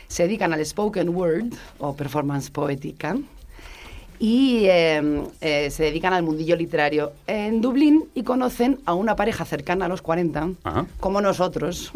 se 0.08 0.24
dedican 0.24 0.54
al 0.54 0.66
spoken 0.66 1.10
word 1.10 1.54
o 1.80 1.96
performance 1.96 2.50
poética 2.50 3.18
y 4.18 4.66
eh, 4.66 5.24
eh, 5.42 5.70
se 5.70 5.84
dedican 5.84 6.14
al 6.14 6.24
mundillo 6.24 6.56
literario 6.56 7.12
en 7.28 7.62
Dublín 7.62 8.06
y 8.14 8.24
conocen 8.24 8.80
a 8.86 8.94
una 8.94 9.16
pareja 9.16 9.46
cercana 9.46 9.86
a 9.86 9.88
los 9.88 10.02
40, 10.02 10.52
Ajá. 10.64 10.86
como 11.00 11.22
nosotros, 11.22 11.92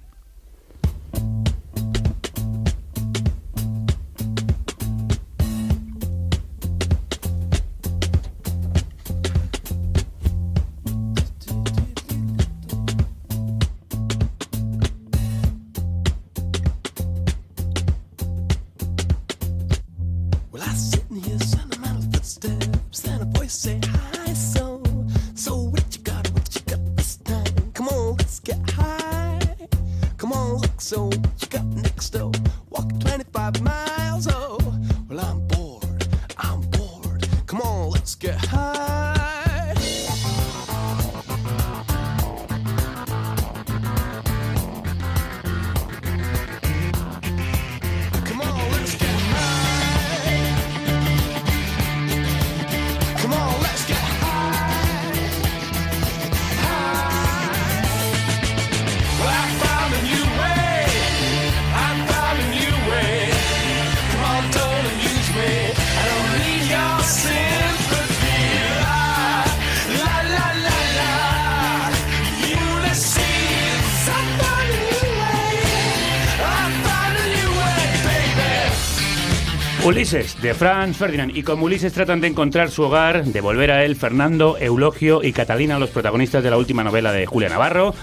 Ulises, 79.98 80.40
de 80.40 80.54
Franz 80.54 80.96
Ferdinand. 80.96 81.36
Y 81.36 81.42
como 81.42 81.64
Ulises 81.64 81.92
tratan 81.92 82.20
de 82.20 82.28
encontrar 82.28 82.70
su 82.70 82.84
hogar, 82.84 83.24
de 83.24 83.40
volver 83.40 83.72
a 83.72 83.84
él, 83.84 83.96
Fernando, 83.96 84.56
Eulogio 84.56 85.24
y 85.24 85.32
Catalina, 85.32 85.76
los 85.80 85.90
protagonistas 85.90 86.44
de 86.44 86.50
la 86.50 86.56
última 86.56 86.84
novela 86.84 87.10
de 87.10 87.26
Julia 87.26 87.48
Navarro, 87.48 87.96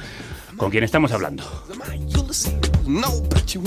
con 0.58 0.72
quien 0.72 0.84
estamos 0.84 1.14
hablando. 1.14 1.46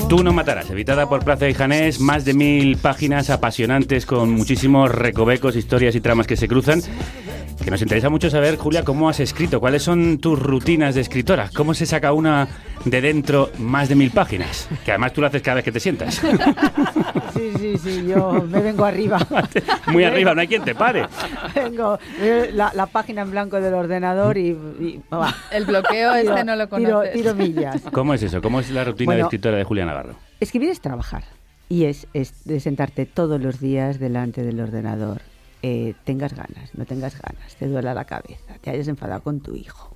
Tú 0.07 0.23
no 0.23 0.31
matarás, 0.31 0.69
editada 0.69 1.09
por 1.09 1.25
Plaza 1.25 1.49
y 1.49 1.55
Janés, 1.55 1.99
más 1.99 2.23
de 2.23 2.35
mil 2.35 2.77
páginas 2.77 3.31
apasionantes 3.31 4.05
con 4.05 4.29
muchísimos 4.29 4.91
recovecos, 4.91 5.55
historias 5.55 5.95
y 5.95 6.01
tramas 6.01 6.27
que 6.27 6.37
se 6.37 6.47
cruzan. 6.47 6.83
Que 7.69 7.73
nos 7.73 7.83
interesa 7.83 8.09
mucho 8.09 8.31
saber, 8.31 8.55
Julia, 8.57 8.83
cómo 8.83 9.07
has 9.09 9.19
escrito, 9.19 9.59
cuáles 9.59 9.83
son 9.83 10.17
tus 10.17 10.39
rutinas 10.39 10.95
de 10.95 11.01
escritora, 11.01 11.51
cómo 11.55 11.75
se 11.75 11.85
saca 11.85 12.13
una 12.13 12.47
de 12.83 12.99
dentro 12.99 13.51
más 13.59 13.89
de 13.89 13.93
mil 13.93 14.09
páginas, 14.09 14.67
que 14.83 14.89
además 14.89 15.13
tú 15.13 15.21
lo 15.21 15.27
haces 15.27 15.43
cada 15.43 15.53
vez 15.57 15.65
que 15.65 15.71
te 15.71 15.79
sientas. 15.79 16.19
Sí, 17.33 17.51
sí, 17.57 17.77
sí, 17.77 18.05
yo 18.07 18.43
me 18.49 18.59
vengo 18.59 18.83
arriba. 18.83 19.19
Muy 19.87 20.03
arriba, 20.03 20.33
no 20.35 20.41
hay 20.41 20.47
quien 20.47 20.63
te 20.63 20.73
pare. 20.75 21.05
Vengo 21.55 21.97
eh, 22.19 22.49
la, 22.53 22.71
la 22.75 22.87
página 22.87 23.21
en 23.21 23.31
blanco 23.31 23.61
del 23.61 23.73
ordenador 23.75 24.37
y... 24.37 24.57
El 25.51 25.65
bloqueo 25.65 26.15
este 26.15 26.31
Tiro- 26.33 26.43
no 26.43 26.55
lo 26.57 26.67
tiro- 26.67 26.89
conoces. 26.91 27.13
Tiro 27.13 27.35
millas. 27.35 27.81
¿Cómo 27.93 28.13
es 28.15 28.23
eso? 28.23 28.41
¿Cómo 28.41 28.59
es 28.59 28.71
la 28.71 28.83
rutina 28.83 29.13
de 29.15 29.21
escritora 29.21 29.57
de 29.57 29.63
Julia 29.63 29.85
Navarro? 29.85 30.15
Escribir 30.41 30.69
es 30.69 30.81
trabajar 30.81 31.23
y 31.69 31.85
es, 31.85 32.07
es 32.13 32.43
de 32.45 32.59
sentarte 32.59 33.05
todos 33.05 33.39
los 33.39 33.59
días 33.61 33.99
delante 33.99 34.41
del 34.43 34.59
ordenador. 34.59 35.21
Eh, 35.61 35.93
tengas 36.05 36.33
ganas, 36.33 36.73
no 36.73 36.85
tengas 36.85 37.21
ganas, 37.21 37.55
te 37.55 37.67
duela 37.67 37.93
la 37.93 38.05
cabeza, 38.05 38.57
te 38.61 38.69
hayas 38.69 38.87
enfadado 38.87 39.21
con 39.23 39.41
tu 39.41 39.55
hijo. 39.55 39.95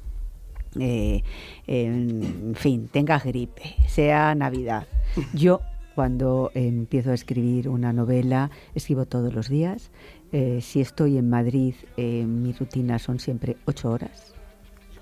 eh, 0.80 1.24
en 1.68 2.54
fin, 2.56 2.88
tengas 2.88 3.24
gripe, 3.24 3.76
sea 3.88 4.36
Navidad. 4.36 4.88
Yo 5.34 5.62
cuando 5.96 6.52
empiezo 6.54 7.12
a 7.12 7.14
escribir 7.14 7.70
una 7.70 7.94
novela, 7.94 8.50
escribo 8.76 9.06
todos 9.06 9.34
los 9.34 9.48
días. 9.48 9.92
Eh, 10.32 10.60
si 10.62 10.82
estoy 10.82 11.18
en 11.18 11.30
Madrid, 11.30 11.76
mi 11.98 12.52
rutina 12.52 13.00
son 13.00 13.20
siempre 13.20 13.58
ocho 13.66 13.92
horas. 13.92 14.34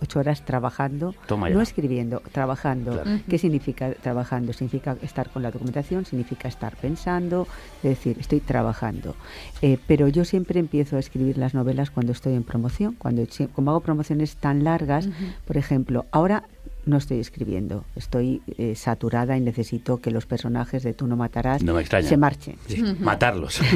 Ocho 0.02 0.20
horas 0.20 0.44
trabajando, 0.46 1.14
no 1.30 1.62
escribiendo, 1.62 2.22
trabajando. 2.32 2.94
Claro. 2.94 3.22
¿Qué 3.30 3.38
significa 3.38 3.94
trabajando? 3.94 4.54
Significa 4.54 4.98
estar 5.02 5.30
con 5.30 5.44
la 5.44 5.52
documentación, 5.52 6.06
significa 6.06 6.48
estar 6.48 6.76
pensando, 6.76 7.48
es 7.78 7.92
decir, 7.92 8.18
estoy 8.20 8.40
trabajando. 8.40 9.16
Eh, 9.62 9.78
pero 9.88 10.08
yo 10.08 10.26
siempre 10.26 10.60
empiezo 10.60 10.96
a 10.98 11.00
escribir 11.00 11.38
las 11.38 11.54
novelas 11.54 11.92
cuando 11.92 12.12
estoy 12.12 12.34
en 12.34 12.44
promoción, 12.44 12.96
cuando 12.98 13.22
como 13.54 13.72
hago 13.72 13.82
promociones 13.82 14.36
tan 14.36 14.64
largas, 14.64 15.08
por 15.46 15.58
ejemplo, 15.58 16.06
ahora 16.12 16.44
no 16.86 16.98
estoy 16.98 17.20
escribiendo, 17.20 17.86
estoy 17.96 18.42
eh, 18.58 18.76
saturada 18.76 19.38
y 19.38 19.42
necesito 19.42 19.98
que 19.98 20.12
los 20.12 20.26
personajes 20.26 20.84
de 20.84 20.94
Tú 20.94 21.08
no 21.08 21.16
matarás 21.16 21.64
No 21.64 21.74
me 21.74 21.82
extraña. 21.82 22.08
se 22.08 22.18
marchen. 22.18 22.56
Sí, 22.68 22.82
Matarlos. 23.00 23.60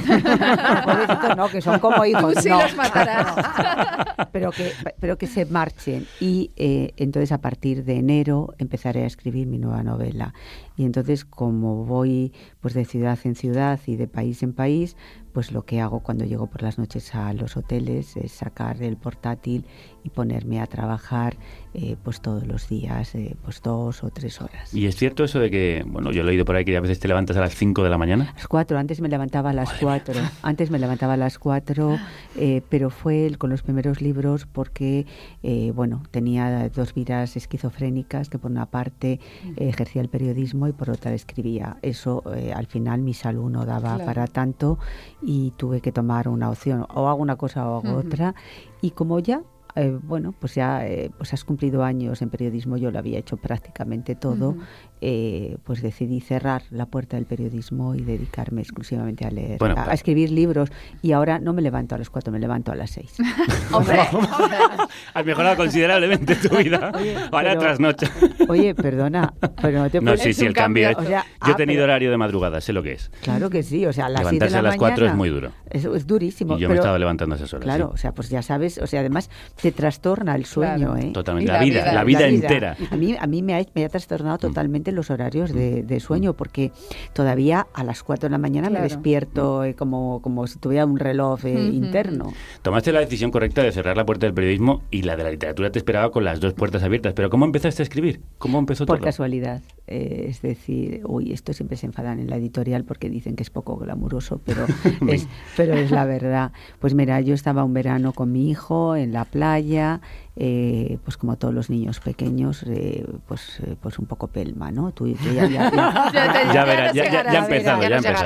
No, 1.38 1.50
que 1.50 1.62
son 1.62 1.80
como 1.80 2.06
hijos. 2.06 2.34
Tú 2.36 2.42
sí 2.42 2.50
no. 2.50 2.62
los 2.62 2.76
matarás. 2.76 4.28
pero 4.32 4.52
que, 4.52 4.72
pero 5.00 5.18
que 5.18 5.28
se 5.28 5.46
marchen. 5.46 6.08
Y 6.20 6.52
eh, 6.56 6.94
entonces 6.98 7.32
a 7.32 7.40
partir 7.40 7.84
de 7.84 7.98
enero 7.98 8.54
empezaré 8.58 9.04
a 9.04 9.06
escribir 9.08 9.48
mi 9.48 9.58
nueva 9.58 9.84
novela. 9.84 10.34
Y 10.78 10.86
entonces 10.86 11.26
como 11.26 11.86
voy 11.86 12.34
pues 12.62 12.74
de 12.74 12.86
ciudad 12.86 13.18
en 13.24 13.36
ciudad 13.36 13.80
y 13.86 13.96
de 13.96 14.08
país 14.08 14.44
en 14.44 14.54
país, 14.54 14.96
pues 15.36 15.52
lo 15.52 15.64
que 15.64 15.82
hago 15.82 16.00
cuando 16.00 16.24
llego 16.24 16.48
por 16.48 16.64
las 16.64 16.78
noches 16.80 17.14
a 17.14 17.34
los 17.34 17.58
hoteles 17.58 18.16
es 18.16 18.32
sacar 18.32 18.82
el 18.82 18.96
portátil 18.96 19.66
y 20.06 20.10
ponerme 20.10 20.62
a 20.62 20.66
trabajar 20.66 21.36
eh, 21.74 21.98
pues 22.04 22.22
todos 22.22 22.48
los 22.48 22.70
días, 22.70 23.14
eh, 23.16 23.36
pues 23.44 23.62
dos 23.62 24.02
o 24.06 24.10
tres 24.12 24.40
horas. 24.40 24.74
¿Y 24.74 24.86
es 24.86 24.96
cierto 24.96 25.26
eso 25.26 25.40
de 25.40 25.52
que, 25.52 25.84
bueno, 25.86 26.12
yo 26.14 26.22
he 26.22 26.24
leído 26.24 26.46
por 26.46 26.56
ahí 26.56 26.64
que 26.64 26.78
a 26.78 26.80
veces 26.80 27.00
te 27.02 27.10
levantas 27.10 27.36
a 27.36 27.42
las 27.42 27.54
5 27.54 27.84
de 27.84 27.90
la 27.90 27.98
mañana? 27.98 28.32
las 28.34 28.48
cuatro, 28.48 28.78
antes 28.78 29.02
me 29.02 29.10
levantaba 29.10 29.50
a 29.50 29.54
las 29.54 29.74
cuatro, 29.74 30.14
antes 30.42 30.72
me 30.72 30.80
levantaba 30.80 31.14
a 31.16 31.18
las 31.18 31.38
cuatro, 31.38 31.98
eh, 32.38 32.62
pero 32.70 32.90
fue 32.90 33.26
el- 33.26 33.38
con 33.38 33.50
los 33.50 33.62
primeros 33.62 34.02
libros 34.02 34.46
porque, 34.46 35.06
eh, 35.44 35.74
bueno, 35.76 36.04
tenía 36.12 36.70
dos 36.70 36.94
vidas 36.94 37.36
esquizofrénicas 37.36 38.30
que 38.30 38.38
por 38.40 38.52
una 38.52 38.68
parte 38.68 39.20
eh, 39.44 39.54
ejercía 39.58 40.02
el 40.02 40.08
periodismo 40.08 40.70
y 40.70 40.72
por 40.72 40.90
otra 40.90 41.14
escribía. 41.14 41.76
Eso 41.82 42.24
al 42.56 42.68
final 42.68 43.02
mi 43.02 43.14
salud 43.14 43.50
no 43.52 43.66
daba 43.66 43.96
Claro. 43.96 44.06
para 44.06 44.28
tanto 44.28 44.80
y 45.26 45.52
tuve 45.58 45.82
que 45.82 45.92
tomar 45.92 46.28
una 46.28 46.50
opción, 46.50 46.86
o 46.94 47.08
hago 47.10 47.22
una 47.22 47.36
cosa 47.36 47.68
o 47.68 47.78
hago 47.78 47.98
otra 47.98 48.36
y 48.82 48.92
como 48.92 49.20
ya 49.20 49.42
eh, 49.76 50.00
bueno, 50.02 50.34
pues 50.40 50.56
ya 50.56 50.88
eh, 50.88 51.12
pues 51.18 51.34
has 51.34 51.44
cumplido 51.44 51.84
años 51.84 52.22
en 52.22 52.30
periodismo, 52.30 52.78
yo 52.78 52.92
lo 52.92 53.00
había 53.00 53.20
hecho 53.20 53.36
prácticamente 53.36 54.16
todo. 54.16 54.56
Eh, 55.02 55.58
pues 55.64 55.82
decidí 55.82 56.22
cerrar 56.22 56.64
la 56.72 56.86
puerta 56.86 57.18
del 57.18 57.26
periodismo 57.26 57.96
y 57.96 58.02
dedicarme 58.02 58.62
exclusivamente 58.62 59.26
a 59.26 59.32
leer, 59.32 59.58
Bueno, 59.60 59.76
a, 59.78 59.92
a 59.92 59.94
escribir 59.94 60.32
libros 60.32 60.70
y 61.02 61.12
ahora 61.12 61.40
no 61.40 61.54
me 61.54 61.62
levanto 61.62 61.96
a 61.96 61.98
las 61.98 62.10
cuatro, 62.10 62.32
me 62.32 62.40
levanto 62.40 62.72
a 62.72 62.76
las 62.76 62.92
seis. 62.92 63.14
Hombre, 63.72 64.00
Has 65.14 65.26
mejorado 65.26 65.56
considerablemente 65.58 66.36
tu 66.36 66.56
vida. 66.58 66.92
Ahora 67.32 67.50
pero- 67.50 67.60
trasnocha. 67.60 68.08
Oye, 68.48 68.74
perdona, 68.76 69.34
pero 69.62 69.80
no 69.84 69.90
te 69.90 70.00
No, 70.00 70.12
puedes- 70.12 70.22
sí, 70.22 70.34
sí, 70.34 70.46
el 70.46 70.54
cambio. 70.54 70.90
O 70.98 71.04
sea, 71.04 71.24
Yo 71.42 71.52
he 71.52 71.54
ah, 71.54 71.56
tenido 71.56 71.78
pero- 71.80 71.84
horario 71.86 72.12
de 72.12 72.18
madrugada, 72.18 72.62
sé 72.62 72.74
lo 72.74 72.84
que 72.84 72.94
es. 72.94 73.12
Claro 73.22 73.50
que 73.50 73.64
sí, 73.64 73.86
o 73.86 73.94
sea, 73.94 74.06
a 74.08 74.10
las 74.10 74.28
seis 74.28 74.40
de 74.40 74.46
Levantarse 74.48 74.54
la 74.64 74.70
a 74.70 74.72
las 74.72 74.78
4 74.78 75.06
es 75.08 75.16
muy 75.16 75.30
duro. 75.30 75.52
Es, 75.70 75.86
es 75.86 76.08
durísimo. 76.08 76.58
Y 76.58 76.62
yo 76.62 76.68
me 76.68 76.74
pero- 76.74 76.82
estaba 76.84 77.00
levantando 77.00 77.36
a 77.36 77.38
esas 77.38 77.54
horas. 77.54 77.64
Claro, 77.66 77.88
sí. 77.90 77.94
o 77.94 77.98
sea, 77.98 78.12
pues 78.14 78.30
ya 78.30 78.42
sabes, 78.42 78.78
o 78.78 78.88
sea, 78.88 79.02
además 79.02 79.30
te 79.62 79.72
trastorna 79.72 80.36
el 80.36 80.46
sueño, 80.46 80.94
Claro. 80.94 80.98
¿eh? 80.98 81.12
Totalmente. 81.14 81.52
La 81.52 81.60
vida, 81.60 81.94
la 81.94 82.04
vida 82.04 82.28
entera. 82.28 82.78
A 82.92 82.96
mí, 82.96 83.16
a 83.20 83.28
mí 83.28 83.42
me, 83.42 83.56
ha, 83.56 83.66
me 83.74 83.86
ha 83.86 83.90
trastornado 83.90 84.38
totalmente 84.38 84.85
los 84.92 85.10
horarios 85.10 85.52
de, 85.54 85.84
de 85.84 86.00
sueño, 86.00 86.34
porque 86.34 86.72
todavía 87.14 87.68
a 87.74 87.84
las 87.84 88.04
4 88.04 88.28
de 88.28 88.32
la 88.32 88.38
mañana 88.38 88.70
me 88.70 88.76
Claro. 88.76 88.84
despierto 88.90 89.64
eh, 89.64 89.74
como, 89.76 90.22
como 90.22 90.48
si 90.48 90.60
tuviera 90.60 90.86
un 90.86 91.00
reloj 91.00 91.46
eh, 91.46 91.54
Ujú. 91.56 91.74
interno. 91.76 92.34
Tomaste 92.62 92.92
la 92.92 93.00
decisión 93.00 93.32
correcta 93.32 93.64
de 93.64 93.72
cerrar 93.72 93.96
la 93.98 94.06
puerta 94.06 94.26
del 94.26 94.34
periodismo 94.34 94.82
y 94.92 95.04
la 95.04 95.16
de 95.16 95.24
la 95.24 95.32
literatura 95.32 95.72
te 95.72 95.80
esperaba 95.80 96.12
con 96.12 96.24
las 96.24 96.40
dos 96.40 96.54
puertas 96.54 96.84
abiertas. 96.84 97.14
Pero 97.14 97.30
¿cómo 97.30 97.46
empezaste 97.46 97.82
a 97.82 97.84
escribir? 97.84 98.22
¿Cómo 98.38 98.60
empezó 98.60 98.86
Por 98.86 98.98
todo? 98.98 99.06
casualidad. 99.06 99.62
eh, 99.88 100.26
es 100.30 100.42
decir, 100.42 101.02
uy, 101.06 101.32
esto 101.32 101.54
siempre 101.54 101.78
se 101.78 101.86
enfadan 101.86 102.20
en 102.20 102.30
la 102.30 102.38
editorial 102.38 102.84
porque 102.86 103.10
dicen 103.10 103.36
que 103.36 103.44
es 103.44 103.50
poco 103.52 103.78
glamuroso, 103.78 104.42
pero 104.44 104.66
es, 105.08 105.28
pero 105.56 105.76
es 105.76 105.92
la 105.92 106.06
verdad. 106.06 106.52
Pues 106.80 106.94
mira, 106.96 107.22
yo 107.22 107.34
estaba 107.36 107.64
un 107.64 107.74
verano 107.74 108.14
con 108.14 108.32
mi 108.32 108.50
hijo 108.50 108.96
en 108.96 109.14
la 109.14 109.26
playa, 109.26 110.02
eh, 110.38 110.98
pues 111.04 111.18
como 111.18 111.38
todos 111.38 111.54
los 111.54 111.70
niños 111.70 112.00
pequeños, 112.00 112.64
eh, 112.68 113.06
pues, 113.28 113.60
eh, 113.62 113.76
pues 113.82 113.98
un 114.00 114.06
poco 114.06 114.28
pelma, 114.28 114.72
¿no? 114.72 114.92
Tú, 114.92 115.06
tú 115.14 115.32
ya, 115.34 115.48
ya- 115.48 115.72
ya- 115.72 116.12
Ya 116.14 116.34
te- 116.34 116.54
Ya 116.54 116.66
verás, 116.66 116.94
ya- 116.94 117.04
ya- 117.06 117.12
ya 117.12 117.20
ha 117.20 117.24
verás, 117.24 117.44
empezado, 117.46 117.82
ya 117.82 117.88
empezado. 117.98 118.26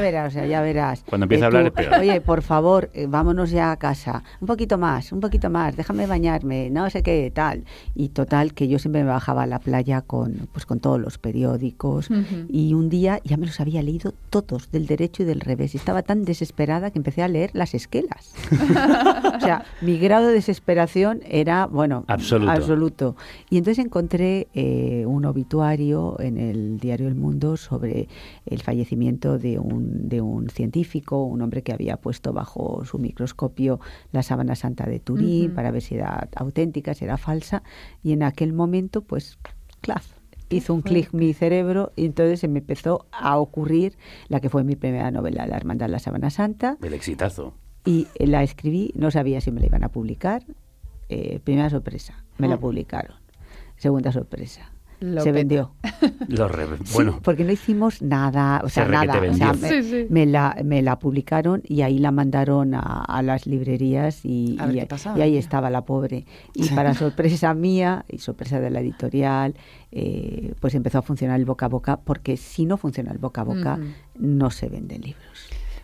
verás, 0.00 0.28
o 0.28 0.34
sea, 0.34 0.46
ya 0.46 0.60
verás. 0.60 1.04
Cuando 1.08 1.24
empieza 1.24 1.46
a 1.46 1.50
tú, 1.50 1.56
hablar 1.56 1.72
es 1.76 1.84
peor. 1.86 2.00
Oye, 2.00 2.20
por 2.20 2.42
favor, 2.42 2.90
eh, 2.94 3.06
vámonos 3.08 3.50
ya 3.50 3.70
a 3.72 3.76
casa. 3.76 4.22
Un 4.40 4.46
poquito 4.46 4.76
más, 4.78 5.12
un 5.12 5.20
poquito 5.20 5.50
más, 5.50 5.76
déjame 5.76 6.06
bañarme, 6.06 6.70
no 6.70 6.88
sé 6.90 7.02
qué, 7.02 7.30
tal. 7.34 7.64
Y 7.94 8.08
total, 8.08 8.52
que 8.54 8.68
yo 8.68 8.78
siempre 8.78 9.02
me 9.04 9.10
bajaba 9.10 9.44
a 9.44 9.46
la 9.46 9.58
playa 9.60 10.00
con, 10.02 10.48
pues, 10.52 10.66
con 10.66 10.80
todos 10.80 11.00
los 11.00 11.18
periódicos. 11.18 12.08
Y 12.48 12.74
un 12.74 12.88
día 12.88 13.20
ya 13.24 13.36
me 13.36 13.46
los 13.46 13.60
había 13.60 13.82
leído 13.82 14.12
todos, 14.30 14.70
del 14.72 14.86
derecho 14.86 15.22
y 15.22 15.26
del 15.26 15.40
revés. 15.40 15.74
Y 15.74 15.78
estaba 15.78 16.02
tan 16.02 16.24
desesperada 16.24 16.90
que 16.90 16.98
empecé 16.98 17.22
a 17.22 17.28
leer 17.28 17.50
las 17.52 17.74
esquelas. 17.74 18.34
o 19.36 19.40
sea, 19.40 19.64
mi 19.80 19.98
grado 19.98 20.26
de 20.28 20.34
desesperación 20.34 21.20
era, 21.40 21.66
bueno, 21.66 22.04
Absoluto. 22.08 22.50
absoluto. 22.52 23.16
Y 23.50 23.58
entonces 23.58 23.84
encontré 23.84 24.48
eh, 24.54 25.04
un 25.06 25.24
obituario 25.24 26.18
en 26.20 26.36
el 26.38 26.78
diario 26.78 27.08
El 27.08 27.14
Mundo 27.14 27.56
sobre 27.56 28.08
el 28.46 28.62
fallecimiento 28.62 29.38
de 29.38 29.58
un, 29.58 30.08
de 30.08 30.20
un 30.20 30.48
científico, 30.50 31.24
un 31.24 31.42
hombre 31.42 31.62
que 31.62 31.72
había 31.72 31.96
puesto 31.96 32.32
bajo 32.32 32.84
su 32.84 32.98
microscopio 32.98 33.80
la 34.12 34.22
sábana 34.22 34.54
santa 34.54 34.84
de 34.86 35.00
Turín 35.00 35.54
para 35.54 35.70
ver 35.70 35.82
si 35.82 35.94
era 35.96 36.28
auténtica, 36.36 36.94
si 36.94 37.04
era 37.04 37.16
falsa. 37.16 37.62
Y 38.02 38.12
en 38.12 38.22
aquel 38.22 38.52
momento, 38.52 39.02
pues, 39.02 39.38
claf. 39.80 40.06
Hizo 40.48 40.74
un 40.74 40.82
clic 40.82 41.12
mi 41.12 41.34
cerebro 41.34 41.92
y 41.96 42.04
entonces 42.06 42.38
se 42.38 42.46
me 42.46 42.60
empezó 42.60 43.06
a 43.10 43.36
ocurrir 43.38 43.98
la 44.28 44.38
que 44.38 44.48
fue 44.48 44.62
mi 44.62 44.76
primera 44.76 45.10
novela, 45.10 45.44
La 45.48 45.56
Hermandad 45.56 45.86
de 45.86 45.92
la 45.92 45.98
Sábana 45.98 46.30
Santa, 46.30 46.76
El 46.82 46.94
exitazo. 46.94 47.54
y 47.84 48.06
la 48.18 48.44
escribí, 48.44 48.92
no 48.94 49.10
sabía 49.10 49.40
si 49.40 49.50
me 49.50 49.58
la 49.60 49.66
iban 49.66 49.82
a 49.82 49.88
publicar. 49.88 50.44
Eh, 51.08 51.40
primera 51.42 51.70
sorpresa, 51.70 52.24
me 52.38 52.48
la 52.48 52.54
Ah. 52.56 52.60
publicaron. 52.60 53.16
Segunda 53.76 54.10
sorpresa, 54.10 54.72
Lo 55.00 55.20
se 55.20 55.26
peta. 55.26 55.32
vendió. 55.38 55.72
Los 56.28 56.50
re- 56.50 56.66
Sí, 56.84 56.94
Bueno, 56.94 57.20
porque 57.22 57.44
no 57.44 57.52
hicimos 57.52 58.00
nada, 58.02 58.60
o 58.64 58.68
Se 58.68 58.76
sea, 58.76 58.84
requete 58.86 59.06
nada. 59.06 59.30
o 59.30 59.34
sea, 59.34 59.52
vendió. 59.52 59.68
me, 59.68 59.82
Sí, 59.82 59.90
sí. 59.90 60.06
me 60.08 60.24
la, 60.26 60.56
me 60.64 60.80
la 60.82 60.98
publicaron 60.98 61.60
y 61.64 61.82
ahí 61.82 61.98
la 61.98 62.10
mandaron 62.10 62.74
a, 62.74 62.80
a 62.80 63.22
las 63.22 63.46
librerías 63.46 64.24
y, 64.24 64.56
A 64.58 64.66
ver 64.66 64.76
y- 64.76 64.80
qué 64.80 64.86
pasaba. 64.86 65.18
y 65.18 65.22
ahí 65.22 65.36
estaba 65.36 65.68
la 65.70 65.84
pobre. 65.84 66.24
Y 66.54 66.68
para 66.70 66.94
sorpresa 66.94 67.52
mía 67.54 68.04
y 68.08 68.18
sorpresa 68.18 68.58
de 68.58 68.70
la 68.70 68.80
editorial, 68.80 69.54
eh, 69.92 70.54
pues 70.60 70.74
empezó 70.74 70.98
a 70.98 71.02
funcionar 71.02 71.38
el 71.38 71.44
boca 71.44 71.66
a 71.66 71.68
boca, 71.68 71.98
porque 71.98 72.36
si 72.38 72.64
no 72.66 72.78
funciona 72.78 73.12
el 73.12 73.18
boca 73.18 73.42
a 73.42 73.44
boca, 73.44 73.78
no 74.18 74.50
se 74.50 74.68
venden 74.70 75.02
libros. 75.02 75.22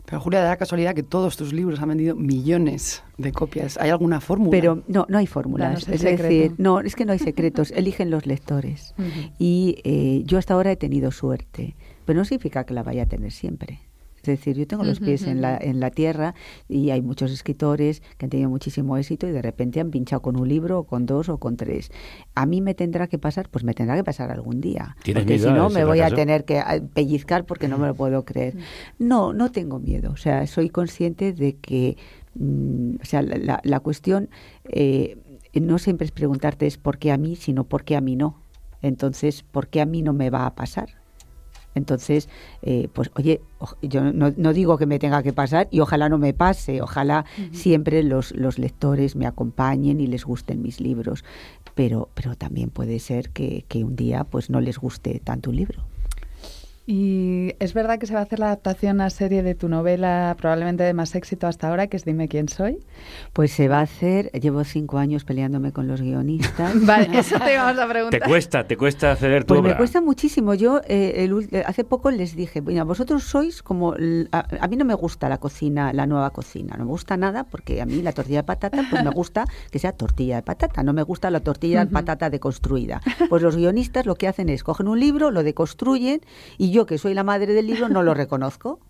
Pero 0.05 0.21
Julia, 0.21 0.43
da 0.43 0.51
la 0.51 0.57
casualidad 0.57 0.95
que 0.95 1.03
todos 1.03 1.37
tus 1.37 1.53
libros 1.53 1.81
han 1.81 1.89
vendido 1.89 2.17
millones 2.17 3.03
de 3.19 3.33
copias. 3.33 3.79
¿Hay 3.79 3.91
alguna 3.91 4.21
fórmula? 4.21 4.51
Pero 4.51 4.83
no, 4.89 5.07
no 5.09 5.19
hay 5.19 5.27
fórmulas. 5.27 5.87
El 5.87 5.95
es 5.95 6.01
secreto. 6.01 6.23
decir, 6.23 6.55
no, 6.59 6.81
es 6.81 6.97
que 6.97 7.05
no 7.05 7.13
hay 7.13 7.19
secretos, 7.19 7.71
eligen 7.77 8.11
los 8.11 8.27
lectores. 8.27 8.95
Y 9.39 9.77
eh, 9.85 10.23
yo 10.25 10.39
hasta 10.39 10.55
ahora 10.55 10.73
he 10.73 10.77
tenido 10.77 11.11
suerte, 11.13 11.77
pero 12.05 12.19
no 12.19 12.25
significa 12.25 12.65
que 12.65 12.75
la 12.75 12.83
vaya 12.83 13.05
a 13.05 13.07
tener 13.07 13.33
siempre. 13.33 13.81
Es 14.23 14.39
decir, 14.39 14.57
yo 14.57 14.67
tengo 14.67 14.85
los 14.85 15.01
pies 15.01 15.23
en 15.25 15.41
la, 15.43 15.59
en 15.59 15.81
la 15.81 15.91
tierra 15.91 16.35
y 16.69 16.91
hay 16.91 17.03
muchos 17.03 17.33
escritores 17.33 18.03
que 18.19 18.27
han 18.27 18.31
tenido 18.31 18.49
muchísimo 18.51 18.97
éxito 18.97 19.27
y 19.27 19.33
de 19.33 19.43
repente 19.43 19.81
han 19.81 19.91
pinchado 19.91 20.23
con 20.23 20.37
un 20.39 20.49
libro 20.49 20.79
o 20.79 20.85
con 20.85 21.07
dos 21.07 21.29
o 21.29 21.39
con 21.39 21.57
tres. 21.57 21.91
A 22.37 22.47
mí 22.47 22.61
me 22.61 22.75
tendrá 22.75 23.09
que 23.09 23.19
pasar, 23.19 23.49
pues 23.51 23.65
me 23.65 23.75
tendrá 23.75 23.97
que 23.97 24.05
pasar 24.05 24.31
algún 24.31 24.61
día. 24.61 24.97
¿Tienes 25.03 25.25
Porque 25.25 25.35
miedo 25.35 25.49
si 25.49 25.55
no 25.55 25.69
me 25.71 25.85
voy 25.85 26.01
a 26.01 26.07
tener 26.17 26.45
que 26.45 26.59
ah, 26.61 26.81
pellizcar 26.95 27.45
porque 27.47 27.67
no 27.69 27.79
me 27.79 27.89
lo 27.89 27.95
puedo 27.95 28.25
creer. 28.25 28.57
No, 28.99 29.33
no 29.33 29.51
tengo 29.51 29.79
miedo. 29.81 30.13
O 30.13 30.17
sea, 30.17 30.47
soy 30.47 30.71
consciente 30.71 31.33
de 31.33 31.57
que, 31.57 31.97
mm, 32.35 32.95
o 33.03 33.05
sea, 33.05 33.23
la, 33.23 33.37
la- 33.39 33.61
la 33.65 33.81
cuestión 33.81 34.31
eh, 34.65 35.17
no 35.55 35.79
siempre 35.79 36.05
es 36.05 36.13
preguntarte 36.13 36.67
es 36.67 36.79
por 36.79 36.99
qué 36.99 37.11
a 37.13 37.17
mí, 37.19 37.35
sino 37.37 37.65
por 37.65 37.83
qué 37.85 37.97
a 37.97 38.01
mí 38.01 38.15
no. 38.17 38.41
Entonces, 38.83 39.43
¿por 39.43 39.69
qué 39.69 39.81
a 39.81 39.87
mí 39.87 40.03
no 40.03 40.13
me 40.13 40.31
va 40.31 40.47
a 40.47 40.55
pasar? 40.55 40.89
Entonces, 41.75 42.29
eh, 42.63 42.89
pues 42.93 43.11
oye, 43.15 43.41
yo 43.83 44.13
no, 44.13 44.33
no 44.37 44.53
digo 44.53 44.79
que 44.79 44.87
me 44.87 44.99
tenga 44.99 45.23
que 45.23 45.33
pasar 45.33 45.69
y 45.71 45.81
ojalá 45.81 46.09
no 46.09 46.19
me 46.19 46.35
pase, 46.35 46.83
ojalá 46.83 47.25
siempre 47.53 48.03
los, 48.03 48.33
los 48.33 48.59
lectores 48.59 49.17
me 49.17 49.27
acompañen 49.27 50.01
y 50.01 50.07
les 50.07 50.25
gusten 50.25 50.63
mis 50.63 50.81
libros, 50.81 51.25
pero, 51.75 52.09
pero 52.15 52.35
también 52.37 52.71
puede 52.71 52.99
ser 52.99 53.31
que, 53.31 53.65
que 53.69 53.85
un 53.85 53.97
día 53.97 54.25
pues 54.25 54.51
no 54.51 54.61
les 54.61 54.79
guste 54.79 55.21
tanto 55.25 55.51
un 55.51 55.57
libro. 55.57 55.92
Y 56.85 57.55
es 57.61 57.75
verdad 57.75 57.99
que 58.01 58.07
se 58.07 58.15
va 58.15 58.21
a 58.21 58.23
hacer 58.25 58.41
la 58.41 58.47
adaptación 58.47 59.01
a 59.01 59.09
serie 59.11 59.45
de 59.45 59.55
tu 59.55 59.69
novela 59.69 60.35
probablemente 60.37 60.83
de 60.83 60.93
más 60.95 61.15
éxito 61.15 61.47
hasta 61.47 61.69
ahora, 61.69 61.87
que 61.87 61.97
es 61.97 62.05
Dime 62.05 62.27
quién 62.27 62.49
soy. 62.49 62.79
Pues 63.33 63.53
se 63.53 63.69
va 63.69 63.79
a 63.79 63.83
hacer, 63.83 64.33
llevo 64.33 64.65
cinco 64.65 64.99
años 64.99 65.25
peleándome 65.25 65.71
con 65.73 65.87
los 65.87 66.01
guionistas. 66.03 66.75
Vale, 66.87 67.17
eso 67.21 67.39
te 67.39 67.55
íbamos 67.55 67.79
a 67.79 67.87
Te 67.87 67.93
preguntar. 67.93 68.23
cuesta, 68.25 68.67
te 68.67 68.77
cuesta 68.77 69.15
ceder 69.15 69.45
tu 69.45 69.49
Pues 69.55 69.61
obra. 69.61 69.71
me 69.71 69.77
cuesta 69.77 70.01
muchísimo. 70.01 70.55
Yo 70.55 70.81
eh, 70.89 71.13
el 71.25 71.49
eh, 71.53 71.63
hace 71.65 71.85
poco 71.85 72.11
les 72.11 72.35
dije, 72.35 72.61
mira, 72.61 72.83
vosotros 72.83 73.23
sois 73.23 73.63
como... 73.63 73.95
A, 74.33 74.47
a 74.61 74.67
mí 74.69 74.77
no 74.77 74.85
me 74.85 74.95
gusta 74.95 75.29
la 75.29 75.39
cocina, 75.39 75.93
la 75.93 76.07
nueva 76.07 76.31
cocina. 76.31 76.75
No 76.77 76.85
me 76.85 76.91
gusta 76.91 77.17
nada 77.17 77.45
porque 77.45 77.81
a 77.81 77.87
mí 77.87 78.03
la 78.03 78.13
tortilla 78.13 78.39
de 78.39 78.45
patata, 78.45 78.83
pues 78.91 79.05
me 79.05 79.11
gusta 79.11 79.45
que 79.71 79.79
sea 79.79 79.93
tortilla 79.93 80.37
de 80.37 80.43
patata. 80.43 80.83
No 80.83 80.93
me 80.93 81.05
gusta 81.05 81.31
la 81.31 81.39
tortilla 81.41 81.85
de 81.85 81.91
patata 81.93 82.29
deconstruida. 82.29 83.01
Pues 83.29 83.41
los 83.41 83.55
guionistas 83.57 84.05
lo 84.05 84.17
que 84.17 84.27
hacen 84.27 84.49
es 84.49 84.65
cogen 84.65 84.89
un 84.89 84.99
libro, 84.99 85.31
lo 85.31 85.45
deconstruyen 85.45 86.21
y 86.59 86.72
yo, 86.73 86.87
que 86.87 86.99
soy 86.99 87.15
la 87.15 87.23
madre 87.23 87.53
del 87.53 87.67
libro, 87.67 87.89
no 87.89 88.03
lo 88.03 88.15
reconozco. 88.23 88.81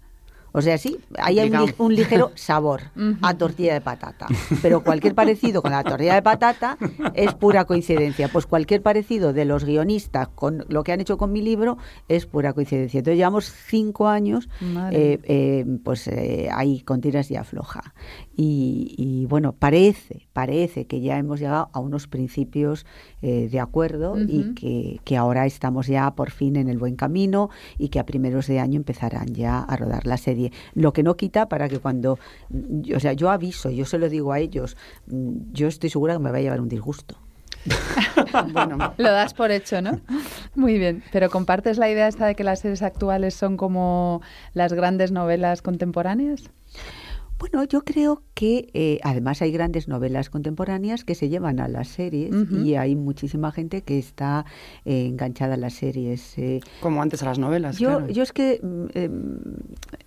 O 0.53 0.61
sea, 0.61 0.77
sí, 0.77 0.99
ahí 1.19 1.39
hay 1.39 1.51
un, 1.79 1.95
ligero 1.95 2.31
sabor 2.35 2.83
a 3.23 3.35
tortilla 3.35 3.73
de 3.73 3.81
patata. 3.81 4.27
Pero 4.61 4.83
cualquier 4.83 5.15
parecido 5.15 5.63
con 5.63 5.73
la 5.73 5.83
tortilla 5.83 6.15
de 6.15 6.23
patata 6.23 6.77
es 7.15 7.33
pura 7.35 7.65
coincidencia. 7.65 8.29
Pues 8.29 8.47
cualquier 8.47 8.83
parecido 8.83 9.33
de 9.33 9.47
los 9.47 9.65
guionistas 9.65 10.29
con 10.29 10.67
lo 10.69 10.85
que 10.85 10.93
han 10.93 11.01
hecho 11.01 11.17
con 11.17 11.33
mi 11.33 11.41
libro 11.41 11.79
es 12.09 12.27
pura 12.27 12.53
coincidencia. 12.53 12.99
Entonces 12.99 13.17
llevamos 13.17 13.47
cinco 13.47 14.09
años 14.09 14.49
eh, 14.91 15.19
eh, 15.25 15.65
pues 15.83 16.07
eh, 16.09 16.51
ahí 16.53 16.83
con 16.83 17.01
tiras 17.01 17.31
y 17.31 17.37
afloja. 17.37 17.95
Y, 18.35 18.95
y, 18.97 19.27
bueno, 19.27 19.53
parece, 19.53 20.27
parece 20.33 20.87
que 20.87 21.01
ya 21.01 21.19
hemos 21.19 21.41
llegado 21.41 21.69
a 21.73 21.81
unos 21.81 22.07
principios 22.07 22.87
eh, 23.21 23.49
de 23.51 23.61
acuerdo 23.61 24.17
y 24.19 24.55
que, 24.55 25.01
que 25.05 25.17
ahora 25.17 25.45
estamos 25.45 25.87
ya 25.87 26.15
por 26.15 26.31
fin 26.31 26.57
en 26.57 26.69
el 26.69 26.79
buen 26.79 26.97
camino 26.97 27.51
y 27.79 27.89
que 27.89 28.01
a 28.01 28.07
primeros 28.07 28.47
de 28.47 28.59
año 28.59 28.77
empezarán 28.77 29.35
ya 29.35 29.61
a 29.61 29.77
rodar 29.77 30.07
la 30.07 30.17
serie. 30.17 30.51
Lo 30.75 30.93
que 30.93 31.03
no 31.03 31.17
quita 31.17 31.49
para 31.49 31.69
que 31.69 31.79
cuando, 31.79 32.19
mm, 32.49 32.95
o 32.97 33.01
sea, 33.01 33.13
yo 33.13 33.31
aviso, 33.31 33.71
yo 33.71 33.85
se 33.85 33.99
lo 33.99 34.09
digo 34.09 34.33
a 34.33 34.41
ellos, 34.41 34.77
mm, 35.07 35.53
yo 35.53 35.69
estoy 35.69 35.91
segura 35.91 36.15
que 36.15 36.21
me 36.21 36.31
va 36.31 36.39
a 36.39 36.41
llevar 36.41 36.61
un 36.61 36.69
disgusto. 36.69 37.17
Lo 38.97 39.11
das 39.11 39.35
por 39.35 39.51
hecho, 39.51 39.81
¿no? 39.83 40.01
Muy 40.55 40.79
bien. 40.79 41.03
Pero 41.13 41.31
¿compartes 41.31 41.79
la 41.79 41.89
idea 41.91 42.09
esta 42.09 42.27
de 42.27 42.35
que 42.35 42.45
las 42.45 42.61
series 42.61 42.83
actuales 42.83 43.35
son 43.35 43.57
como 43.57 44.21
las 44.55 44.73
grandes 44.73 45.13
novelas 45.13 45.63
contemporáneas? 45.63 46.51
Bueno, 47.43 47.65
yo 47.65 47.83
creo 47.85 48.23
que 48.35 48.69
eh, 48.73 49.01
además 49.03 49.43
hay 49.43 49.51
grandes 49.51 49.89
novelas 49.89 50.31
contemporáneas 50.31 51.05
que 51.05 51.17
se 51.17 51.29
llevan 51.29 51.59
a 51.59 51.67
las 51.67 51.89
series 51.89 52.33
y 52.53 52.77
hay 52.77 52.95
muchísima 52.95 53.51
gente 53.51 53.83
que 53.83 53.99
está 53.99 54.45
eh, 54.85 55.07
enganchada 55.07 55.55
a 55.55 55.57
las 55.57 55.75
series. 55.75 56.39
eh. 56.39 56.61
Como 56.81 57.03
antes 57.03 57.21
a 57.25 57.27
las 57.27 57.41
novelas, 57.41 57.79
Yo, 57.81 57.99
claro. 57.99 58.09
yo 58.13 58.23
es 58.23 58.33
que 58.33 58.61
mm, 58.63 58.85
em, 58.97 59.39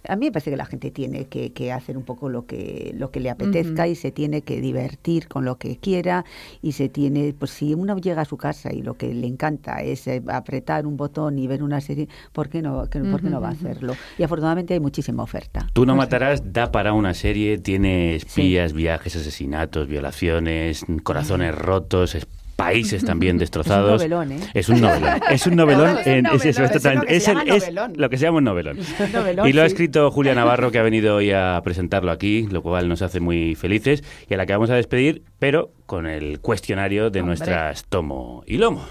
a 0.07 0.15
mí 0.15 0.27
me 0.27 0.31
parece 0.31 0.49
que 0.49 0.55
la 0.55 0.65
gente 0.65 0.91
tiene 0.91 1.25
que, 1.25 1.51
que 1.51 1.73
hacer 1.73 1.97
un 1.97 2.03
poco 2.03 2.29
lo 2.29 2.45
que 2.45 2.93
lo 2.97 3.11
que 3.11 3.19
le 3.19 3.29
apetezca 3.29 3.85
y 3.89 3.95
se 3.95 4.11
tiene 4.11 4.41
que 4.41 4.61
divertir 4.61 5.27
con 5.27 5.43
lo 5.43 5.57
que 5.57 5.75
quiera 5.75 6.23
y 6.61 6.71
se 6.71 6.87
tiene, 6.87 7.35
pues 7.37 7.51
si 7.51 7.73
uno 7.73 7.97
llega 7.97 8.21
a 8.21 8.25
su 8.25 8.37
casa 8.37 8.71
y 8.73 8.81
lo 8.81 8.93
que 8.93 9.13
le 9.13 9.27
encanta 9.27 9.81
es 9.81 10.07
eh, 10.07 10.23
apretar 10.29 10.87
un 10.87 10.95
botón 10.95 11.37
y 11.37 11.47
ver 11.47 11.63
una 11.63 11.81
serie, 11.81 12.07
¿por 12.31 12.47
qué 12.47 12.61
no, 12.61 12.89
que- 12.89 13.01
por 13.01 13.21
qué 13.21 13.29
no 13.29 13.41
va 13.41 13.49
a 13.49 13.51
hacerlo? 13.51 13.93
Y 14.17 14.23
afortunadamente 14.23 14.73
hay 14.73 14.79
muchísima 14.79 15.21
oferta. 15.23 15.67
Tú 15.73 15.85
no 15.85 15.97
matarás, 15.97 16.41
da 16.53 16.71
para 16.71 16.93
una 16.93 17.13
serie, 17.13 17.24
tiene 17.33 18.15
espías, 18.15 18.73
viajes, 18.73 19.15
asesinatos, 19.15 19.87
violaciones, 19.87 20.85
corazones 21.03 21.55
rotos, 21.55 22.15
es- 22.15 22.27
países 22.55 23.03
también 23.03 23.37
destrozados. 23.37 24.01
¿eh? 24.01 24.37
Es 24.53 24.69
un 24.69 24.79
novelón. 24.79 25.19
Es 25.29 25.45
un 25.45 25.55
novelón. 25.57 25.97
Es 26.07 26.15
un 26.23 26.23
novelón. 26.23 26.47
Es 26.47 26.57
lo 26.57 26.69
que 26.69 26.79
se 26.79 27.33
llama 27.33 27.43
es 27.45 27.63
novelón. 27.63 27.93
lo 27.97 28.09
que 28.09 28.17
se 28.17 28.23
llama 28.23 28.37
un 28.37 28.43
novelón. 28.45 28.77
novelón, 29.13 29.49
Y 29.49 29.51
lo 29.53 29.61
ha 29.61 29.65
escrito 29.65 30.09
Julia 30.09 30.33
Navarro, 30.35 30.71
que 30.71 30.79
ha 30.79 30.83
venido 30.83 31.17
hoy 31.17 31.31
a 31.31 31.59
presentarlo 31.65 32.11
aquí, 32.11 32.47
lo 32.49 32.61
cual 32.61 32.87
nos 32.87 33.01
hace 33.01 33.19
muy 33.19 33.55
felices 33.55 34.05
y 34.29 34.33
a 34.35 34.37
la 34.37 34.45
que 34.45 34.53
vamos 34.53 34.69
a 34.69 34.75
despedir, 34.75 35.23
pero 35.37 35.71
con 35.85 36.07
el 36.07 36.39
cuestionario 36.39 37.09
de 37.09 37.19
Hombre. 37.19 37.35
nuestras 37.35 37.83
tomo 37.85 38.43
y 38.47 38.57
lomo. 38.57 38.85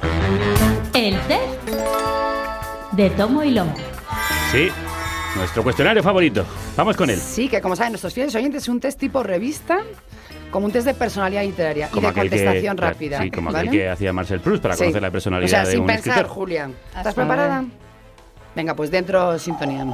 El 0.93 1.15
test 1.21 1.71
de 2.93 3.11
tomo 3.11 3.43
y 3.43 3.51
lomo. 3.51 3.75
Sí, 4.53 4.69
nuestro 5.37 5.63
cuestionario 5.63 6.03
favorito. 6.03 6.45
Vamos 6.77 6.97
con 6.97 7.09
él. 7.11 7.19
Sí, 7.19 7.49
que 7.49 7.61
como 7.61 7.77
saben 7.77 7.93
nuestros 7.93 8.13
fieles 8.15 8.35
oyentes, 8.35 8.63
es 8.65 8.69
un 8.69 8.81
test 8.81 8.99
tipo 8.99 9.23
revista, 9.23 9.79
como 10.51 10.67
un 10.67 10.73
test 10.73 10.87
de 10.87 10.95
personalidad 10.95 11.43
literaria 11.43 11.89
y 11.93 12.01
de 12.01 12.07
que- 12.09 12.13
contestación 12.21 12.77
rápida. 12.77 13.23
Sí, 13.23 13.31
como 13.31 13.53
¿vale? 13.53 13.69
aquel 13.69 13.81
que 13.81 13.89
hacía 13.89 14.13
Marcel 14.13 14.41
Proust 14.41 14.63
para 14.63 14.75
Sí. 14.75 14.81
conocer 14.85 15.03
la 15.03 15.11
personalidad 15.11 15.47
o 15.47 15.51
sea, 15.51 15.65
de 15.65 15.71
sin 15.73 15.81
un 15.81 15.87
pensar, 15.87 16.09
escritor. 16.17 16.27
Julia. 16.35 16.71
¿Estás 16.89 17.07
Hasta 17.07 17.15
preparada? 17.15 17.65
Venga, 18.57 18.75
pues 18.75 18.91
dentro 18.91 19.39
sintonía. 19.39 19.87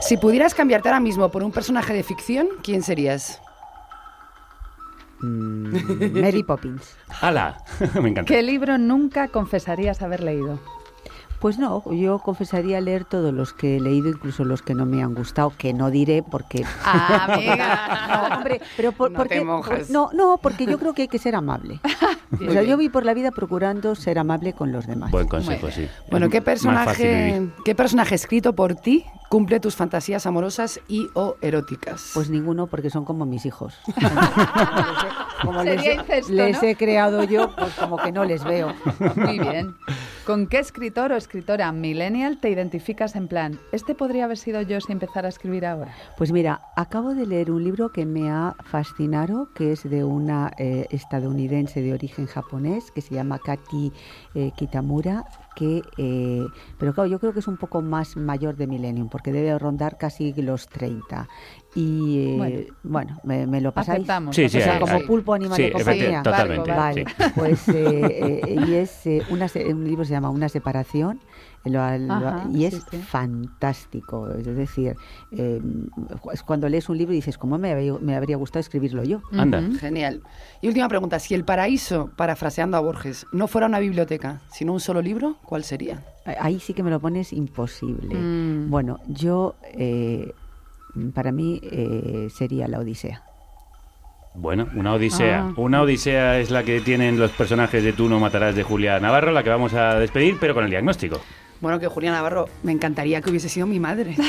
Si 0.00 0.16
pudieras 0.16 0.54
cambiarte 0.54 0.88
ahora 0.88 1.00
mismo 1.00 1.30
por 1.30 1.42
un 1.42 1.50
personaje 1.50 1.92
de 1.92 2.02
ficción, 2.02 2.48
¿quién 2.62 2.82
serías? 2.82 3.40
Mm, 5.20 6.20
Mary 6.20 6.42
Poppins. 6.42 6.94
¡Hala! 7.20 7.56
Me 8.00 8.10
encanta. 8.10 8.24
¿Qué 8.32 8.42
libro 8.42 8.76
nunca 8.78 9.28
confesarías 9.28 10.02
haber 10.02 10.22
leído? 10.22 10.60
Pues 11.44 11.58
no, 11.58 11.82
yo 11.92 12.20
confesaría 12.20 12.80
leer 12.80 13.04
todos 13.04 13.30
los 13.34 13.52
que 13.52 13.76
he 13.76 13.80
leído, 13.80 14.08
incluso 14.08 14.44
los 14.46 14.62
que 14.62 14.72
no 14.74 14.86
me 14.86 15.02
han 15.02 15.12
gustado, 15.14 15.52
que 15.58 15.74
no 15.74 15.90
diré 15.90 16.22
porque... 16.22 16.64
Ah, 16.82 17.26
amiga. 17.34 17.90
No, 18.30 18.36
hombre, 18.36 18.62
pero 18.78 18.92
por, 18.92 19.10
No 19.10 19.18
porque- 19.18 19.40
te 19.40 19.92
no, 19.92 20.08
no, 20.14 20.38
porque 20.38 20.64
yo 20.64 20.78
creo 20.78 20.94
que 20.94 21.02
hay 21.02 21.08
que 21.08 21.18
ser 21.18 21.34
amable. 21.34 21.80
o 22.48 22.50
sea, 22.50 22.62
yo 22.62 22.76
voy 22.76 22.88
por 22.88 23.04
la 23.04 23.12
vida 23.12 23.30
procurando 23.30 23.94
ser 23.94 24.18
amable 24.18 24.54
con 24.54 24.72
los 24.72 24.86
demás. 24.86 25.10
Buen 25.10 25.28
consejo, 25.28 25.70
sí. 25.70 25.86
Bueno, 26.10 26.30
¿qué 26.30 26.40
personaje. 26.40 27.50
¿qué 27.66 27.74
personaje 27.74 28.14
escrito 28.14 28.54
por 28.54 28.74
ti 28.76 29.04
cumple 29.28 29.60
tus 29.60 29.76
fantasías 29.76 30.24
amorosas 30.26 30.80
y 30.88 31.08
o 31.12 31.36
eróticas? 31.42 32.12
Pues 32.14 32.30
ninguno, 32.30 32.68
porque 32.68 32.88
son 32.88 33.04
como 33.04 33.26
mis 33.26 33.44
hijos. 33.44 33.74
como 35.42 35.62
les, 35.62 35.74
Sería 35.82 35.92
he- 35.92 35.96
incesto, 35.96 36.32
les 36.32 36.62
¿no? 36.62 36.68
he 36.68 36.76
creado 36.76 37.22
yo, 37.24 37.54
pues 37.54 37.74
como 37.74 37.98
que 37.98 38.12
no 38.12 38.24
les 38.24 38.42
veo. 38.44 38.72
Muy 39.16 39.38
bien. 39.38 39.74
¿Con 40.26 40.46
qué 40.46 40.58
escritor 40.58 41.12
o 41.12 41.16
escritora 41.16 41.70
millennial 41.70 42.38
te 42.40 42.48
identificas 42.48 43.14
en 43.14 43.28
plan? 43.28 43.60
Este 43.72 43.94
podría 43.94 44.24
haber 44.24 44.38
sido 44.38 44.62
yo 44.62 44.80
si 44.80 44.90
empezara 44.90 45.26
a 45.26 45.28
escribir 45.28 45.66
ahora. 45.66 45.94
Pues 46.16 46.32
mira, 46.32 46.62
acabo 46.76 47.14
de 47.14 47.26
leer 47.26 47.50
un 47.50 47.62
libro 47.62 47.92
que 47.92 48.06
me 48.06 48.30
ha 48.30 48.56
fascinado, 48.64 49.50
que 49.54 49.72
es 49.72 49.82
de 49.82 50.02
una 50.02 50.50
eh, 50.56 50.86
estadounidense 50.88 51.82
de 51.82 51.92
origen 51.92 52.24
japonés, 52.24 52.90
que 52.90 53.02
se 53.02 53.14
llama 53.14 53.38
Kati 53.38 53.92
eh, 54.34 54.50
Kitamura, 54.56 55.26
que, 55.54 55.82
eh, 55.96 56.46
pero 56.78 56.92
claro, 56.92 57.08
yo 57.08 57.18
creo 57.18 57.32
que 57.32 57.38
es 57.40 57.48
un 57.48 57.56
poco 57.56 57.80
más 57.82 58.16
mayor 58.16 58.56
de 58.56 58.66
Millennium, 58.66 59.08
porque 59.08 59.32
debe 59.32 59.58
rondar 59.58 59.96
casi 59.98 60.32
los 60.34 60.68
30. 60.68 61.28
Y 61.76 62.18
eh, 62.18 62.34
Bueno. 62.38 62.60
bueno, 62.82 63.20
me, 63.24 63.46
me 63.46 63.60
lo 63.60 63.72
pasáis. 63.72 63.98
Aceptamos, 64.00 64.36
Sí, 64.36 64.48
sí, 64.48 64.58
o 64.58 64.60
sea, 64.60 64.74
ahí, 64.74 64.80
como 64.80 65.00
pulpo 65.00 65.34
animal 65.34 65.56
Sí, 65.56 65.62
de 65.64 65.72
compañía. 65.72 66.22
totalmente, 66.22 66.70
Vale, 66.70 67.04
sí. 67.06 67.24
pues 67.34 67.68
eh, 67.68 68.40
eh, 68.46 68.64
y 68.68 68.74
es 68.74 69.06
eh, 69.06 69.22
una, 69.30 69.48
se- 69.48 69.72
un 69.72 69.84
libro 69.84 70.04
se 70.04 70.12
llama 70.12 70.30
Una 70.30 70.48
separación 70.48 71.20
lo- 71.64 71.98
lo- 71.98 72.14
Ajá, 72.28 72.46
y 72.52 72.64
es 72.66 72.74
sí, 72.74 72.82
sí. 72.90 72.96
fantástico. 72.98 74.28
Es 74.30 74.44
decir, 74.44 74.96
eh, 75.32 75.60
es 76.32 76.42
cuando 76.42 76.68
lees 76.68 76.88
un 76.88 76.98
libro 76.98 77.12
y 77.12 77.16
dices, 77.16 77.38
¿cómo 77.38 77.58
me 77.58 77.72
habría, 77.72 77.94
me 78.00 78.16
habría 78.16 78.36
gustado 78.36 78.60
escribirlo 78.60 79.02
yo? 79.04 79.22
Anda. 79.32 79.62
Genial. 79.80 80.22
Y 80.60 80.68
última 80.68 80.88
pregunta, 80.88 81.18
si 81.18 81.34
el 81.34 81.44
paraíso, 81.44 82.10
parafraseando 82.16 82.76
a 82.76 82.80
Borges, 82.80 83.26
no 83.32 83.46
fuera 83.48 83.66
una 83.66 83.78
biblioteca, 83.78 84.40
sino 84.52 84.72
un 84.72 84.80
solo 84.80 85.00
libro, 85.02 85.36
¿cuál 85.44 85.64
sería? 85.64 86.02
Ahí 86.40 86.60
sí 86.60 86.74
que 86.74 86.82
me 86.82 86.90
lo 86.90 87.00
pones 87.00 87.32
imposible. 87.32 88.14
Mm. 88.14 88.70
Bueno, 88.70 88.98
yo, 89.08 89.56
eh, 89.72 90.32
para 91.14 91.32
mí, 91.32 91.60
eh, 91.64 92.28
sería 92.34 92.68
la 92.68 92.78
Odisea. 92.80 93.22
Bueno, 94.36 94.66
una 94.74 94.94
odisea. 94.94 95.46
Ah. 95.46 95.52
Una 95.56 95.82
odisea 95.82 96.40
es 96.40 96.50
la 96.50 96.64
que 96.64 96.80
tienen 96.80 97.20
los 97.20 97.30
personajes 97.30 97.84
de 97.84 97.92
Tú 97.92 98.08
no 98.08 98.18
matarás 98.18 98.56
de 98.56 98.64
Julia 98.64 98.98
Navarro, 98.98 99.30
la 99.30 99.44
que 99.44 99.50
vamos 99.50 99.74
a 99.74 99.94
despedir, 100.00 100.38
pero 100.40 100.54
con 100.54 100.64
el 100.64 100.70
diagnóstico. 100.70 101.20
Bueno, 101.60 101.78
que 101.80 101.86
Julia 101.88 102.12
Navarro, 102.12 102.48
me 102.62 102.72
encantaría 102.72 103.20
que 103.22 103.30
hubiese 103.30 103.48
sido 103.48 103.66
mi 103.66 103.80
madre. 103.80 104.14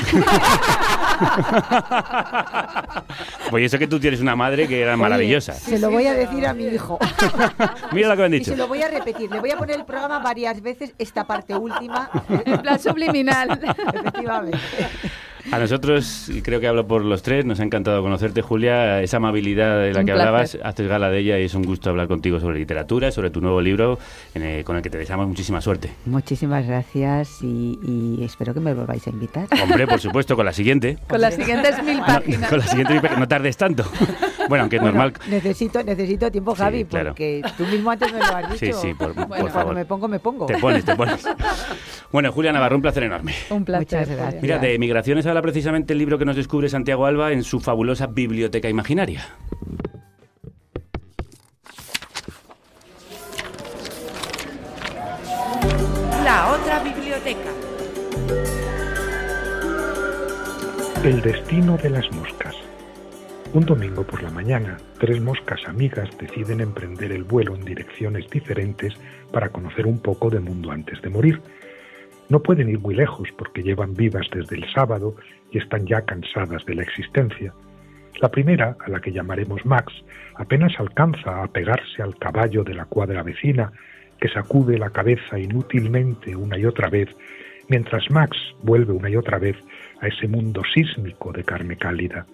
Pues 3.50 3.64
eso 3.64 3.78
que 3.78 3.86
tú 3.86 3.98
tienes 4.00 4.20
una 4.20 4.34
madre 4.36 4.66
que 4.68 4.80
era 4.82 4.96
maravillosa. 4.96 5.52
Se 5.54 5.78
lo 5.78 5.90
voy 5.90 6.06
a 6.06 6.14
decir 6.14 6.46
a 6.46 6.52
mi 6.52 6.64
hijo. 6.66 6.98
Mira 7.92 8.08
lo 8.08 8.14
que 8.14 8.20
me 8.20 8.26
han 8.26 8.34
Y 8.34 8.38
dicho. 8.40 8.50
se 8.50 8.56
lo 8.56 8.66
voy 8.68 8.82
a 8.82 8.88
repetir. 8.88 9.30
Le 9.30 9.40
voy 9.40 9.50
a 9.50 9.56
poner 9.56 9.76
el 9.76 9.84
programa 9.84 10.18
varias 10.18 10.60
veces, 10.60 10.92
esta 10.98 11.26
parte 11.26 11.54
última. 11.56 12.10
En 12.44 12.60
plan 12.60 12.78
subliminal. 12.78 13.58
Efectivamente. 13.94 14.58
A 15.52 15.58
nosotros, 15.58 16.28
y 16.28 16.42
creo 16.42 16.58
que 16.60 16.66
hablo 16.66 16.86
por 16.86 17.04
los 17.04 17.22
tres, 17.22 17.44
nos 17.44 17.60
ha 17.60 17.62
encantado 17.62 18.02
conocerte, 18.02 18.42
Julia. 18.42 19.00
Esa 19.02 19.18
amabilidad 19.18 19.80
de 19.80 19.92
la 19.92 20.00
Un 20.00 20.06
que 20.06 20.12
placer. 20.12 20.28
hablabas, 20.28 20.58
haces 20.62 20.88
gala 20.88 21.08
de 21.10 21.18
ella 21.20 21.38
y 21.38 21.44
es 21.44 21.54
un 21.54 21.62
gusto 21.62 21.88
hablar 21.90 22.08
contigo 22.08 22.40
sobre 22.40 22.58
literatura, 22.58 23.10
sobre 23.12 23.30
tu 23.30 23.40
nuevo 23.40 23.60
libro, 23.60 23.98
en 24.34 24.42
el- 24.42 24.64
con 24.64 24.76
el 24.76 24.82
que 24.82 24.90
te 24.90 24.98
deseamos 24.98 25.28
muchísima 25.28 25.60
suerte. 25.60 25.90
Muchísimas 26.04 26.66
gracias 26.66 27.42
y, 27.42 27.78
y 27.82 28.24
espero 28.24 28.54
que 28.54 28.60
me 28.60 28.74
volváis 28.74 29.06
a 29.06 29.10
invitar. 29.10 29.46
Hombre, 29.62 29.86
por 29.86 30.00
supuesto, 30.00 30.34
con 30.36 30.44
la 30.46 30.52
siguiente. 30.52 30.98
Con 31.08 31.20
las 31.20 31.34
siguientes 31.34 31.82
mil 31.84 32.00
páginas. 32.00 32.50
Con 32.50 32.58
la 32.58 32.66
siguiente, 32.66 33.00
no 33.18 33.28
tardes 33.28 33.56
tanto. 33.56 33.84
Bueno, 34.48 34.62
aunque 34.62 34.76
es 34.76 34.82
normal. 34.82 35.12
Necesito, 35.28 35.82
necesito 35.82 36.30
tiempo, 36.30 36.54
Javi, 36.54 36.84
claro. 36.84 37.10
porque 37.10 37.42
tú 37.56 37.64
mismo 37.66 37.90
antes 37.90 38.12
me 38.12 38.18
lo 38.18 38.24
has 38.24 38.52
dicho. 38.60 38.76
Sí, 38.80 38.88
sí, 38.88 38.94
por- 38.94 39.14
por 39.14 39.26
Cuando 39.28 39.48
favor. 39.50 39.74
me 39.74 39.84
pongo, 39.84 40.08
me 40.08 40.18
pongo. 40.18 40.46
Te 40.46 40.58
pones, 40.58 40.84
te 40.84 40.94
pones. 40.96 41.24
Bueno, 42.12 42.32
Julia 42.32 42.52
Navarro, 42.52 42.76
un 42.76 42.82
placer 42.82 43.02
enorme. 43.04 43.34
Un 43.50 43.64
placer. 43.64 44.00
Muchas 44.00 44.16
gracias. 44.16 44.42
Mira, 44.42 44.58
de 44.58 44.78
migraciones 44.78 45.26
habla 45.26 45.42
precisamente 45.42 45.92
el 45.92 45.98
libro 45.98 46.18
que 46.18 46.24
nos 46.24 46.36
descubre 46.36 46.68
Santiago 46.68 47.06
Alba 47.06 47.32
en 47.32 47.42
su 47.42 47.60
fabulosa 47.60 48.06
biblioteca 48.06 48.68
imaginaria. 48.68 49.26
La 56.24 56.50
otra 56.52 56.80
biblioteca. 56.82 57.50
El 61.04 61.22
destino 61.22 61.76
de 61.76 61.90
las 61.90 62.10
moscas. 62.12 62.54
Un 63.56 63.64
domingo 63.64 64.02
por 64.02 64.22
la 64.22 64.30
mañana, 64.30 64.76
tres 65.00 65.18
moscas 65.18 65.66
amigas 65.66 66.10
deciden 66.18 66.60
emprender 66.60 67.10
el 67.10 67.24
vuelo 67.24 67.54
en 67.54 67.64
direcciones 67.64 68.28
diferentes 68.28 68.92
para 69.32 69.48
conocer 69.48 69.86
un 69.86 69.98
poco 69.98 70.28
de 70.28 70.40
mundo 70.40 70.72
antes 70.72 71.00
de 71.00 71.08
morir. 71.08 71.40
No 72.28 72.42
pueden 72.42 72.68
ir 72.68 72.78
muy 72.78 72.94
lejos 72.94 73.30
porque 73.38 73.62
llevan 73.62 73.94
vivas 73.94 74.26
desde 74.30 74.56
el 74.56 74.70
sábado 74.74 75.16
y 75.50 75.56
están 75.56 75.86
ya 75.86 76.02
cansadas 76.02 76.66
de 76.66 76.74
la 76.74 76.82
existencia. 76.82 77.54
La 78.20 78.30
primera, 78.30 78.76
a 78.78 78.90
la 78.90 79.00
que 79.00 79.10
llamaremos 79.10 79.64
Max, 79.64 79.90
apenas 80.34 80.78
alcanza 80.78 81.42
a 81.42 81.48
pegarse 81.48 82.02
al 82.02 82.14
caballo 82.18 82.62
de 82.62 82.74
la 82.74 82.84
cuadra 82.84 83.22
vecina, 83.22 83.72
que 84.20 84.28
sacude 84.28 84.76
la 84.76 84.90
cabeza 84.90 85.38
inútilmente 85.38 86.36
una 86.36 86.58
y 86.58 86.66
otra 86.66 86.90
vez, 86.90 87.08
mientras 87.70 88.10
Max 88.10 88.36
vuelve 88.62 88.92
una 88.92 89.08
y 89.08 89.16
otra 89.16 89.38
vez 89.38 89.56
a 90.02 90.08
ese 90.08 90.28
mundo 90.28 90.60
sísmico 90.74 91.32
de 91.32 91.42
carne 91.42 91.78
cálida. 91.78 92.26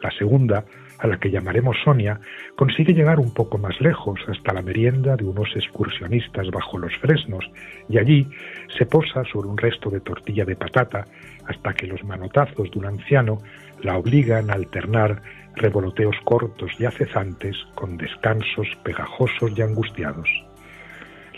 La 0.00 0.10
segunda, 0.12 0.64
a 0.98 1.06
la 1.06 1.18
que 1.18 1.30
llamaremos 1.30 1.76
Sonia, 1.84 2.20
consigue 2.56 2.92
llegar 2.92 3.18
un 3.18 3.32
poco 3.32 3.58
más 3.58 3.80
lejos 3.80 4.20
hasta 4.28 4.54
la 4.54 4.62
merienda 4.62 5.16
de 5.16 5.24
unos 5.24 5.48
excursionistas 5.54 6.50
bajo 6.50 6.78
los 6.78 6.96
fresnos 6.96 7.44
y 7.88 7.98
allí 7.98 8.28
se 8.76 8.86
posa 8.86 9.24
sobre 9.24 9.48
un 9.48 9.58
resto 9.58 9.90
de 9.90 10.00
tortilla 10.00 10.44
de 10.44 10.56
patata 10.56 11.04
hasta 11.46 11.72
que 11.74 11.86
los 11.86 12.02
manotazos 12.04 12.70
de 12.70 12.78
un 12.78 12.86
anciano 12.86 13.38
la 13.82 13.96
obligan 13.96 14.50
a 14.50 14.54
alternar 14.54 15.22
revoloteos 15.54 16.16
cortos 16.24 16.70
y 16.78 16.84
acesantes 16.84 17.56
con 17.74 17.96
descansos 17.96 18.68
pegajosos 18.84 19.52
y 19.56 19.62
angustiados. 19.62 20.28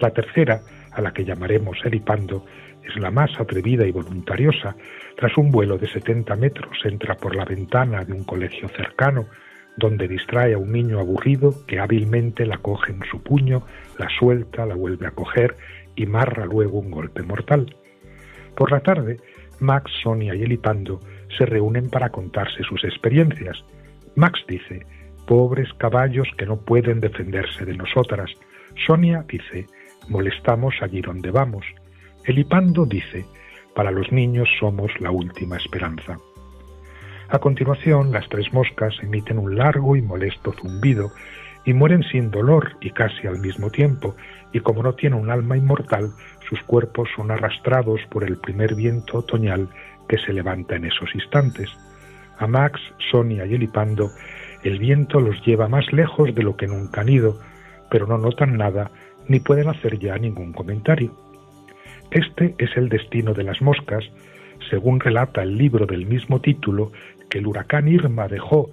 La 0.01 0.11
tercera, 0.11 0.61
a 0.93 1.01
la 1.01 1.13
que 1.13 1.25
llamaremos 1.25 1.79
Eripando, 1.85 2.45
es 2.91 3.01
la 3.01 3.11
más 3.11 3.31
atrevida 3.39 3.87
y 3.87 3.93
voluntariosa. 3.93 4.77
Tras 5.17 5.37
un 5.39 5.51
vuelo 5.51 5.79
de 5.79 5.89
70 5.89 6.37
metros 6.37 6.79
entra 6.85 7.17
por 7.17 7.35
la 7.35 7.45
ventana 7.45 8.05
de 8.05 8.13
un 8.13 8.25
colegio 8.25 8.69
cercano, 8.69 9.27
donde 9.77 10.09
distrae 10.09 10.55
a 10.55 10.59
un 10.59 10.73
niño 10.73 10.99
aburrido 10.99 11.55
que 11.67 11.79
hábilmente 11.79 12.45
la 12.45 12.59
coge 12.59 12.93
en 12.93 13.03
su 13.11 13.23
puño, 13.23 13.63
la 13.99 14.09
suelta, 14.19 14.67
la 14.67 14.75
vuelve 14.75 15.07
a 15.07 15.13
coger 15.13 15.57
y 15.97 16.07
marra 16.07 16.45
luego 16.45 16.79
un 16.79 16.91
golpe 16.91 17.23
mortal. 17.23 17.75
Por 18.57 18.73
la 18.73 18.81
tarde, 18.81 19.19
Max, 19.61 19.91
Sonia 20.03 20.35
y 20.35 20.43
Elipando 20.43 21.01
se 21.37 21.47
reúnen 21.47 21.89
para 21.91 22.11
contarse 22.11 22.63
sus 22.63 22.85
experiencias. 22.85 23.65
Max 24.17 24.41
dice, 24.49 24.85
pobres 25.27 25.73
caballos 25.75 26.29
que 26.37 26.47
no 26.47 26.61
pueden 26.61 27.01
defenderse 27.01 27.65
de 27.65 27.77
nosotras. 27.77 28.31
Sonia 28.87 29.25
dice, 29.29 29.67
molestamos 30.09 30.75
allí 30.83 31.01
donde 31.01 31.31
vamos. 31.31 31.65
Elipando 32.31 32.87
dice, 32.87 33.27
para 33.75 33.91
los 33.91 34.13
niños 34.13 34.49
somos 34.61 34.93
la 35.01 35.11
última 35.11 35.57
esperanza. 35.57 36.17
A 37.29 37.41
continuación, 37.41 38.13
las 38.13 38.29
tres 38.29 38.53
moscas 38.53 38.95
emiten 39.03 39.37
un 39.37 39.57
largo 39.57 39.97
y 39.97 40.03
molesto 40.03 40.53
zumbido 40.53 41.11
y 41.65 41.75
mueren 41.75 42.05
sin 42.05 42.31
dolor 42.31 42.77
y 42.81 42.91
casi 42.91 43.27
al 43.27 43.41
mismo 43.41 43.71
tiempo, 43.71 44.15
y 44.53 44.61
como 44.61 44.81
no 44.85 44.95
tienen 44.95 45.19
un 45.19 45.29
alma 45.29 45.57
inmortal, 45.57 46.13
sus 46.49 46.63
cuerpos 46.63 47.09
son 47.17 47.33
arrastrados 47.33 48.01
por 48.13 48.23
el 48.23 48.37
primer 48.39 48.77
viento 48.77 49.19
otoñal 49.19 49.69
que 50.09 50.19
se 50.19 50.33
levanta 50.33 50.77
en 50.77 50.85
esos 50.85 51.13
instantes. 51.17 51.69
A 52.39 52.47
Max, 52.47 52.81
Sonia 53.11 53.45
y 53.45 53.55
Elipando, 53.55 54.09
el 54.63 54.79
viento 54.79 55.19
los 55.19 55.45
lleva 55.45 55.67
más 55.67 55.93
lejos 55.93 56.33
de 56.33 56.45
lo 56.45 56.57
que 56.57 56.69
nunca 56.69 57.01
han 57.01 57.09
ido, 57.09 57.41
pero 57.91 58.07
no 58.07 58.19
notan 58.19 58.57
nada 58.57 58.93
ni 59.27 59.41
pueden 59.41 59.69
hacer 59.69 59.99
ya 59.99 60.17
ningún 60.17 60.53
comentario. 60.53 61.30
Este 62.11 62.55
es 62.59 62.77
el 62.77 62.89
destino 62.89 63.35
de 63.35 63.45
las 63.45 63.63
moscas, 63.63 64.05
según 64.69 65.01
relata 65.01 65.43
el 65.43 65.57
libro 65.57 65.87
del 65.87 66.07
mismo 66.07 66.41
título 66.41 66.93
que 67.29 67.39
el 67.39 67.47
huracán 67.47 67.87
Irma 67.89 68.27
dejó, 68.27 68.71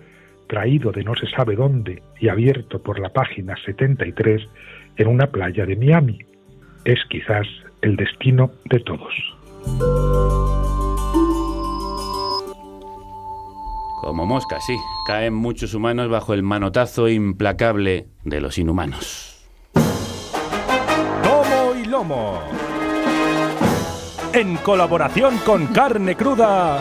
traído 0.47 0.91
de 0.91 1.03
no 1.03 1.13
se 1.15 1.27
sabe 1.27 1.55
dónde 1.55 2.01
y 2.19 2.29
abierto 2.29 2.81
por 2.81 2.99
la 2.99 3.09
página 3.09 3.55
73 3.63 4.41
en 4.97 5.07
una 5.07 5.27
playa 5.27 5.65
de 5.65 5.75
Miami. 5.75 6.19
Es 6.83 6.99
quizás 7.09 7.45
el 7.81 7.95
destino 7.95 8.51
de 8.65 8.79
todos. 8.79 9.13
Como 14.01 14.25
mosca, 14.25 14.59
sí. 14.61 14.77
Caen 15.05 15.33
muchos 15.33 15.73
humanos 15.73 16.09
bajo 16.09 16.33
el 16.33 16.41
manotazo 16.41 17.09
implacable 17.09 18.07
de 18.23 18.41
los 18.41 18.57
inhumanos. 18.57 19.47
Tomo 21.23 21.75
y 21.75 21.85
Lomo. 21.85 22.41
En 24.37 24.55
colaboración 24.57 25.39
con 25.39 25.65
Carne 25.65 26.15
Cruda, 26.15 26.79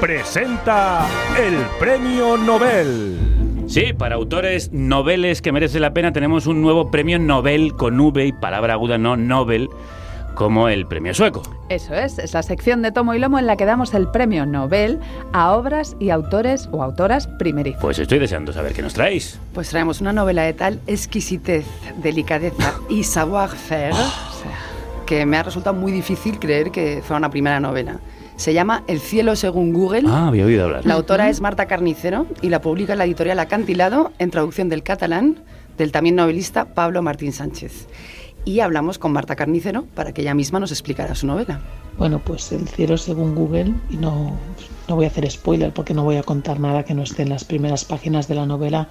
presenta 0.00 1.06
el 1.38 1.56
Premio 1.78 2.38
Nobel. 2.38 3.18
Sí, 3.66 3.92
para 3.92 4.14
autores 4.14 4.72
noveles 4.72 5.42
que 5.42 5.52
merece 5.52 5.78
la 5.78 5.92
pena 5.92 6.14
tenemos 6.14 6.46
un 6.46 6.62
nuevo 6.62 6.90
premio 6.90 7.18
Nobel 7.18 7.74
con 7.74 8.00
V 8.00 8.24
y 8.24 8.32
palabra 8.32 8.72
aguda 8.72 8.96
no 8.96 9.18
Nobel, 9.18 9.68
como 10.34 10.70
el 10.70 10.86
premio 10.86 11.12
sueco. 11.12 11.42
Eso 11.68 11.94
es, 11.94 12.18
es 12.18 12.32
la 12.32 12.42
sección 12.42 12.80
de 12.80 12.92
Tomo 12.92 13.12
y 13.12 13.18
Lomo 13.18 13.38
en 13.38 13.46
la 13.46 13.56
que 13.56 13.66
damos 13.66 13.92
el 13.92 14.08
premio 14.08 14.46
Nobel 14.46 14.98
a 15.34 15.52
obras 15.52 15.96
y 16.00 16.08
autores 16.08 16.66
o 16.72 16.82
autoras 16.82 17.26
primerizas. 17.26 17.82
Pues 17.82 17.98
estoy 17.98 18.20
deseando 18.20 18.54
saber 18.54 18.72
qué 18.72 18.80
nos 18.80 18.94
traéis. 18.94 19.38
Pues 19.52 19.68
traemos 19.68 20.00
una 20.00 20.14
novela 20.14 20.44
de 20.44 20.54
tal 20.54 20.80
exquisitez, 20.86 21.66
delicadeza 21.98 22.72
y 22.88 23.04
savoir-faire 23.04 23.92
o 23.92 23.96
sea, 23.96 24.75
que 25.06 25.24
me 25.24 25.36
ha 25.38 25.42
resultado 25.42 25.74
muy 25.74 25.92
difícil 25.92 26.38
creer 26.38 26.70
que 26.70 27.00
fuera 27.02 27.18
una 27.18 27.30
primera 27.30 27.60
novela. 27.60 28.00
Se 28.36 28.52
llama 28.52 28.82
El 28.86 29.00
cielo 29.00 29.34
según 29.36 29.72
Google. 29.72 30.02
Ah, 30.06 30.28
había 30.28 30.44
oído 30.44 30.64
hablar. 30.64 30.84
La 30.84 30.94
autora 30.94 31.30
es 31.30 31.40
Marta 31.40 31.66
Carnicero 31.66 32.26
y 32.42 32.50
la 32.50 32.60
publica 32.60 32.92
en 32.92 32.98
la 32.98 33.06
editorial 33.06 33.38
Acantilado 33.38 34.12
en 34.18 34.30
traducción 34.30 34.68
del 34.68 34.82
catalán 34.82 35.38
del 35.78 35.92
también 35.92 36.16
novelista 36.16 36.74
Pablo 36.74 37.00
Martín 37.02 37.32
Sánchez. 37.32 37.86
Y 38.44 38.60
hablamos 38.60 38.98
con 38.98 39.12
Marta 39.12 39.36
Carnicero 39.36 39.86
para 39.94 40.12
que 40.12 40.22
ella 40.22 40.34
misma 40.34 40.60
nos 40.60 40.70
explicara 40.70 41.14
su 41.14 41.26
novela. 41.26 41.60
Bueno, 41.98 42.20
pues 42.22 42.52
el 42.52 42.68
cielo 42.68 42.98
según 42.98 43.34
Google, 43.34 43.72
y 43.88 43.96
no, 43.96 44.36
no 44.88 44.94
voy 44.96 45.06
a 45.06 45.08
hacer 45.08 45.28
spoiler 45.30 45.72
porque 45.72 45.94
no 45.94 46.04
voy 46.04 46.16
a 46.16 46.22
contar 46.22 46.60
nada 46.60 46.84
que 46.84 46.94
no 46.94 47.02
esté 47.02 47.22
en 47.22 47.30
las 47.30 47.44
primeras 47.44 47.84
páginas 47.84 48.28
de 48.28 48.34
la 48.34 48.46
novela, 48.46 48.88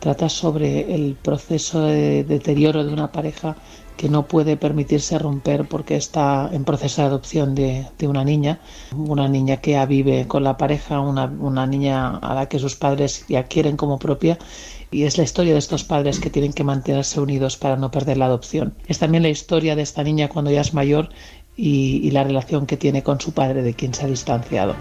trata 0.00 0.28
sobre 0.28 0.94
el 0.94 1.14
proceso 1.14 1.82
de 1.82 2.24
deterioro 2.24 2.84
de 2.84 2.92
una 2.92 3.12
pareja 3.12 3.56
que 3.98 4.08
no 4.08 4.26
puede 4.26 4.56
permitirse 4.56 5.18
romper 5.18 5.68
porque 5.68 5.96
está 5.96 6.48
en 6.52 6.64
proceso 6.64 7.02
de 7.02 7.08
adopción 7.08 7.54
de, 7.54 7.84
de 7.98 8.08
una 8.08 8.24
niña, 8.24 8.60
una 8.96 9.28
niña 9.28 9.58
que 9.58 9.72
ya 9.72 9.84
vive 9.84 10.26
con 10.26 10.44
la 10.44 10.56
pareja, 10.56 11.00
una, 11.00 11.26
una 11.26 11.66
niña 11.66 12.16
a 12.16 12.34
la 12.34 12.48
que 12.48 12.60
sus 12.60 12.76
padres 12.76 13.26
ya 13.28 13.42
quieren 13.42 13.76
como 13.76 13.98
propia 13.98 14.38
y 14.92 15.02
es 15.02 15.18
la 15.18 15.24
historia 15.24 15.52
de 15.52 15.58
estos 15.58 15.84
padres 15.84 16.20
que 16.20 16.30
tienen 16.30 16.52
que 16.52 16.64
mantenerse 16.64 17.20
unidos 17.20 17.56
para 17.56 17.76
no 17.76 17.90
perder 17.90 18.16
la 18.16 18.26
adopción. 18.26 18.74
Es 18.86 19.00
también 19.00 19.24
la 19.24 19.30
historia 19.30 19.76
de 19.76 19.82
esta 19.82 20.04
niña 20.04 20.28
cuando 20.28 20.52
ya 20.52 20.60
es 20.60 20.72
mayor 20.72 21.10
y, 21.56 22.00
y 22.02 22.12
la 22.12 22.22
relación 22.22 22.66
que 22.66 22.76
tiene 22.76 23.02
con 23.02 23.20
su 23.20 23.32
padre 23.32 23.62
de 23.62 23.74
quien 23.74 23.92
se 23.92 24.04
ha 24.04 24.08
distanciado. 24.08 24.76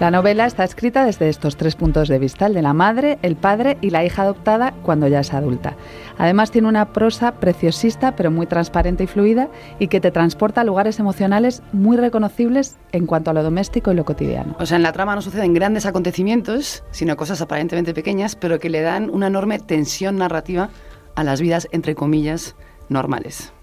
La 0.00 0.12
novela 0.12 0.46
está 0.46 0.62
escrita 0.62 1.04
desde 1.04 1.28
estos 1.28 1.56
tres 1.56 1.74
puntos 1.74 2.06
de 2.06 2.20
vista, 2.20 2.46
el 2.46 2.54
de 2.54 2.62
la 2.62 2.72
madre, 2.72 3.18
el 3.22 3.34
padre 3.34 3.78
y 3.80 3.90
la 3.90 4.04
hija 4.04 4.22
adoptada 4.22 4.72
cuando 4.84 5.08
ya 5.08 5.18
es 5.18 5.34
adulta. 5.34 5.74
Además 6.18 6.52
tiene 6.52 6.68
una 6.68 6.92
prosa 6.92 7.32
preciosista 7.32 8.14
pero 8.14 8.30
muy 8.30 8.46
transparente 8.46 9.02
y 9.02 9.06
fluida 9.08 9.48
y 9.80 9.88
que 9.88 10.00
te 10.00 10.12
transporta 10.12 10.60
a 10.60 10.64
lugares 10.64 11.00
emocionales 11.00 11.64
muy 11.72 11.96
reconocibles 11.96 12.76
en 12.92 13.06
cuanto 13.06 13.32
a 13.32 13.34
lo 13.34 13.42
doméstico 13.42 13.90
y 13.90 13.96
lo 13.96 14.04
cotidiano. 14.04 14.54
O 14.60 14.66
sea, 14.66 14.76
en 14.76 14.84
la 14.84 14.92
trama 14.92 15.16
no 15.16 15.20
suceden 15.20 15.52
grandes 15.52 15.84
acontecimientos, 15.84 16.84
sino 16.92 17.16
cosas 17.16 17.40
aparentemente 17.40 17.92
pequeñas, 17.92 18.36
pero 18.36 18.60
que 18.60 18.70
le 18.70 18.82
dan 18.82 19.10
una 19.10 19.26
enorme 19.26 19.58
tensión 19.58 20.16
narrativa 20.16 20.68
a 21.16 21.24
las 21.24 21.40
vidas, 21.40 21.66
entre 21.72 21.96
comillas, 21.96 22.54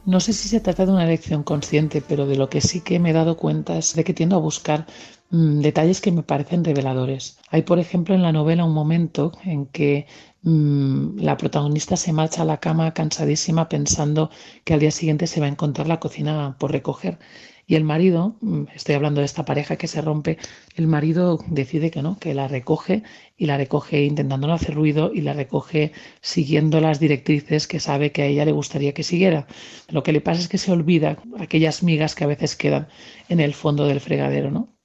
No 0.05 0.19
sé 0.19 0.33
si 0.33 0.47
se 0.47 0.59
trata 0.59 0.85
de 0.85 0.91
una 0.91 1.03
elección 1.03 1.43
consciente, 1.43 2.01
pero 2.01 2.27
de 2.27 2.35
lo 2.35 2.49
que 2.49 2.61
sí 2.61 2.81
que 2.81 2.99
me 2.99 3.09
he 3.09 3.13
dado 3.13 3.37
cuenta 3.37 3.77
es 3.77 3.95
de 3.95 4.03
que 4.03 4.13
tiendo 4.13 4.35
a 4.35 4.39
buscar 4.39 4.85
mm, 5.31 5.61
detalles 5.61 6.01
que 6.01 6.11
me 6.11 6.23
parecen 6.23 6.63
reveladores. 6.63 7.39
Hay, 7.49 7.63
por 7.63 7.79
ejemplo, 7.79 8.13
en 8.13 8.21
la 8.21 8.31
novela 8.31 8.65
un 8.65 8.73
momento 8.73 9.31
en 9.43 9.65
que 9.67 10.07
mm, 10.43 11.19
la 11.19 11.37
protagonista 11.37 11.97
se 11.97 12.13
marcha 12.13 12.43
a 12.43 12.45
la 12.45 12.59
cama 12.59 12.93
cansadísima 12.93 13.67
pensando 13.67 14.29
que 14.63 14.73
al 14.75 14.79
día 14.79 14.91
siguiente 14.91 15.27
se 15.27 15.39
va 15.39 15.47
a 15.47 15.49
encontrar 15.49 15.87
la 15.87 15.99
cocina 15.99 16.55
por 16.59 16.71
recoger. 16.71 17.17
Y 17.67 17.75
el 17.75 17.83
marido, 17.83 18.37
mm, 18.41 18.65
estoy 18.75 18.95
hablando 18.95 19.21
de 19.21 19.25
esta 19.25 19.45
pareja 19.45 19.75
que 19.75 19.87
se 19.87 20.01
rompe, 20.01 20.37
el 20.75 20.87
marido 20.87 21.39
decide 21.47 21.89
que 21.91 22.01
no, 22.01 22.19
que 22.19 22.33
la 22.33 22.47
recoge 22.47 23.03
y 23.37 23.47
la 23.47 23.57
recoge 23.57 24.03
intentando 24.03 24.47
no 24.47 24.53
hacer 24.53 24.75
ruido 24.75 25.11
y 25.13 25.21
la 25.21 25.33
recoge 25.33 25.91
siguiendo 26.21 26.79
las 26.79 26.99
directrices 26.99 27.67
que 27.67 27.79
sabe 27.79 28.11
que 28.11 28.21
a 28.21 28.25
ella 28.27 28.45
le 28.45 28.51
gustaría 28.51 28.93
que 28.93 29.03
siguiera. 29.03 29.47
Lo 29.89 30.03
que 30.03 30.13
le 30.13 30.21
pasa 30.21 30.41
es 30.41 30.47
que 30.47 30.57
se 30.57 30.71
olvida 30.71 31.17
aquellas 31.39 31.83
migas 31.83 32.15
que 32.15 32.23
a 32.23 32.27
veces 32.27 32.55
quedan 32.55 32.87
en 33.29 33.39
el 33.39 33.53
fondo 33.53 33.85
del 33.85 33.99
fregadero, 33.99 34.51
¿no? 34.51 34.75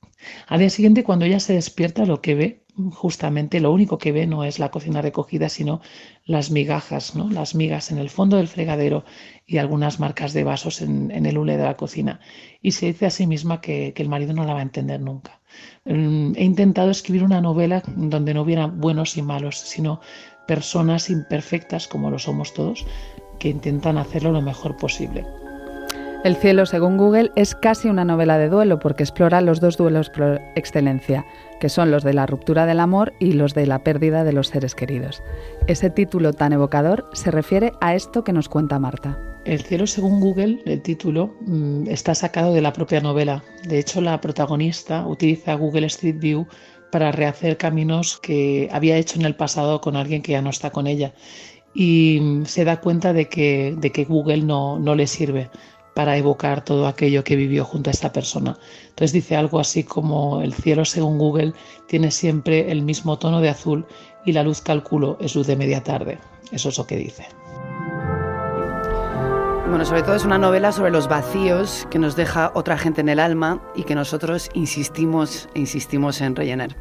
Al 0.46 0.58
día 0.60 0.70
siguiente, 0.70 1.04
cuando 1.04 1.24
ella 1.24 1.40
se 1.40 1.54
despierta, 1.54 2.04
lo 2.04 2.20
que 2.20 2.34
ve, 2.34 2.64
justamente 2.92 3.60
lo 3.60 3.72
único 3.72 3.98
que 3.98 4.12
ve 4.12 4.26
no 4.26 4.44
es 4.44 4.58
la 4.58 4.70
cocina 4.70 5.02
recogida, 5.02 5.48
sino 5.48 5.80
las 6.24 6.50
migajas, 6.50 7.14
¿no? 7.14 7.30
Las 7.30 7.54
migas 7.54 7.90
en 7.90 7.98
el 7.98 8.10
fondo 8.10 8.36
del 8.36 8.48
fregadero 8.48 9.04
y 9.51 9.59
algunas 9.59 9.98
marcas 9.98 10.32
de 10.32 10.44
vasos 10.44 10.80
en, 10.80 11.11
el 11.11 11.36
hule 11.36 11.57
de 11.57 11.64
la 11.64 11.76
cocina. 11.76 12.20
Y 12.62 12.70
se 12.70 12.86
dice 12.86 13.07
a 13.07 13.11
sí 13.11 13.26
misma 13.26 13.61
que, 13.61 13.92
que 13.94 14.03
el 14.03 14.09
marido 14.09 14.32
no 14.32 14.44
la 14.44 14.55
va 14.55 14.61
a 14.61 14.62
entender 14.62 15.01
nunca. 15.01 15.40
Mm, 15.86 16.34
He 16.36 16.44
intentado 16.44 16.88
escribir 16.92 17.24
una 17.24 17.40
novela 17.40 17.82
donde 17.96 18.32
no 18.32 18.42
hubiera 18.42 18.66
buenos 18.66 19.16
y 19.16 19.22
malos, 19.22 19.59
sino 19.59 20.01
personas 20.46 21.11
imperfectas, 21.11 21.88
como 21.88 22.12
lo 22.12 22.20
somos 22.20 22.55
todos, 22.55 22.86
que 23.40 23.48
intentan 23.48 23.98
hacerlo 23.98 24.30
lo 24.30 24.40
mejor 24.40 24.76
posible. 24.76 25.26
El 26.22 26.36
cielo, 26.36 26.66
según 26.66 26.98
Google, 26.98 27.30
es 27.34 27.54
casi 27.54 27.88
una 27.88 28.04
novela 28.04 28.36
de 28.36 28.50
duelo 28.50 28.78
porque 28.78 29.04
explora 29.04 29.40
los 29.40 29.58
dos 29.58 29.78
duelos 29.78 30.10
por 30.10 30.38
excelencia, 30.54 31.24
que 31.60 31.70
son 31.70 31.90
los 31.90 32.04
de 32.04 32.12
la 32.12 32.26
ruptura 32.26 32.66
del 32.66 32.80
amor 32.80 33.14
y 33.20 33.32
los 33.32 33.54
de 33.54 33.66
la 33.66 33.82
pérdida 33.82 34.22
de 34.22 34.34
los 34.34 34.48
seres 34.48 34.74
queridos. 34.74 35.22
Ese 35.66 35.88
título 35.88 36.34
tan 36.34 36.52
evocador 36.52 37.08
se 37.14 37.30
refiere 37.30 37.72
a 37.80 37.94
esto 37.94 38.22
que 38.22 38.34
nos 38.34 38.50
cuenta 38.50 38.78
Marta. 38.78 39.18
El 39.46 39.62
cielo, 39.62 39.86
según 39.86 40.20
Google, 40.20 40.60
el 40.66 40.82
título 40.82 41.34
mm, 41.40 41.86
está 41.88 42.14
sacado 42.14 42.52
de 42.52 42.60
la 42.60 42.74
propia 42.74 43.00
novela. 43.00 43.42
De 43.66 43.78
hecho, 43.78 44.02
la 44.02 44.20
protagonista 44.20 45.06
utiliza 45.06 45.54
Google 45.54 45.86
Street 45.86 46.18
View 46.18 46.46
para 46.92 47.12
rehacer 47.12 47.56
caminos 47.56 48.18
que 48.18 48.68
había 48.72 48.98
hecho 48.98 49.18
en 49.18 49.24
el 49.24 49.36
pasado 49.36 49.80
con 49.80 49.96
alguien 49.96 50.20
que 50.20 50.32
ya 50.32 50.42
no 50.42 50.50
está 50.50 50.68
con 50.68 50.86
ella. 50.86 51.14
Y 51.72 52.18
mm, 52.20 52.44
se 52.44 52.66
da 52.66 52.82
cuenta 52.82 53.14
de 53.14 53.26
que, 53.30 53.74
de 53.78 53.90
que 53.90 54.04
Google 54.04 54.42
no, 54.42 54.78
no 54.78 54.94
le 54.94 55.06
sirve 55.06 55.48
para 56.01 56.16
evocar 56.16 56.64
todo 56.64 56.86
aquello 56.86 57.22
que 57.24 57.36
vivió 57.36 57.62
junto 57.62 57.90
a 57.90 57.92
esta 57.92 58.11
persona. 58.11 58.57
Entonces 58.88 59.12
dice 59.12 59.36
algo 59.36 59.61
así 59.61 59.84
como 59.84 60.40
el 60.40 60.55
cielo 60.55 60.86
según 60.86 61.18
Google 61.18 61.53
tiene 61.88 62.11
siempre 62.11 62.72
el 62.72 62.80
mismo 62.80 63.18
tono 63.18 63.42
de 63.42 63.51
azul 63.51 63.84
y 64.24 64.32
la 64.32 64.42
luz 64.42 64.62
calculo 64.62 65.18
es 65.20 65.34
luz 65.34 65.46
de 65.46 65.57
media 65.57 65.82
tarde. 65.82 66.18
Eso 66.53 66.70
es 66.70 66.78
lo 66.78 66.86
que 66.86 66.96
dice. 66.96 67.26
Bueno, 69.68 69.84
sobre 69.84 70.03
todo 70.03 70.14
es 70.14 70.24
una 70.24 70.38
novela 70.38 70.72
sobre 70.72 70.90
los 70.90 71.07
vacíos 71.07 71.86
que 71.90 71.98
nos 71.98 72.16
deja 72.16 72.51
otra 72.55 72.78
gente 72.78 73.03
en 73.03 73.11
el 73.11 73.20
alma 73.20 73.61
y 73.76 73.82
que 73.82 73.94
nosotros 73.94 74.48
insistimos 74.55 75.51
e 75.55 75.61
insistimos 75.61 76.22
en 76.22 76.34
rellenar. 76.34 76.74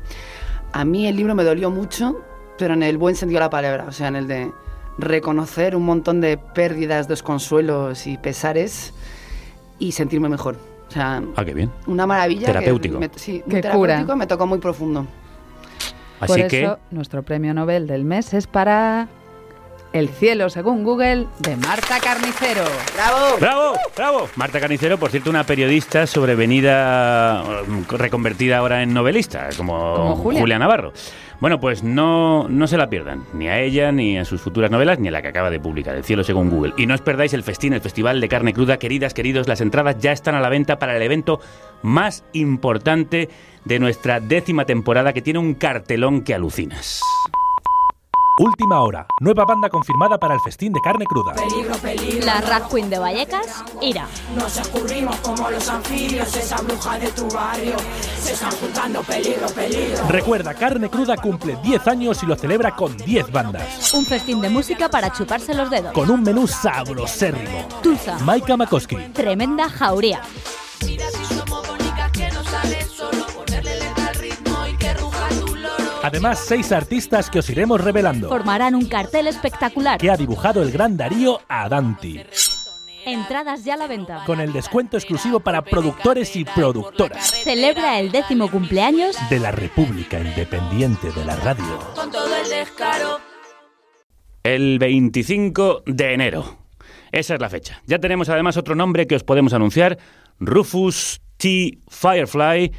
A 0.72 0.86
mí 0.86 1.08
el 1.08 1.18
libro 1.18 1.36
me 1.36 1.44
dolió 1.44 1.70
mucho, 1.70 2.22
pero 2.58 2.74
en 2.74 2.84
el 2.84 2.98
buen 2.98 3.18
sentido 3.18 3.40
de 3.40 3.48
la 3.48 3.50
palabra, 3.50 3.84
o 3.86 3.92
sea, 3.92 4.08
en 4.08 4.16
el 4.16 4.28
de 4.30 4.50
reconocer 5.02 5.76
un 5.76 5.84
montón 5.86 6.22
de 6.22 6.38
pérdidas, 6.38 7.08
desconsuelos 7.08 8.06
y 8.08 8.18
pesares 8.18 8.94
y 9.80 9.92
sentirme 9.94 10.30
mejor. 10.30 10.58
O 10.88 10.92
sea, 10.92 11.22
Ah, 11.36 11.46
qué 11.46 11.54
bien. 11.54 11.72
una 11.88 12.06
maravilla. 12.08 12.42
que 12.48 12.54
Terapéutico. 12.54 13.00
me- 13.00 13.10
sí, 13.16 13.44
Que 13.48 13.52
muy 13.54 13.62
cura. 13.62 13.72
terapéutico, 13.94 14.16
me 14.16 14.28
tocó 14.28 14.48
muy 14.48 14.60
profundo. 14.60 15.06
Así 16.20 16.34
Por 16.42 16.48
que 16.50 16.64
eso, 16.64 16.80
nuestro 16.92 17.24
premio 17.24 17.54
Nobel 17.54 17.88
del 17.88 18.04
mes 18.04 18.34
es 18.34 18.46
para 18.48 19.08
El 19.92 20.10
cielo, 20.10 20.52
según 20.52 20.84
Google, 20.84 21.26
de 21.40 21.56
Marta 21.56 21.98
Carnicero. 22.00 22.62
¡Bravo! 22.94 23.38
¡Bravo! 23.40 23.74
¡Bravo! 23.98 24.30
Marta 24.36 24.60
Canicero, 24.60 25.00
por 25.00 25.10
cierto, 25.10 25.32
una 25.32 25.44
periodista 25.46 26.06
sobrevenida, 26.06 27.44
reconvertida 27.90 28.58
ahora 28.60 28.84
en 28.84 28.94
novelista, 28.94 29.50
como, 29.58 29.96
Como 29.96 30.16
Julia. 30.18 30.60
Navarro. 30.60 30.94
Bueno, 31.40 31.62
pues 31.62 31.84
no, 31.84 32.50
no 32.50 32.68
se 32.68 32.76
la 32.76 32.90
pierdan, 32.90 33.24
ni 33.34 33.48
a 33.48 33.62
ella, 33.62 33.94
ni 33.94 34.18
a 34.18 34.26
sus 34.26 34.42
futuras 34.42 34.70
novelas, 34.70 35.00
ni 35.00 35.08
a 35.08 35.12
la 35.12 35.22
que 35.22 35.30
acaba 35.30 35.50
de 35.50 35.60
publicar, 35.60 35.96
El 35.96 36.04
cielo 36.04 36.26
según 36.26 36.50
Google. 36.50 36.74
Y 36.76 36.86
no 36.86 36.94
os 36.94 37.02
perdáis 37.02 37.34
el 37.34 37.44
festín, 37.44 37.72
el 37.72 37.80
festival 37.80 38.20
de 38.20 38.28
carne 38.28 38.54
cruda. 38.54 38.78
Queridas, 38.78 39.14
queridos, 39.14 39.48
las 39.48 39.62
entradas 39.62 39.98
ya 40.00 40.12
están 40.12 40.36
a 40.36 40.42
la 40.42 40.50
venta 40.50 40.80
para 40.80 40.98
el 40.98 41.02
evento 41.02 41.40
más 41.82 42.26
importante 42.34 43.30
de 43.64 43.80
nuestra 43.80 44.20
décima 44.20 44.66
temporada, 44.66 45.14
que 45.14 45.22
tiene 45.22 45.40
un 45.40 45.54
cartelón 45.54 46.24
que 46.24 46.34
alucinas. 46.34 47.02
Última 48.40 48.80
hora. 48.80 49.06
Nueva 49.20 49.44
banda 49.44 49.68
confirmada 49.68 50.18
para 50.18 50.34
el 50.34 50.40
festín 50.40 50.72
de 50.72 50.80
carne 50.80 51.04
cruda. 51.04 51.34
La 52.24 52.40
Rag 52.40 52.70
Queen 52.70 52.90
de 52.90 52.98
Vallecas, 52.98 53.66
Ira. 53.82 54.08
Nos 54.34 54.56
escurrimos 54.56 55.18
como 55.18 55.50
los 55.50 55.68
anfibios, 55.68 56.34
esa 56.38 56.56
bruja 56.62 56.98
de 57.00 57.12
tu 57.12 57.28
barrio. 57.28 57.76
Se 58.18 58.32
están 58.32 58.52
juntando 58.52 59.02
peligro, 59.02 59.46
peligro. 59.50 60.08
Recuerda, 60.08 60.54
Carne 60.54 60.90
Cruda 60.90 61.18
cumple 61.18 61.58
10 61.62 61.88
años 61.90 62.24
y 62.24 62.28
lo 62.28 62.38
celebra 62.38 62.74
con 62.78 62.96
10 62.96 63.30
bandas. 63.30 63.94
Un 63.94 64.06
festín 64.06 64.40
de 64.40 64.48
música 64.48 64.88
para 64.88 65.12
chuparse 65.12 65.54
los 65.54 65.70
dedos. 65.70 65.92
Con 65.92 66.10
un 66.10 66.24
menú 66.24 66.48
sabrosérrimo. 66.48 67.68
Tusa. 67.84 68.20
Maika 68.20 68.56
Makoski. 68.56 68.96
Tremenda 69.12 69.70
jauría. 69.70 70.22
Además, 76.10 76.40
seis 76.40 76.72
artistas 76.72 77.30
que 77.30 77.38
os 77.38 77.50
iremos 77.52 77.80
revelando. 77.80 78.30
Formarán 78.30 78.74
un 78.74 78.86
cartel 78.86 79.28
espectacular. 79.28 80.00
Que 80.00 80.10
ha 80.10 80.18
dibujado 80.18 80.64
el 80.64 80.72
gran 80.72 80.98
Darío 80.98 81.40
Adanti. 81.48 82.24
Entradas 83.06 83.64
ya 83.64 83.76
a 83.76 83.78
la 83.78 83.88
venta. 83.88 84.24
Con 84.26 84.42
el 84.42 84.52
descuento 84.52 84.98
exclusivo 84.98 85.40
para 85.40 85.64
productores 85.64 86.36
y 86.36 86.46
productoras. 86.46 87.32
Celebra 87.44 88.00
el 88.00 88.12
décimo 88.12 88.50
cumpleaños 88.50 89.16
De 89.30 89.40
la 89.40 89.52
República 89.52 90.20
Independiente 90.20 91.12
de 91.12 91.26
la 91.26 91.36
Radio. 91.36 91.80
Con 91.94 92.12
todo 92.12 92.36
el 92.36 92.50
descaro. 92.50 93.20
El 94.42 94.80
25 94.80 95.84
de 95.86 96.14
enero. 96.14 96.58
Esa 97.12 97.36
es 97.36 97.40
la 97.40 97.50
fecha. 97.50 97.84
Ya 97.86 98.00
tenemos 98.00 98.30
además 98.30 98.58
otro 98.58 98.74
nombre 98.74 99.06
que 99.06 99.16
os 99.16 99.24
podemos 99.24 99.54
anunciar. 99.54 100.00
Rufus 100.40 101.22
T. 101.40 101.78
Firefly. 101.88 102.72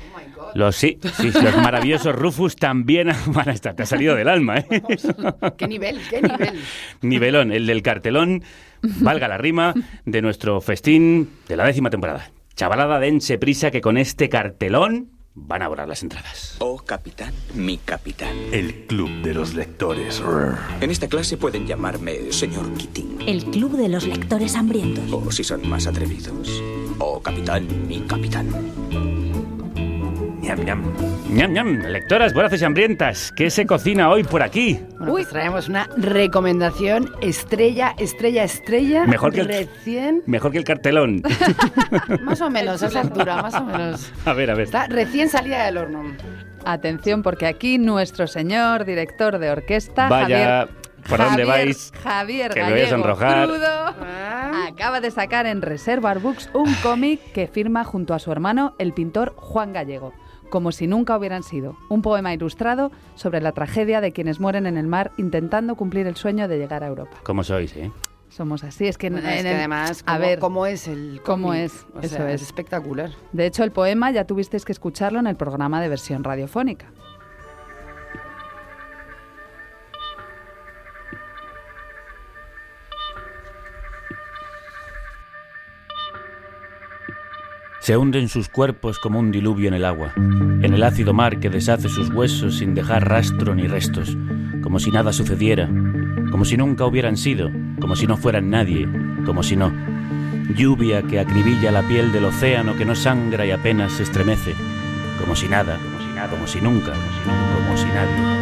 Los, 0.55 0.77
sí, 0.77 0.99
sí, 1.17 1.31
los 1.31 1.57
maravillosos 1.57 2.15
Rufus 2.15 2.57
también 2.57 3.09
van 3.27 3.49
a 3.49 3.53
estar. 3.53 3.75
Te 3.75 3.85
ha 3.85 3.87
salido 3.87 4.15
del 4.15 4.29
alma, 4.29 4.59
¿eh? 4.59 4.67
¿Qué 5.57 5.67
nivel? 5.67 5.99
¿Qué 6.09 6.21
nivel? 6.21 6.61
Nivelón, 7.01 7.53
el 7.53 7.67
del 7.67 7.83
cartelón, 7.83 8.43
valga 8.83 9.29
la 9.29 9.39
rima, 9.39 9.75
de 10.05 10.23
nuestro 10.23 10.61
festín 10.61 11.31
de 11.49 11.57
la 11.57 11.65
décima 11.65 11.89
temporada. 11.89 12.31
Chavalada, 12.55 12.99
dense 12.99 13.39
prisa 13.39 13.71
que 13.71 13.81
con 13.81 13.97
este 13.97 14.29
cartelón 14.29 15.20
van 15.35 15.63
a 15.63 15.69
borrar 15.69 15.89
las 15.89 16.03
entradas. 16.03 16.57
Oh, 16.59 16.79
capitán, 16.79 17.33
mi 17.55 17.79
capitán. 17.79 18.35
El 18.53 18.87
club 18.87 19.11
de 19.23 19.35
los 19.35 19.55
lectores. 19.55 20.23
En 20.81 20.91
esta 20.91 21.09
clase 21.09 21.37
pueden 21.37 21.67
llamarme 21.67 22.33
señor 22.33 22.73
Keating. 22.75 23.19
el 23.27 23.45
Club 23.45 23.77
de 23.77 23.89
los 23.89 24.07
Lectores 24.07 24.55
Hambrientos. 24.57 25.13
O 25.13 25.31
si 25.31 25.45
son 25.45 25.69
más 25.69 25.87
atrevidos. 25.87 26.63
Oh, 26.99 27.21
capitán, 27.21 27.67
mi 27.87 28.01
capitán. 28.01 28.49
Ñam, 30.51 30.65
ñam. 30.65 30.83
ñam, 31.29 31.53
ñam, 31.53 31.83
lectoras 31.87 32.35
voraces 32.35 32.61
y 32.61 32.65
hambrientas, 32.65 33.31
¿qué 33.37 33.51
se 33.51 33.67
cocina 33.67 34.11
hoy 34.11 34.25
por 34.25 34.43
aquí? 34.43 34.81
Bueno, 34.99 35.13
pues 35.13 35.29
traemos 35.29 35.69
una 35.69 35.89
recomendación 35.97 37.09
estrella, 37.21 37.95
estrella, 37.99 38.43
estrella. 38.43 39.07
Mejor 39.07 39.33
que 39.33 39.43
el- 39.43 39.47
Recién, 39.47 40.25
Mejor 40.27 40.51
que 40.51 40.59
el 40.59 40.65
cartelón. 40.65 41.23
más 42.23 42.41
o 42.41 42.51
menos, 42.51 42.83
a 42.83 42.89
esa 42.89 43.03
altura, 43.03 43.41
más 43.43 43.55
o 43.55 43.63
menos. 43.65 44.13
A 44.25 44.33
ver, 44.33 44.51
a 44.51 44.55
ver. 44.55 44.65
Está 44.65 44.89
recién 44.89 45.29
salida 45.29 45.65
del 45.67 45.77
horno. 45.79 46.03
Atención, 46.65 47.23
porque 47.23 47.47
aquí 47.47 47.79
nuestro 47.79 48.27
señor 48.27 48.85
director 48.85 49.39
de 49.39 49.51
orquesta, 49.53 50.09
Vaya, 50.09 50.67
Javier, 50.67 50.69
¿por 51.09 51.19
dónde 51.19 51.45
Javier- 51.45 51.47
vais? 51.47 51.93
Javier 52.03 52.51
Que 52.53 52.59
me 52.61 52.65
voy 52.65 52.73
a 52.73 52.77
Gallego 52.83 52.91
sonrojar. 52.97 53.47
Crudo, 53.47 53.95
acaba 54.69 55.01
de 55.01 55.13
sacar 55.13 55.47
en 55.47 55.63
Reservoir 55.63 56.19
Books 56.19 56.51
un 56.55 56.75
cómic 56.83 57.21
que 57.33 57.47
firma 57.47 57.85
junto 57.85 58.15
a 58.15 58.19
su 58.19 58.33
hermano, 58.33 58.75
el 58.81 58.93
pintor 58.95 59.33
Juan 59.37 59.73
Gallego. 59.73 60.13
Como 60.51 60.73
si 60.73 60.87
nunca 60.87 61.17
hubieran 61.17 61.43
sido. 61.43 61.77
Un 61.89 62.03
poema 62.03 62.35
ilustrado 62.35 62.91
sobre 63.15 63.41
la 63.41 63.53
tragedia 63.53 64.01
de 64.01 64.13
quienes 64.13 64.41
mueren 64.41 64.67
en 64.67 64.77
el 64.77 64.87
mar 64.87 65.13
intentando 65.17 65.77
cumplir 65.77 66.07
el 66.07 66.17
sueño 66.17 66.47
de 66.49 66.59
llegar 66.59 66.85
a 66.85 66.89
Europa. 66.89 67.17
¿Cómo 67.23 67.43
sois, 67.45 67.75
eh? 67.77 67.91
Somos 68.29 68.63
así, 68.63 68.87
es 68.87 68.97
que, 68.97 69.09
en- 69.09 69.19
es 69.19 69.25
en 69.25 69.31
que 69.43 69.51
el- 69.51 69.57
además, 69.57 70.03
a 70.07 70.13
¿cómo- 70.15 70.27
ver, 70.27 70.39
¿cómo 70.39 70.67
es 70.67 70.87
el 70.87 71.21
cómo 71.25 71.53
es, 71.55 71.85
O 71.95 72.01
eso 72.01 72.17
sea, 72.17 72.31
es. 72.33 72.43
espectacular. 72.43 73.11
De 73.33 73.47
hecho, 73.47 73.65
el 73.65 73.73
poema 73.73 74.11
ya 74.13 74.25
tuvisteis 74.25 74.65
que 74.65 74.71
escucharlo 74.73 75.19
en 75.19 75.27
el 75.27 75.35
programa 75.37 75.81
de 75.81 75.89
versión 75.89 76.23
radiofónica. 76.23 76.93
Se 87.81 87.97
hunden 87.97 88.29
sus 88.29 88.51
cuerpos 88.51 88.99
como 88.99 89.19
un 89.19 89.33
diluvio 89.33 89.69
en 89.69 89.75
el 89.75 89.87
agua, 89.87 90.13
en 90.17 90.75
el 90.75 90.83
ácido 90.83 91.15
mar 91.15 91.41
que 91.41 91.49
deshace 91.49 91.89
sus 91.89 92.11
huesos 92.11 92.59
sin 92.59 92.75
dejar 92.75 93.09
rastro 93.09 93.55
ni 93.55 93.67
restos, 93.67 94.19
como 94.63 94.79
si 94.79 94.91
nada 94.91 95.15
sucediera, 95.15 95.67
como 96.31 96.45
si 96.45 96.59
nunca 96.59 96.85
hubieran 96.85 97.17
sido, 97.17 97.51
como 97.81 97.97
si 97.97 98.07
no 98.07 98.19
fueran 98.19 98.51
nadie, 98.51 98.87
como 99.25 99.43
si 99.43 99.57
no. 99.57 99.73
Lluvia 100.55 101.03
que 101.03 101.21
acribilla 101.21 101.73
la 101.73 101.83
piel 101.89 102.13
del 102.13 102.27
océano 102.27 102.77
que 102.77 102.85
no 102.85 102.95
sangra 102.95 103.47
y 103.47 103.51
apenas 103.51 103.93
se 103.93 104.03
estremece, 104.03 104.55
como 105.19 105.35
si 105.35 105.49
nada, 105.49 105.79
como 105.79 106.01
si 106.01 106.15
nada, 106.15 106.29
como 106.29 106.47
si 106.47 106.61
nunca, 106.61 106.93
como 106.93 107.13
si, 107.13 107.29
nunca, 107.29 107.67
como 107.67 107.77
si 107.79 107.87
nadie. 107.87 108.40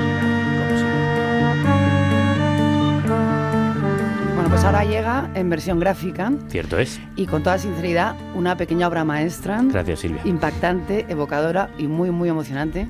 Bueno, 4.48 4.62
pues 4.62 4.74
ahora 4.74 4.90
llega 4.90 5.30
en 5.34 5.50
versión 5.50 5.78
gráfica 5.78 6.32
Cierto 6.48 6.78
es. 6.78 6.98
y 7.16 7.26
con 7.26 7.42
toda 7.42 7.58
sinceridad 7.58 8.16
una 8.34 8.56
pequeña 8.56 8.88
obra 8.88 9.04
maestra. 9.04 9.60
Gracias, 9.62 10.00
Silvia. 10.00 10.22
Impactante, 10.24 11.04
evocadora 11.10 11.68
y 11.76 11.86
muy, 11.86 12.10
muy 12.10 12.30
emocionante. 12.30 12.88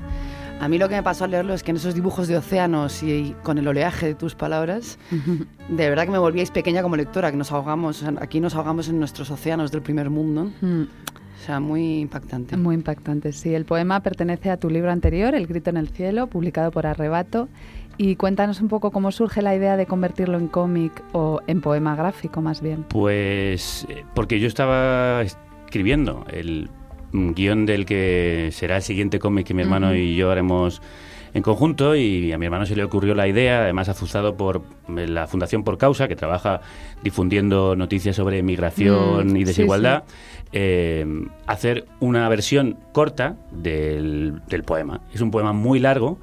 A 0.61 0.69
mí 0.69 0.77
lo 0.77 0.87
que 0.87 0.95
me 0.95 1.03
pasó 1.03 1.25
al 1.25 1.31
leerlo 1.31 1.53
es 1.53 1.61
que 1.63 1.71
en 1.71 1.75
esos 1.77 1.95
dibujos 1.95 2.29
de 2.29 2.37
océanos 2.37 3.03
y, 3.03 3.11
y 3.11 3.35
con 3.43 3.57
el 3.57 3.67
oleaje 3.67 4.05
de 4.05 4.15
tus 4.15 4.35
palabras, 4.35 4.97
de 5.67 5.89
verdad 5.89 6.05
que 6.05 6.11
me 6.11 6.17
volvíais 6.17 6.49
pequeña 6.49 6.81
como 6.81 6.95
lectora, 6.95 7.29
que 7.29 7.35
nos 7.35 7.51
ahogamos, 7.51 8.05
aquí 8.21 8.39
nos 8.39 8.55
ahogamos 8.55 8.87
en 8.87 8.97
nuestros 8.97 9.29
océanos 9.29 9.69
del 9.69 9.81
primer 9.81 10.09
mundo. 10.09 10.53
Mm. 10.61 10.83
O 10.83 11.45
sea, 11.45 11.59
muy 11.59 11.99
impactante. 11.99 12.55
Muy 12.55 12.75
impactante, 12.75 13.33
sí. 13.33 13.53
El 13.53 13.65
poema 13.65 13.99
pertenece 14.01 14.49
a 14.49 14.57
tu 14.57 14.69
libro 14.69 14.91
anterior, 14.91 15.35
El 15.35 15.47
grito 15.47 15.69
en 15.69 15.77
el 15.77 15.89
cielo, 15.89 16.27
publicado 16.27 16.71
por 16.71 16.85
Arrebato. 16.85 17.49
Y 18.01 18.15
cuéntanos 18.15 18.61
un 18.61 18.69
poco 18.69 18.91
cómo 18.91 19.11
surge 19.11 19.41
la 19.41 19.53
idea 19.53 19.75
de 19.75 19.85
convertirlo 19.85 20.37
en 20.37 20.47
cómic 20.47 21.03
o 21.11 21.41
en 21.47 21.59
poema 21.59 21.97
gráfico, 21.97 22.41
más 22.41 22.61
bien. 22.61 22.85
Pues 22.87 23.85
eh, 23.89 24.05
porque 24.13 24.39
yo 24.39 24.47
estaba 24.47 25.21
escribiendo 25.21 26.23
el 26.31 26.69
guion 27.11 27.65
del 27.65 27.85
que 27.85 28.51
será 28.53 28.77
el 28.77 28.83
siguiente 28.83 29.19
cómic 29.19 29.47
que 29.47 29.53
mi 29.53 29.63
hermano 29.63 29.93
y 29.93 30.15
yo 30.15 30.31
haremos 30.31 30.81
en 31.33 31.43
conjunto 31.43 31.93
y 31.93 32.31
a 32.31 32.37
mi 32.37 32.45
hermano 32.45 32.65
se 32.65 32.77
le 32.77 32.85
ocurrió 32.85 33.15
la 33.15 33.27
idea, 33.27 33.63
además 33.63 33.89
azuzado 33.89 34.37
por 34.37 34.61
eh, 34.95 35.05
la 35.05 35.27
Fundación 35.27 35.65
Por 35.65 35.77
Causa, 35.77 36.07
que 36.07 36.15
trabaja 36.15 36.61
difundiendo 37.03 37.75
noticias 37.75 38.15
sobre 38.15 38.41
migración 38.43 39.33
Mm, 39.33 39.35
y 39.35 39.39
sí, 39.39 39.43
desigualdad, 39.43 40.05
eh, 40.53 41.05
hacer 41.47 41.85
una 41.99 42.29
versión 42.29 42.77
corta 42.93 43.35
del, 43.51 44.41
del 44.47 44.63
poema. 44.63 45.01
Es 45.13 45.19
un 45.19 45.31
poema 45.31 45.51
muy 45.51 45.79
largo 45.79 46.17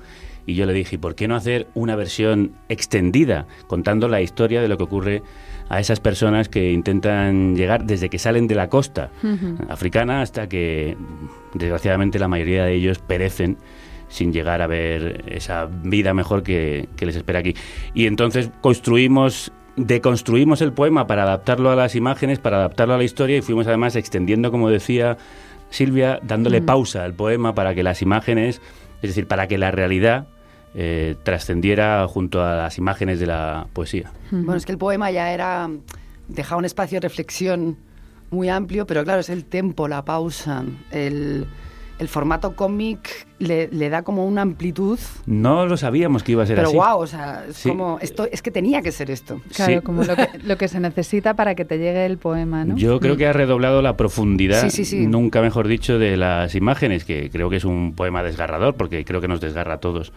y 0.47 0.55
yo 0.55 0.64
le 0.64 0.72
dije, 0.72 0.94
¿y 0.94 0.99
por 0.99 1.14
qué 1.14 1.26
no 1.28 1.34
hacer 1.34 1.66
una 1.74 1.97
versión 1.97 2.53
extendida 2.68 3.47
contando 3.66 4.09
la 4.09 4.20
historia 4.20 4.62
de 4.62 4.68
lo 4.68 4.76
que 4.76 4.84
ocurre 4.84 5.22
a 5.68 5.80
esas 5.80 5.99
personas 5.99 6.49
que 6.49 6.70
intentan 6.70 7.57
llegar 7.57 7.84
desde 7.84 8.09
que 8.09 8.18
salen 8.18 8.47
de 8.47 8.55
la 8.55 8.68
costa 8.68 9.11
africana 9.68 10.22
hasta 10.22 10.49
que 10.49 10.97
desgraciadamente 11.55 12.18
la 12.20 12.28
mayoría 12.28 12.64
de 12.64 12.74
ellos 12.74 13.01
perecen 13.01 13.59
sin 14.09 14.32
llegar 14.32 14.62
a 14.62 14.68
ver 14.68 15.24
esa 15.26 15.66
vida 15.66 16.14
mejor 16.14 16.44
que, 16.44 16.88
que 16.97 17.07
les 17.07 17.16
espera 17.16 17.40
aquí. 17.40 17.55
Y 17.92 18.07
entonces 18.07 18.51
construimos, 18.61 19.51
deconstruimos 19.74 20.62
el 20.62 20.72
poema 20.72 21.09
para 21.09 21.24
adaptarlo 21.24 21.70
a 21.70 21.76
las 21.76 21.97
imágenes, 21.97 22.38
para 22.38 22.59
adaptarlo 22.59 22.94
a 22.94 22.99
la 22.99 23.05
historia 23.05 23.36
y 23.36 23.42
fuimos 23.42 23.66
además 23.66 23.97
extendiendo, 23.97 24.53
como 24.53 24.70
decía 24.70 25.16
Silvia, 25.70 26.20
dándole 26.22 26.61
Mm. 26.61 26.66
pausa 26.66 27.03
al 27.03 27.14
poema 27.14 27.57
para 27.57 27.74
que 27.74 27.82
las 27.82 28.01
imágenes, 28.03 28.62
es 29.03 29.11
decir, 29.11 29.26
para 29.26 29.49
que 29.49 29.59
la 29.59 29.72
realidad 29.72 30.28
eh, 30.74 31.16
trascendiera 31.22 32.06
junto 32.08 32.42
a 32.44 32.54
las 32.56 32.78
imágenes 32.78 33.20
de 33.20 33.26
la 33.26 33.66
poesía. 33.72 34.12
Bueno, 34.30 34.56
es 34.56 34.66
que 34.66 34.72
el 34.72 34.78
poema 34.78 35.10
ya 35.10 35.32
era. 35.32 35.70
dejaba 36.28 36.58
un 36.58 36.64
espacio 36.64 36.96
de 36.96 37.08
reflexión 37.08 37.76
muy 38.30 38.48
amplio, 38.48 38.86
pero 38.86 39.04
claro, 39.04 39.20
es 39.20 39.30
el 39.30 39.44
tempo, 39.44 39.86
la 39.86 40.04
pausa, 40.04 40.64
el, 40.90 41.46
el 42.00 42.08
formato 42.08 42.56
cómic 42.56 43.26
le, 43.38 43.68
le 43.68 43.88
da 43.88 44.02
como 44.02 44.26
una 44.26 44.42
amplitud. 44.42 44.98
No 45.26 45.64
lo 45.66 45.76
sabíamos 45.76 46.24
que 46.24 46.32
iba 46.32 46.42
a 46.42 46.46
ser 46.46 46.56
Pero 46.56 46.68
así. 46.68 46.76
wow, 46.76 46.98
o 46.98 47.06
sea, 47.06 47.44
es 47.48 47.56
Sí. 47.56 47.68
como. 47.68 47.98
Esto, 48.02 48.26
es 48.30 48.42
que 48.42 48.50
tenía 48.50 48.82
que 48.82 48.90
ser 48.90 49.10
esto. 49.12 49.40
Claro, 49.54 49.74
Sí. 49.74 49.80
como 49.80 50.02
lo 50.02 50.16
que, 50.16 50.28
lo 50.44 50.58
que 50.58 50.66
se 50.68 50.80
necesita 50.80 51.34
para 51.34 51.54
que 51.54 51.64
te 51.64 51.78
llegue 51.78 52.04
el 52.04 52.18
poema, 52.18 52.64
¿no? 52.64 52.76
Yo 52.76 52.98
creo 52.98 53.16
que 53.16 53.26
ha 53.28 53.32
redoblado 53.32 53.80
la 53.80 53.96
profundidad, 53.96 54.62
Sí, 54.62 54.70
sí, 54.70 54.84
sí. 54.84 55.06
nunca 55.06 55.40
mejor 55.40 55.68
dicho, 55.68 55.98
de 56.00 56.16
las 56.16 56.54
imágenes, 56.56 57.04
que 57.04 57.30
creo 57.30 57.48
que 57.48 57.56
es 57.56 57.64
un 57.64 57.94
poema 57.94 58.22
desgarrador, 58.24 58.74
porque 58.74 59.04
creo 59.04 59.20
que 59.20 59.28
nos 59.28 59.40
desgarra 59.40 59.74
a 59.74 59.78
todos. 59.78 60.12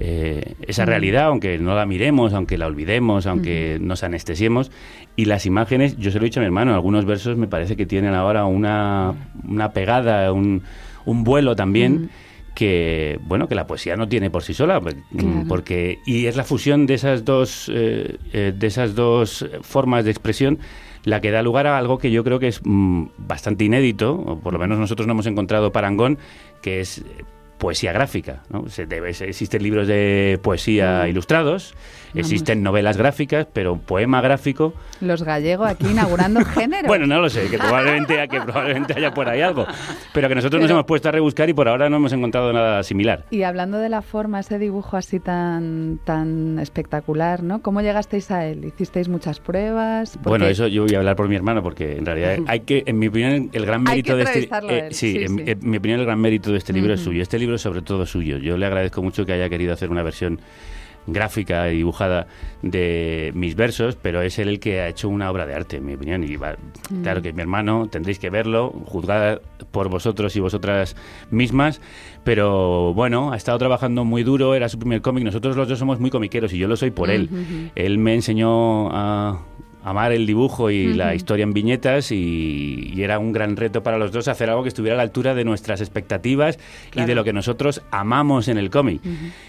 Eh, 0.00 0.54
esa 0.66 0.84
realidad, 0.84 1.24
aunque 1.24 1.58
no 1.58 1.74
la 1.74 1.84
miremos, 1.84 2.32
aunque 2.32 2.56
la 2.56 2.66
olvidemos, 2.66 3.26
aunque 3.26 3.78
nos 3.80 4.04
anestesiemos, 4.04 4.70
y 5.16 5.24
las 5.24 5.44
imágenes, 5.44 5.96
yo 5.98 6.12
se 6.12 6.18
lo 6.18 6.24
he 6.24 6.28
dicho 6.28 6.38
a 6.38 6.42
mi 6.42 6.46
hermano, 6.46 6.72
algunos 6.72 7.04
versos 7.04 7.36
me 7.36 7.48
parece 7.48 7.74
que 7.76 7.84
tienen 7.84 8.14
ahora 8.14 8.44
una, 8.44 9.14
una 9.48 9.72
pegada, 9.72 10.32
un, 10.32 10.62
un 11.04 11.24
vuelo 11.24 11.56
también. 11.56 12.10
Que 12.54 13.20
bueno 13.22 13.46
que 13.46 13.54
la 13.54 13.68
poesía 13.68 13.96
no 13.96 14.08
tiene 14.08 14.30
por 14.30 14.42
sí 14.42 14.52
sola 14.52 14.80
pues, 14.80 14.96
mm, 15.12 15.18
Claro. 15.18 15.44
porque 15.48 16.00
y 16.04 16.26
es 16.26 16.34
la 16.34 16.42
fusión 16.42 16.86
de 16.86 16.94
esas 16.94 17.24
dos 17.24 17.70
eh, 17.72 18.16
eh, 18.32 18.52
de 18.52 18.66
esas 18.66 18.96
dos 18.96 19.46
formas 19.60 20.04
de 20.04 20.10
expresión 20.10 20.58
la 21.04 21.20
que 21.20 21.30
da 21.30 21.40
lugar 21.42 21.68
a 21.68 21.78
algo 21.78 21.98
que 21.98 22.10
yo 22.10 22.24
creo 22.24 22.40
que 22.40 22.48
es 22.48 22.60
mm, 22.64 23.04
bastante 23.16 23.64
inédito 23.64 24.12
o 24.12 24.40
por 24.40 24.52
lo 24.52 24.58
menos 24.58 24.76
nosotros 24.76 25.06
no 25.06 25.12
hemos 25.12 25.26
encontrado 25.26 25.70
parangón 25.70 26.18
que 26.60 26.80
es 26.80 27.04
poesía 27.58 27.92
gráfica 27.92 28.42
¿no? 28.50 28.68
Se 28.68 28.86
debe- 28.86 29.10
existen 29.10 29.62
libros 29.62 29.86
de 29.88 30.38
poesía 30.42 31.02
Mm. 31.04 31.08
ilustrados 31.08 31.74
existen 32.14 32.62
novelas 32.62 32.96
gráficas 32.96 33.46
pero 33.52 33.76
poema 33.76 34.20
gráfico 34.20 34.74
Los 35.00 35.22
gallegos 35.22 35.68
aquí 35.68 35.86
inaugurando 35.90 36.44
género. 36.44 36.86
bueno, 36.88 37.06
no 37.06 37.20
lo 37.20 37.28
sé, 37.30 37.48
que 37.48 37.58
probablemente, 37.58 38.26
que 38.28 38.40
probablemente 38.40 38.94
haya 38.96 39.12
por 39.12 39.28
ahí 39.28 39.40
algo. 39.40 39.66
Pero 40.12 40.28
que 40.28 40.34
nosotros 40.34 40.60
nos 40.60 40.68
Pero- 40.68 40.78
hemos 40.78 40.86
puesto 40.86 41.08
a 41.08 41.12
rebuscar 41.12 41.48
y 41.48 41.52
por 41.54 41.68
ahora 41.68 41.88
no 41.88 41.96
hemos 41.96 42.12
encontrado 42.12 42.52
nada 42.52 42.82
similar. 42.82 43.24
Y 43.30 43.42
hablando 43.42 43.78
de 43.78 43.88
la 43.88 44.02
forma, 44.02 44.40
ese 44.40 44.58
dibujo 44.58 44.96
así 44.96 45.20
tan, 45.20 45.98
tan 46.04 46.58
espectacular, 46.58 47.42
¿no? 47.42 47.62
¿Cómo 47.62 47.80
llegasteis 47.80 48.30
a 48.30 48.46
él? 48.46 48.64
¿Hicisteis 48.64 49.08
muchas 49.08 49.40
pruebas? 49.40 50.12
Porque- 50.16 50.28
Bueno, 50.28 50.46
eso 50.46 50.66
yo 50.66 50.84
voy 50.84 50.94
a 50.94 50.98
hablar 50.98 51.16
por 51.16 51.28
mi 51.28 51.36
hermano 51.36 51.62
porque 51.62 51.96
en 51.96 52.06
realidad 52.06 52.38
hay 52.46 52.60
que, 52.60 52.82
en 52.86 52.98
mi 52.98 53.08
opinión, 53.08 53.50
el 53.52 53.66
gran 53.66 53.82
mérito 53.82 54.16
de 54.16 54.22
este 54.24 54.48
él, 54.68 54.94
sí, 54.94 55.12
sí, 55.12 55.18
en, 55.24 55.36
sí. 55.38 55.42
en 55.46 55.58
mi 55.70 55.76
opinión 55.76 56.00
el 56.00 56.06
gran 56.06 56.20
mérito 56.20 56.50
de 56.52 56.58
este 56.58 56.72
libro 56.72 56.92
es 56.94 57.00
Ujú. 57.00 57.10
suyo. 57.10 57.22
Este 57.22 57.38
libro 57.38 57.56
es 57.56 57.62
sobre 57.62 57.82
todo 57.82 58.06
suyo. 58.06 58.38
Yo 58.38 58.56
le 58.56 58.66
agradezco 58.66 59.02
mucho 59.02 59.24
que 59.26 59.32
haya 59.32 59.48
querido 59.48 59.72
hacer 59.72 59.90
una 59.90 60.02
versión 60.02 60.40
gráfica 61.08 61.70
y 61.72 61.78
dibujada 61.78 62.26
de 62.62 63.32
mis 63.34 63.54
versos, 63.56 63.96
pero 64.00 64.22
es 64.22 64.38
él 64.38 64.48
el 64.48 64.60
que 64.60 64.80
ha 64.80 64.88
hecho 64.88 65.08
una 65.08 65.30
obra 65.30 65.46
de 65.46 65.54
arte, 65.54 65.76
en 65.78 65.86
mi 65.86 65.94
opinión. 65.94 66.22
Y 66.24 66.36
va- 66.36 66.56
Mm. 66.90 67.02
claro 67.02 67.22
que 67.22 67.32
mi 67.32 67.40
hermano, 67.42 67.88
tendréis 67.90 68.18
que 68.18 68.30
verlo, 68.30 68.70
juzgada 68.86 69.40
por 69.70 69.88
vosotros 69.88 70.34
y 70.36 70.40
vosotras 70.40 70.96
mismas, 71.30 71.80
pero 72.24 72.92
bueno, 72.94 73.32
ha 73.32 73.36
estado 73.36 73.58
trabajando 73.58 74.04
muy 74.04 74.22
duro, 74.22 74.54
era 74.54 74.68
su 74.68 74.78
primer 74.78 75.00
cómic, 75.02 75.24
nosotros 75.24 75.56
los 75.56 75.68
dos 75.68 75.78
somos 75.78 75.98
muy 76.00 76.10
comiqueros 76.10 76.52
y 76.52 76.58
yo 76.58 76.68
lo 76.68 76.76
soy 76.76 76.90
por 76.90 77.10
él. 77.10 77.28
Él 77.74 77.98
me 77.98 78.14
enseñó 78.14 78.88
a 78.90 79.40
amar 79.84 80.12
el 80.12 80.26
dibujo 80.26 80.70
y 80.70 80.92
la 80.94 81.14
historia 81.14 81.44
en 81.44 81.52
viñetas 81.52 82.10
y, 82.12 82.92
y 82.94 83.02
era 83.02 83.18
un 83.18 83.32
gran 83.32 83.56
reto 83.56 83.82
para 83.82 83.96
los 83.98 84.12
dos 84.12 84.28
hacer 84.28 84.50
algo 84.50 84.62
que 84.62 84.68
estuviera 84.68 84.94
a 84.94 84.98
la 84.98 85.02
altura 85.02 85.34
de 85.34 85.44
nuestras 85.44 85.80
expectativas 85.80 86.58
y 86.94 87.04
de 87.04 87.14
lo 87.14 87.24
que 87.24 87.32
nosotros 87.32 87.82
amamos 87.90 88.48
en 88.48 88.58
el 88.58 88.70
cómic. 88.70 89.00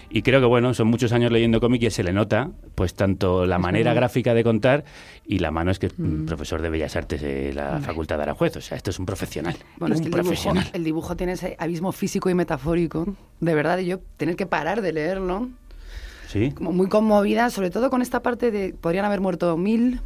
Y 0.08 0.22
creo 0.22 0.40
que 0.40 0.46
bueno, 0.46 0.72
son 0.74 0.88
muchos 0.88 1.12
años 1.12 1.30
leyendo 1.32 1.60
cómic 1.60 1.82
y 1.82 1.90
se 1.90 2.02
le 2.02 2.12
nota 2.12 2.50
pues 2.74 2.94
tanto 2.94 3.44
la 3.46 3.58
manera 3.58 3.92
gráfica 3.94 4.32
de 4.34 4.44
contar 4.44 4.84
y 5.26 5.38
la 5.38 5.50
mano 5.50 5.70
es 5.70 5.78
que 5.78 5.86
es 5.86 5.98
mm, 5.98 6.26
profesor 6.26 6.62
de 6.62 6.70
Bellas 6.70 6.96
Artes 6.96 7.20
de 7.20 7.52
la 7.52 7.80
Facultad 7.80 8.16
de 8.16 8.22
Aranjuez, 8.22 8.56
o 8.56 8.60
sea, 8.60 8.76
esto 8.76 8.90
es 8.90 8.98
un 8.98 9.06
profesional, 9.06 9.56
Bueno, 9.78 9.94
es 9.94 10.00
un 10.00 10.04
que 10.04 10.08
el 10.08 10.12
dibujo, 10.14 10.28
profesional. 10.28 10.70
el 10.72 10.84
dibujo 10.84 11.16
tiene 11.16 11.32
ese 11.32 11.56
abismo 11.58 11.92
físico 11.92 12.30
y 12.30 12.34
metafórico. 12.34 13.14
De 13.40 13.54
verdad, 13.54 13.78
y 13.78 13.86
yo 13.86 14.00
tener 14.16 14.36
que 14.36 14.46
parar 14.46 14.82
de 14.82 14.92
leerlo. 14.92 15.48
Sí. 16.28 16.52
Como 16.52 16.72
muy 16.72 16.88
conmovida, 16.88 17.50
sobre 17.50 17.70
todo 17.70 17.90
con 17.90 18.02
esta 18.02 18.22
parte 18.22 18.50
de 18.50 18.72
podrían 18.72 19.04
haber 19.04 19.20
muerto 19.20 19.56
mil, 19.56 20.00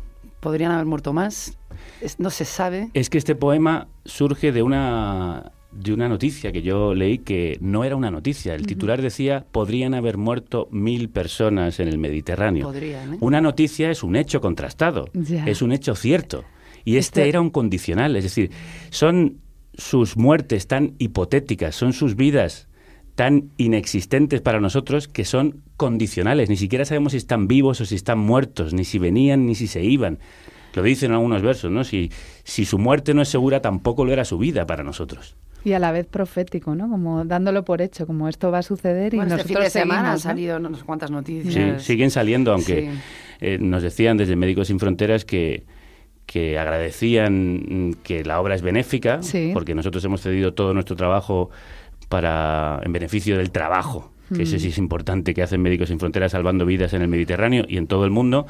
podrían 0.44 0.70
haber 0.70 0.86
muerto 0.86 1.12
más. 1.12 1.58
Es- 2.00 2.20
no 2.20 2.30
se 2.30 2.44
sabe. 2.44 2.90
Es 2.94 3.10
que 3.10 3.18
este 3.18 3.34
poema 3.34 3.88
surge 4.04 4.52
de 4.52 4.62
una 4.62 5.50
de 5.72 5.92
una 5.92 6.08
noticia 6.08 6.52
que 6.52 6.62
yo 6.62 6.94
leí 6.94 7.18
que 7.18 7.58
no 7.60 7.82
era 7.82 7.96
una 7.96 8.08
noticia. 8.12 8.54
El 8.54 8.64
titular 8.64 9.02
decía 9.02 9.44
podrían 9.50 9.92
haber 9.94 10.16
muerto 10.18 10.68
mil 10.70 11.08
personas 11.08 11.80
en 11.80 11.88
el 11.88 11.98
Mediterráneo. 11.98 12.64
Podrían, 12.68 13.14
¿eh? 13.14 13.18
Una 13.20 13.40
noticia 13.40 13.90
es 13.90 14.04
un 14.04 14.14
hecho 14.14 14.40
contrastado, 14.40 15.08
es 15.46 15.62
un 15.62 15.72
hecho 15.72 15.96
cierto. 15.96 16.44
Y 16.84 16.96
este 16.96 17.22
Este- 17.22 17.28
era 17.28 17.40
un 17.40 17.50
condicional, 17.50 18.14
es 18.14 18.22
decir, 18.22 18.52
son 18.90 19.38
sus 19.76 20.16
muertes 20.16 20.68
tan 20.68 20.94
hipotéticas, 20.98 21.74
son 21.74 21.92
sus 21.92 22.14
vidas 22.14 22.68
tan 23.14 23.50
inexistentes 23.58 24.40
para 24.40 24.60
nosotros 24.60 25.06
que 25.08 25.24
son 25.24 25.62
condicionales. 25.76 26.48
Ni 26.48 26.56
siquiera 26.56 26.84
sabemos 26.84 27.12
si 27.12 27.18
están 27.18 27.46
vivos 27.48 27.80
o 27.80 27.84
si 27.86 27.94
están 27.94 28.18
muertos, 28.18 28.74
ni 28.74 28.84
si 28.84 28.98
venían 28.98 29.46
ni 29.46 29.54
si 29.54 29.66
se 29.66 29.82
iban. 29.84 30.18
Lo 30.74 30.82
dicen 30.82 31.12
algunos 31.12 31.40
versos, 31.42 31.70
¿no? 31.70 31.84
Si, 31.84 32.10
si 32.42 32.64
su 32.64 32.78
muerte 32.78 33.14
no 33.14 33.22
es 33.22 33.28
segura, 33.28 33.60
tampoco 33.62 34.04
lo 34.04 34.12
era 34.12 34.24
su 34.24 34.38
vida 34.38 34.66
para 34.66 34.82
nosotros. 34.82 35.36
Y 35.64 35.72
a 35.72 35.78
la 35.78 35.92
vez 35.92 36.06
profético, 36.06 36.74
¿no? 36.74 36.90
Como 36.90 37.24
dándolo 37.24 37.64
por 37.64 37.80
hecho, 37.80 38.06
como 38.06 38.28
esto 38.28 38.50
va 38.50 38.58
a 38.58 38.62
suceder 38.62 39.14
y 39.14 39.16
Bueno, 39.18 39.36
nosotros 39.36 39.50
este 39.50 39.54
fin 39.54 39.64
de 39.64 39.70
semana 39.70 40.00
seguimos, 40.00 40.26
han 40.26 40.30
salido 40.30 40.58
no 40.58 40.76
sé 40.76 40.84
cuántas 40.84 41.10
noticias. 41.10 41.54
Sí, 41.54 41.86
siguen 41.86 42.10
saliendo, 42.10 42.52
aunque 42.52 42.90
Sí. 42.92 42.98
eh, 43.40 43.58
nos 43.60 43.82
decían 43.82 44.16
desde 44.16 44.34
Médicos 44.36 44.66
Sin 44.66 44.78
Fronteras 44.80 45.24
que, 45.24 45.64
que 46.26 46.58
agradecían 46.58 47.96
que 48.02 48.24
la 48.24 48.40
obra 48.40 48.54
es 48.54 48.62
benéfica, 48.62 49.22
Sí. 49.22 49.50
porque 49.54 49.74
nosotros 49.74 50.04
hemos 50.04 50.20
cedido 50.22 50.54
todo 50.54 50.74
nuestro 50.74 50.96
trabajo 50.96 51.50
para 52.14 52.80
en 52.84 52.92
beneficio 52.92 53.36
del 53.36 53.50
trabajo, 53.50 54.12
que 54.32 54.44
ese 54.44 54.54
Mm. 54.54 54.60
sí 54.60 54.68
es 54.68 54.78
importante, 54.78 55.34
que 55.34 55.42
hacen 55.42 55.60
Médicos 55.60 55.88
Sin 55.88 55.98
Fronteras 55.98 56.30
salvando 56.30 56.64
vidas 56.64 56.92
en 56.92 57.02
el 57.02 57.08
Mediterráneo 57.08 57.64
y 57.66 57.76
en 57.76 57.88
todo 57.88 58.04
el 58.04 58.12
mundo, 58.12 58.46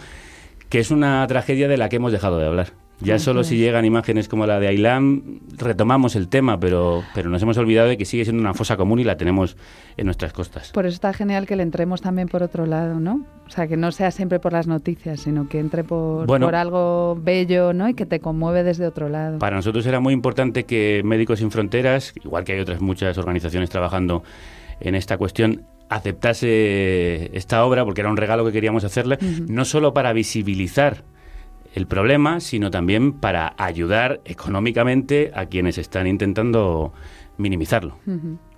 que 0.69 0.81
es 0.81 0.91
una 0.91 1.27
tragedia 1.29 1.67
de 1.67 1.79
la 1.79 1.89
que 1.89 1.97
hemos 1.97 2.12
dejado 2.12 2.39
de 2.39 2.47
hablar. 2.47 2.84
Ya 3.01 3.19
solo 3.19 3.41
es. 3.41 3.49
si 3.49 3.57
llegan 3.57 3.85
imágenes 3.85 4.29
como 4.29 4.47
la 4.47 4.61
de 4.61 4.69
Ailán, 4.69 5.41
retomamos 5.57 6.17
el 6.17 6.29
tema, 6.29 6.59
pero, 6.61 7.03
pero 7.15 7.29
nos 7.29 7.43
hemos 7.43 7.59
olvidado 7.59 7.89
de 7.89 7.97
que 7.97 8.05
sigue 8.05 8.25
siendo 8.25 8.41
una 8.41 8.55
fosa 8.55 8.77
común 8.77 8.99
y 9.01 9.05
la 9.05 9.17
tenemos 9.17 9.57
en 9.97 10.07
nuestras 10.07 10.33
costas. 10.33 10.71
Por 10.73 10.87
eso 10.87 10.95
está 10.95 11.13
genial 11.13 11.47
que 11.47 11.57
le 11.57 11.63
entremos 11.63 12.01
también 12.01 12.29
por 12.29 12.43
otro 12.43 12.67
lado, 12.67 13.01
¿no? 13.01 13.27
O 13.47 13.51
sea, 13.51 13.67
que 13.67 13.77
no 13.77 13.93
sea 13.93 14.11
siempre 14.11 14.39
por 14.41 14.53
las 14.53 14.67
noticias, 14.67 15.21
sino 15.21 15.49
que 15.49 15.59
entre 15.59 15.85
por, 15.85 16.27
Bueno. 16.27 16.47
por 16.47 16.55
algo 16.55 17.19
bello, 17.21 17.73
¿no? 17.73 17.89
Y 17.89 17.95
que 17.95 18.07
te 18.07 18.21
conmueve 18.21 18.63
desde 18.63 18.87
otro 18.87 19.09
lado. 19.09 19.39
Para 19.39 19.57
nosotros 19.57 19.85
era 19.87 20.01
muy 20.01 20.15
importante 20.15 20.65
que 20.65 21.03
Médicos 21.05 21.41
Sin 21.41 21.51
Fronteras, 21.51 22.15
igual 22.25 22.45
que 22.45 22.53
hay 22.55 22.61
otras 22.61 22.81
muchas 22.81 23.19
organizaciones 23.19 23.69
trabajando 23.71 24.23
en 24.81 24.95
esta 24.95 25.19
cuestión, 25.19 25.67
aceptase 25.89 27.37
esta 27.37 27.65
obra 27.65 27.85
porque 27.85 28.01
era 28.01 28.11
un 28.11 28.17
regalo 28.17 28.45
que 28.45 28.53
queríamos 28.53 28.85
hacerle, 28.85 29.19
no 29.47 29.65
solo 29.65 29.93
para 29.93 30.13
visibilizar 30.13 31.05
el 31.75 31.87
problema, 31.87 32.41
sino 32.41 32.70
también 32.70 33.12
para 33.12 33.55
ayudar 33.59 34.20
económicamente 34.25 35.33
a 35.35 35.47
quienes 35.47 35.77
están 35.77 36.07
intentando 36.07 36.93
minimizarlo. 37.37 37.99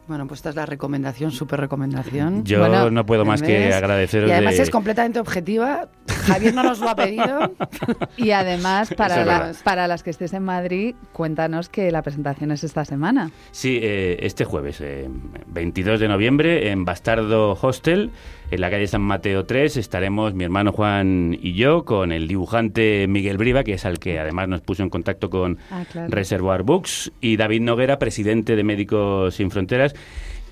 Bueno, 0.08 0.26
pues 0.28 0.38
esta 0.38 0.50
es 0.50 0.56
la 0.56 0.66
recomendación, 0.66 1.32
súper 1.32 1.58
recomendación. 1.60 2.44
Yo 2.44 2.60
Bueno, 2.60 2.90
no 2.90 3.04
puedo 3.04 3.24
más 3.24 3.42
que 3.42 3.72
agradeceros 3.74 4.28
Y 4.30 4.32
además 4.32 4.56
de- 4.56 4.62
es 4.62 4.70
completamente 4.70 5.18
objetiva. 5.18 5.88
Javier 6.26 6.54
no 6.54 6.62
nos 6.62 6.78
lo 6.78 6.88
ha 6.88 6.96
pedido. 6.96 7.52
Y 8.16 8.30
además, 8.30 8.92
para, 8.96 9.20
es 9.20 9.26
la- 9.26 9.38
verdad. 9.40 9.56
para 9.64 9.86
las 9.88 10.02
que 10.02 10.10
estés 10.10 10.32
en 10.32 10.42
Madrid, 10.44 10.94
cuéntanos 11.12 11.68
que 11.68 11.90
la 11.90 12.02
presentación 12.02 12.50
es 12.52 12.64
esta 12.64 12.84
semana. 12.84 13.30
Sí, 13.50 13.78
eh, 13.82 14.18
este 14.20 14.44
jueves, 14.44 14.80
eh, 14.80 15.08
22 15.48 16.00
de 16.00 16.08
noviembre, 16.08 16.70
en 16.70 16.84
Bastardo 16.84 17.58
Hostel, 17.60 18.10
en 18.50 18.60
la 18.60 18.70
calle 18.70 18.86
San 18.86 19.02
Mateo 19.02 19.44
3, 19.44 19.76
estaremos 19.76 20.34
mi 20.34 20.44
hermano 20.44 20.72
Juan 20.72 21.36
y 21.40 21.54
yo 21.54 21.84
con 21.84 22.12
el 22.12 22.28
dibujante 22.28 23.06
Miguel 23.08 23.36
Briva, 23.38 23.64
que 23.64 23.74
es 23.74 23.84
al 23.84 23.98
que 23.98 24.18
además 24.20 24.48
nos 24.48 24.60
puso 24.60 24.82
en 24.82 24.90
contacto 24.90 25.30
con 25.30 25.58
Ah, 25.70 25.84
claro. 25.90 26.08
Reservoir 26.10 26.62
Books, 26.62 27.12
y 27.20 27.36
David 27.36 27.62
Noguera, 27.62 27.98
presidente 27.98 28.54
de 28.56 28.62
Médicos 28.64 29.34
Sin 29.34 29.50
Fronteras. 29.50 29.94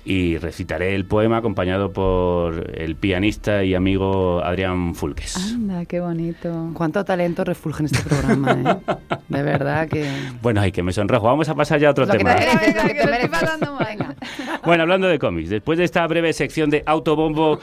Y 0.07 0.37
recitaré 0.37 0.93
el 0.93 1.05
poema 1.05 1.37
acompañado 1.37 1.91
por 1.91 2.71
el 2.79 2.95
pianista 2.95 3.63
y 3.63 3.73
amigo 3.73 4.39
Adrián 4.43 4.93
Fulques. 4.93 5.35
Anda, 5.35 5.83
qué 5.85 5.99
bonito. 5.99 6.69
Cuánto 6.75 7.03
talento 7.03 7.43
refulge 7.43 7.81
en 7.81 7.85
este 7.87 8.07
programa, 8.07 8.51
¿eh? 8.51 8.95
De 9.29 9.41
verdad 9.41 9.87
que... 9.89 10.07
Bueno, 10.43 10.61
ay, 10.61 10.71
que 10.71 10.83
me 10.83 10.93
sonrojo. 10.93 11.25
Vamos 11.25 11.49
a 11.49 11.55
pasar 11.55 11.79
ya 11.79 11.87
a 11.87 11.91
otro 11.91 12.05
Lo 12.05 12.11
tema. 12.11 12.35
Venga. 12.35 14.15
Bueno, 14.63 14.83
hablando 14.83 15.07
de 15.07 15.19
cómics, 15.19 15.49
después 15.49 15.77
de 15.77 15.83
esta 15.83 16.05
breve 16.07 16.33
sección 16.33 16.69
de 16.69 16.83
autobombo 16.85 17.59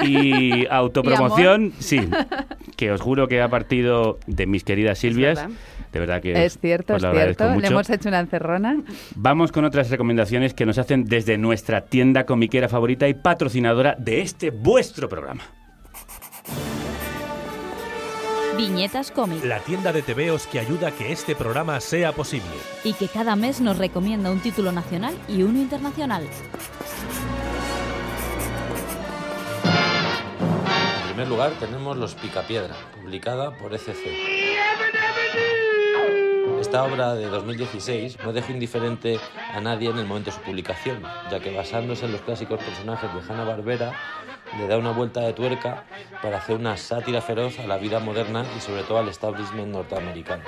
y 0.06 0.66
autopromoción, 0.70 1.72
sí, 1.78 2.00
que 2.76 2.92
os 2.92 3.00
juro 3.00 3.28
que 3.28 3.40
ha 3.42 3.48
partido 3.48 4.18
de 4.26 4.46
mis 4.46 4.64
queridas 4.64 4.98
Silvias. 4.98 5.38
verdad. 5.38 5.56
De 5.92 5.98
verdad 5.98 6.22
que 6.22 6.44
Es 6.44 6.56
cierto, 6.58 6.94
os 6.94 6.98
es 6.98 7.02
lo 7.02 7.08
agradezco 7.08 7.44
cierto. 7.44 7.60
Le 7.60 7.66
hemos 7.66 7.90
hecho 7.90 8.08
una 8.08 8.20
encerrona. 8.20 8.76
Vamos 9.16 9.50
con 9.50 9.64
otras 9.64 9.90
recomendaciones 9.90 10.54
que 10.54 10.64
nos 10.64 10.78
hacen 10.78 11.04
desde 11.04 11.36
nuestra 11.36 11.86
tienda 11.86 12.26
comiquera 12.26 12.68
favorita 12.68 13.08
y 13.08 13.14
patrocinadora 13.14 13.96
de 13.98 14.20
este 14.20 14.50
vuestro 14.50 15.08
programa. 15.08 15.42
Viñetas 18.56 19.10
Cómic 19.10 19.44
La 19.44 19.58
tienda 19.60 19.92
de 19.92 20.02
TVOs 20.02 20.46
que 20.46 20.60
ayuda 20.60 20.88
a 20.88 20.90
que 20.92 21.12
este 21.12 21.34
programa 21.34 21.80
sea 21.80 22.12
posible. 22.12 22.50
y 22.84 22.92
que 22.92 23.08
cada 23.08 23.34
mes 23.34 23.60
nos 23.60 23.78
recomienda 23.78 24.30
un 24.30 24.40
título 24.40 24.70
nacional 24.70 25.14
y 25.28 25.42
uno 25.42 25.58
internacional. 25.60 26.24
Primer 31.20 31.36
lugar 31.36 31.52
tenemos 31.60 31.98
Los 31.98 32.14
Picapiedra, 32.14 32.74
publicada 32.98 33.50
por 33.58 33.74
ECC. 33.74 34.06
Esta 36.58 36.82
obra 36.82 37.14
de 37.14 37.26
2016 37.26 38.16
no 38.24 38.32
dejó 38.32 38.52
indiferente 38.52 39.20
a 39.52 39.60
nadie 39.60 39.90
en 39.90 39.98
el 39.98 40.06
momento 40.06 40.30
de 40.30 40.36
su 40.36 40.42
publicación, 40.42 41.02
ya 41.30 41.38
que 41.38 41.54
basándose 41.54 42.06
en 42.06 42.12
los 42.12 42.22
clásicos 42.22 42.58
personajes 42.64 43.12
de 43.12 43.20
Hanna-Barbera, 43.20 43.92
le 44.58 44.66
da 44.66 44.78
una 44.78 44.92
vuelta 44.92 45.20
de 45.20 45.32
tuerca 45.32 45.84
para 46.22 46.38
hacer 46.38 46.56
una 46.56 46.76
sátira 46.76 47.20
feroz 47.20 47.58
a 47.58 47.66
la 47.66 47.76
vida 47.76 48.00
moderna 48.00 48.44
y 48.56 48.60
sobre 48.60 48.82
todo 48.82 48.98
al 48.98 49.08
establishment 49.08 49.68
norteamericano. 49.68 50.44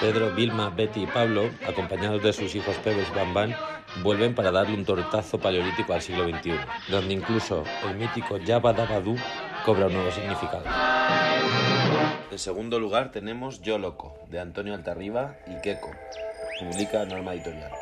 Pedro, 0.00 0.30
Vilma, 0.34 0.70
Betty 0.70 1.02
y 1.02 1.06
Pablo, 1.06 1.50
acompañados 1.66 2.22
de 2.22 2.32
sus 2.32 2.54
hijos 2.54 2.76
Pebbles 2.76 3.08
y 3.10 3.16
Bam 3.16 3.34
Bam, 3.34 3.52
vuelven 4.02 4.34
para 4.34 4.50
darle 4.50 4.74
un 4.74 4.84
tortazo 4.84 5.38
paleolítico 5.38 5.92
al 5.92 6.02
siglo 6.02 6.24
XXI, 6.24 6.54
donde 6.88 7.14
incluso 7.14 7.64
el 7.88 7.96
mítico 7.96 8.38
Dabadoo 8.38 9.16
cobra 9.64 9.86
un 9.86 9.94
nuevo 9.94 10.10
significado. 10.10 10.64
En 12.30 12.38
segundo 12.38 12.78
lugar 12.78 13.10
tenemos 13.10 13.60
Yo 13.60 13.78
Loco, 13.78 14.14
de 14.28 14.40
Antonio 14.40 14.74
Altarriba 14.74 15.36
y 15.46 15.60
Keko, 15.60 15.90
publica 16.60 17.04
Norma 17.04 17.34
Editorial. 17.34 17.72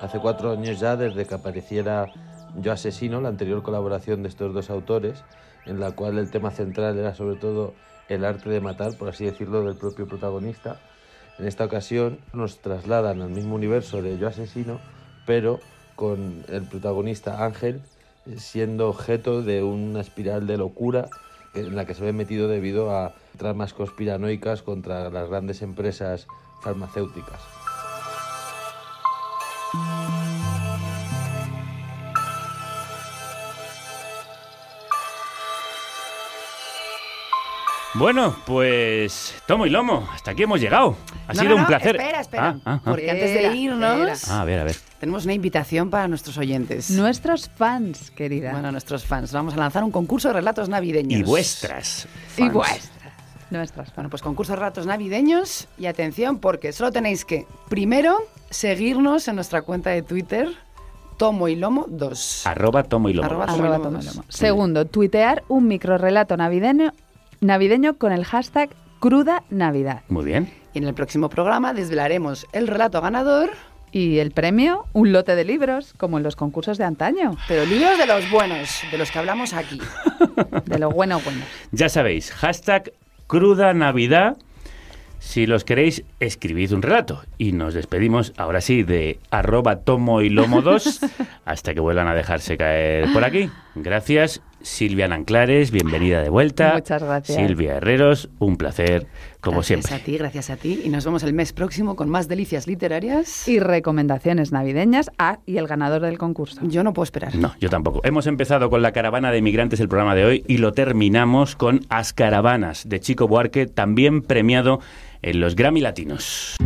Hace 0.00 0.18
cuatro 0.18 0.52
años 0.52 0.78
ya 0.78 0.96
desde 0.96 1.24
que 1.24 1.34
apareciera 1.34 2.12
Yo 2.60 2.72
Asesino, 2.72 3.20
la 3.20 3.28
anterior 3.28 3.62
colaboración 3.62 4.22
de 4.22 4.28
estos 4.28 4.54
dos 4.54 4.70
autores, 4.70 5.22
en 5.66 5.80
la 5.80 5.92
cual 5.92 6.18
el 6.18 6.30
tema 6.30 6.50
central 6.50 6.98
era 6.98 7.14
sobre 7.14 7.36
todo 7.36 7.74
el 8.08 8.24
arte 8.24 8.50
de 8.50 8.60
matar, 8.60 8.96
por 8.96 9.08
así 9.08 9.24
decirlo, 9.24 9.64
del 9.64 9.76
propio 9.76 10.06
protagonista. 10.06 10.80
En 11.38 11.46
esta 11.46 11.64
ocasión 11.64 12.18
nos 12.32 12.58
trasladan 12.58 13.22
al 13.22 13.30
mismo 13.30 13.54
universo 13.54 14.02
de 14.02 14.18
Yo 14.18 14.28
Asesino, 14.28 14.78
pero 15.26 15.60
con 15.96 16.44
el 16.48 16.62
protagonista 16.62 17.44
Ángel 17.44 17.80
siendo 18.36 18.88
objeto 18.88 19.42
de 19.42 19.62
una 19.62 20.00
espiral 20.00 20.46
de 20.46 20.56
locura 20.56 21.08
en 21.54 21.76
la 21.76 21.84
que 21.84 21.94
se 21.94 22.04
ve 22.04 22.12
metido 22.12 22.48
debido 22.48 22.90
a 22.90 23.14
tramas 23.36 23.74
conspiranoicas 23.74 24.62
contra 24.62 25.10
las 25.10 25.28
grandes 25.28 25.62
empresas 25.62 26.26
farmacéuticas. 26.62 27.40
Bueno, 37.94 38.34
pues 38.44 39.34
tomo 39.46 39.66
y 39.66 39.70
lomo, 39.70 40.08
hasta 40.12 40.32
aquí 40.32 40.42
hemos 40.42 40.60
llegado. 40.60 40.96
Ha 41.28 41.32
No, 41.34 41.40
sido 41.40 41.50
no, 41.50 41.56
un 41.56 41.62
no, 41.62 41.68
placer. 41.68 41.94
Espera, 41.96 42.20
espera. 42.20 42.48
Ah, 42.48 42.60
ah, 42.64 42.80
ah. 42.84 42.90
Porque 42.90 43.08
antes 43.10 43.32
de 43.34 43.56
irnos, 43.56 44.28
Ah, 44.30 44.40
a 44.40 44.44
ver, 44.44 44.58
a 44.58 44.64
ver. 44.64 44.74
tenemos 44.98 45.24
una 45.24 45.34
invitación 45.34 45.90
para 45.90 46.08
nuestros 46.08 46.36
oyentes. 46.36 46.90
Nuestros 46.90 47.48
fans, 47.48 48.10
querida. 48.10 48.50
Bueno, 48.52 48.72
nuestros 48.72 49.04
fans. 49.04 49.32
Vamos 49.32 49.54
a 49.54 49.58
lanzar 49.58 49.84
un 49.84 49.92
concurso 49.92 50.28
de 50.28 50.34
relatos 50.34 50.68
navideños. 50.68 51.20
Y 51.20 51.22
vuestras. 51.22 52.08
Y 52.36 52.48
vuestras. 52.48 52.90
Nuestras. 53.50 53.94
Bueno, 53.94 54.10
pues 54.10 54.22
concurso 54.22 54.52
de 54.52 54.56
relatos 54.56 54.86
navideños 54.86 55.68
y 55.78 55.86
atención 55.86 56.38
porque 56.40 56.72
solo 56.72 56.90
tenéis 56.90 57.24
que, 57.24 57.46
primero, 57.68 58.18
seguirnos 58.50 59.28
en 59.28 59.36
nuestra 59.36 59.62
cuenta 59.62 59.90
de 59.90 60.02
Twitter, 60.02 60.48
Tomo 61.16 61.46
y 61.46 61.54
Lomo 61.54 61.86
2. 61.88 62.46
Arroba 62.48 62.82
tomo 62.82 63.08
y 63.08 63.12
lomo. 63.12 63.26
Arroba 63.26 63.46
dos. 63.46 63.54
tomo 63.56 63.66
y 63.68 63.70
lomo 63.70 63.84
toma 63.84 63.96
dos. 63.98 64.06
lomo. 64.16 64.24
Segundo, 64.30 64.84
tuitear 64.86 65.44
un 65.46 65.68
microrelato 65.68 66.36
navideño, 66.36 66.92
navideño 67.44 67.98
con 67.98 68.12
el 68.12 68.24
hashtag 68.24 68.70
Cruda 69.00 69.44
Navidad. 69.50 70.02
Muy 70.08 70.24
bien. 70.24 70.50
Y 70.72 70.78
en 70.78 70.84
el 70.84 70.94
próximo 70.94 71.28
programa 71.28 71.74
desvelaremos 71.74 72.46
el 72.52 72.66
relato 72.66 73.00
ganador. 73.00 73.50
Y 73.92 74.18
el 74.18 74.32
premio, 74.32 74.86
un 74.92 75.12
lote 75.12 75.36
de 75.36 75.44
libros, 75.44 75.94
como 75.96 76.16
en 76.16 76.24
los 76.24 76.34
concursos 76.34 76.78
de 76.78 76.84
antaño. 76.84 77.36
Pero 77.46 77.64
libros 77.64 77.96
de 77.96 78.06
los 78.06 78.28
buenos, 78.28 78.80
de 78.90 78.98
los 78.98 79.12
que 79.12 79.20
hablamos 79.20 79.52
aquí. 79.52 79.80
De 80.64 80.80
lo 80.80 80.90
bueno, 80.90 81.20
bueno. 81.20 81.42
Ya 81.70 81.88
sabéis, 81.88 82.32
hashtag 82.32 82.92
cruda 83.28 83.72
Navidad. 83.72 84.36
Si 85.20 85.46
los 85.46 85.64
queréis, 85.64 86.02
escribid 86.18 86.72
un 86.72 86.82
relato. 86.82 87.22
Y 87.38 87.52
nos 87.52 87.74
despedimos 87.74 88.32
ahora 88.36 88.60
sí 88.60 88.82
de 88.82 89.20
arroba 89.30 89.76
tomo 89.76 90.22
y 90.22 90.28
lomo 90.28 90.60
2 90.60 91.00
hasta 91.44 91.72
que 91.72 91.80
vuelvan 91.80 92.08
a 92.08 92.14
dejarse 92.14 92.56
caer 92.56 93.12
por 93.12 93.22
aquí. 93.22 93.48
Gracias, 93.76 94.42
Silvia 94.64 95.06
Nanclares, 95.06 95.70
bienvenida 95.70 96.22
de 96.22 96.30
vuelta. 96.30 96.72
Muchas 96.74 97.02
gracias. 97.02 97.38
Silvia 97.38 97.76
Herreros, 97.76 98.30
un 98.38 98.56
placer, 98.56 99.06
como 99.40 99.58
gracias 99.58 99.84
siempre. 99.84 99.94
a 99.94 100.04
ti, 100.04 100.18
gracias 100.18 100.50
a 100.50 100.56
ti. 100.56 100.80
Y 100.84 100.88
nos 100.88 101.04
vemos 101.04 101.22
el 101.22 101.34
mes 101.34 101.52
próximo 101.52 101.96
con 101.96 102.08
más 102.08 102.28
delicias 102.28 102.66
literarias. 102.66 103.46
Y 103.46 103.60
recomendaciones 103.60 104.52
navideñas. 104.52 105.10
Ah, 105.18 105.38
y 105.44 105.58
el 105.58 105.66
ganador 105.66 106.00
del 106.02 106.16
concurso. 106.16 106.60
Yo 106.62 106.82
no 106.82 106.94
puedo 106.94 107.04
esperar. 107.04 107.34
No, 107.36 107.54
yo 107.60 107.68
tampoco. 107.68 108.00
Hemos 108.04 108.26
empezado 108.26 108.70
con 108.70 108.80
la 108.80 108.92
caravana 108.92 109.30
de 109.30 109.42
migrantes 109.42 109.80
el 109.80 109.88
programa 109.88 110.14
de 110.14 110.24
hoy 110.24 110.44
y 110.48 110.56
lo 110.56 110.72
terminamos 110.72 111.56
con 111.56 111.82
As 111.90 112.14
Caravanas 112.14 112.88
de 112.88 113.00
Chico 113.00 113.28
Buarque, 113.28 113.66
también 113.66 114.22
premiado 114.22 114.80
en 115.20 115.40
los 115.40 115.56
Grammy 115.56 115.80
Latinos. 115.80 116.56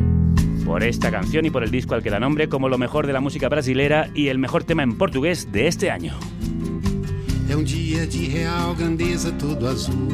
Por 0.65 0.85
esta 0.85 1.11
canción 1.11 1.47
y 1.47 1.51
por 1.51 1.65
el 1.65 1.70
disco 1.70 1.95
al 1.95 2.03
que 2.03 2.11
da 2.11 2.20
nombre 2.20 2.49
como 2.49 2.69
lo 2.69 2.79
mejor 2.79 3.07
de 3.09 3.12
la 3.12 3.20
música 3.20 3.49
brasilera 3.49 4.09
y 4.15 4.29
el 4.29 4.39
mejor 4.39 4.62
tema 4.62 4.85
en 4.85 4.97
portugués 4.97 5.51
de 5.51 5.66
este 5.66 5.91
año. 5.91 6.16
É 7.49 7.57
um 7.57 7.65
dia 7.65 8.07
de 8.07 8.27
real 8.27 8.75
grandeza, 8.75 9.33
todo 9.33 9.66
azul. 9.66 10.09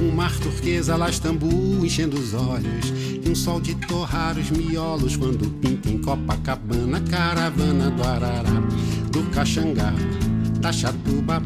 Um 0.00 0.10
mar 0.14 0.34
turquesa 0.38 0.96
lá 0.96 1.10
Istambul 1.10 1.84
enchendo 1.84 2.18
os 2.18 2.32
olhos. 2.32 2.92
E 3.22 3.28
um 3.28 3.34
sol 3.34 3.60
de 3.60 3.74
torrar 3.74 4.38
os 4.38 4.50
miolos 4.50 5.16
quando 5.16 5.50
pinta 5.60 5.90
em 5.90 5.98
Copacabana. 5.98 7.00
Caravana 7.02 7.90
do 7.90 8.02
Arará, 8.02 8.62
do 9.12 9.24
Caxangá, 9.30 9.92
da 10.60 10.72
Chatuba. 10.72 11.42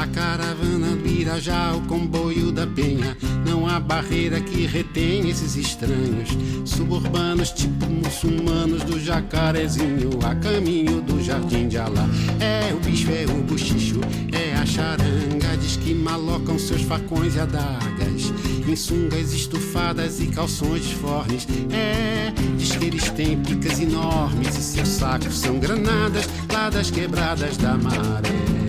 A 0.00 0.06
caravana 0.06 0.96
do 0.96 1.06
Irajá, 1.06 1.74
o 1.74 1.82
comboio 1.82 2.50
da 2.50 2.66
Penha. 2.66 3.14
Não 3.46 3.66
há 3.66 3.78
barreira 3.78 4.40
que 4.40 4.64
retém 4.64 5.28
esses 5.28 5.56
estranhos. 5.56 6.30
Suburbanos, 6.64 7.50
tipo 7.50 7.84
muçulmanos 7.84 8.82
do 8.82 8.98
jacarezinho. 8.98 10.08
A 10.24 10.34
caminho 10.36 11.02
do 11.02 11.22
jardim 11.22 11.68
de 11.68 11.76
Alá. 11.76 12.08
É 12.40 12.72
o 12.72 12.80
bicho, 12.80 13.10
é 13.10 13.26
o 13.30 13.42
buchicho, 13.42 14.00
é 14.32 14.54
a 14.54 14.64
charanga. 14.64 15.54
Diz 15.60 15.76
que 15.76 15.92
malocam 15.92 16.58
seus 16.58 16.80
facões 16.80 17.36
e 17.36 17.40
adagas. 17.40 18.32
Em 18.66 18.74
sungas 18.74 19.34
estufadas 19.34 20.18
e 20.18 20.28
calções 20.28 20.82
disformes. 20.82 21.46
É, 21.70 22.32
diz 22.56 22.74
que 22.74 22.86
eles 22.86 23.10
têm 23.10 23.38
picas 23.42 23.78
enormes. 23.78 24.56
E 24.56 24.62
seus 24.62 24.88
sacos 24.88 25.38
são 25.38 25.58
granadas 25.58 26.26
lá 26.50 26.70
das 26.70 26.90
quebradas 26.90 27.58
da 27.58 27.76
maré 27.76 28.59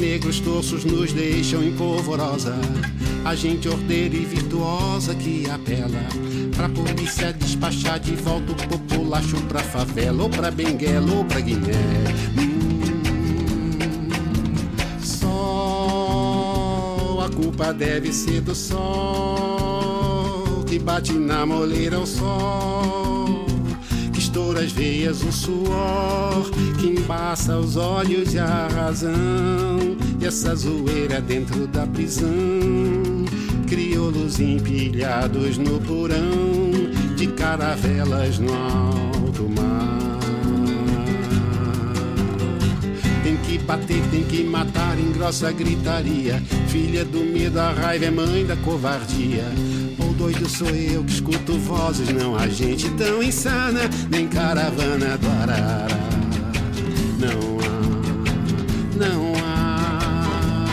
negros 0.00 0.40
torços 0.40 0.84
nos 0.84 1.12
deixam 1.12 1.62
em 1.62 1.72
polvorosa. 1.72 2.56
A 3.24 3.34
gente 3.34 3.68
ordeira 3.68 4.16
e 4.16 4.24
virtuosa 4.24 5.14
que 5.14 5.48
apela 5.50 6.00
pra 6.56 6.70
polícia 6.70 7.32
despachar 7.34 8.00
de 8.00 8.16
volta 8.16 8.52
o 8.52 8.56
populacho 8.56 9.36
pra 9.42 9.60
favela, 9.60 10.22
ou 10.22 10.30
pra 10.30 10.50
Benguela, 10.50 11.14
ou 11.14 11.24
pra 11.24 11.40
Guiné. 11.40 11.74
Hum, 12.38 13.70
sol, 15.02 16.40
a 17.20 17.28
culpa 17.28 17.74
deve 17.74 18.12
ser 18.12 18.40
do 18.40 18.54
sol 18.54 19.60
que 20.66 20.78
bate 20.78 21.12
na 21.12 21.44
moleira 21.44 22.00
o 22.00 22.06
sol 22.06 23.49
estoura 24.30 24.60
as 24.60 24.70
veias 24.70 25.24
o 25.24 25.32
suor 25.32 26.48
que 26.78 26.86
embaça 26.86 27.56
os 27.56 27.76
olhos 27.76 28.32
e 28.32 28.38
a 28.38 28.68
razão. 28.68 29.10
E 30.20 30.24
essa 30.24 30.54
zoeira 30.54 31.20
dentro 31.20 31.66
da 31.66 31.84
prisão, 31.84 32.30
crioulos 33.66 34.38
empilhados 34.38 35.58
no 35.58 35.80
porão 35.80 36.70
de 37.16 37.26
caravelas 37.26 38.38
no 38.38 38.52
alto 38.52 39.48
mar. 39.48 40.20
Tem 43.24 43.36
que 43.36 43.58
bater, 43.58 44.02
tem 44.12 44.22
que 44.22 44.44
matar 44.44 44.96
em 44.96 45.10
grossa 45.10 45.50
gritaria. 45.50 46.40
Filha 46.68 47.04
do 47.04 47.24
medo, 47.24 47.58
a 47.58 47.72
raiva 47.72 48.04
é 48.04 48.10
mãe 48.12 48.46
da 48.46 48.54
covardia 48.56 49.44
doido 50.20 50.46
sou 50.50 50.68
eu 50.68 51.02
que 51.02 51.12
escuto 51.12 51.58
vozes, 51.58 52.10
não 52.10 52.36
há 52.36 52.46
gente 52.46 52.90
tão 52.90 53.22
insana, 53.22 53.88
nem 54.10 54.28
caravana 54.28 55.16
do 55.16 55.26
Arará. 55.40 55.86
Não 57.18 57.58
há, 57.64 57.70
não 58.98 59.32
há. 59.42 60.66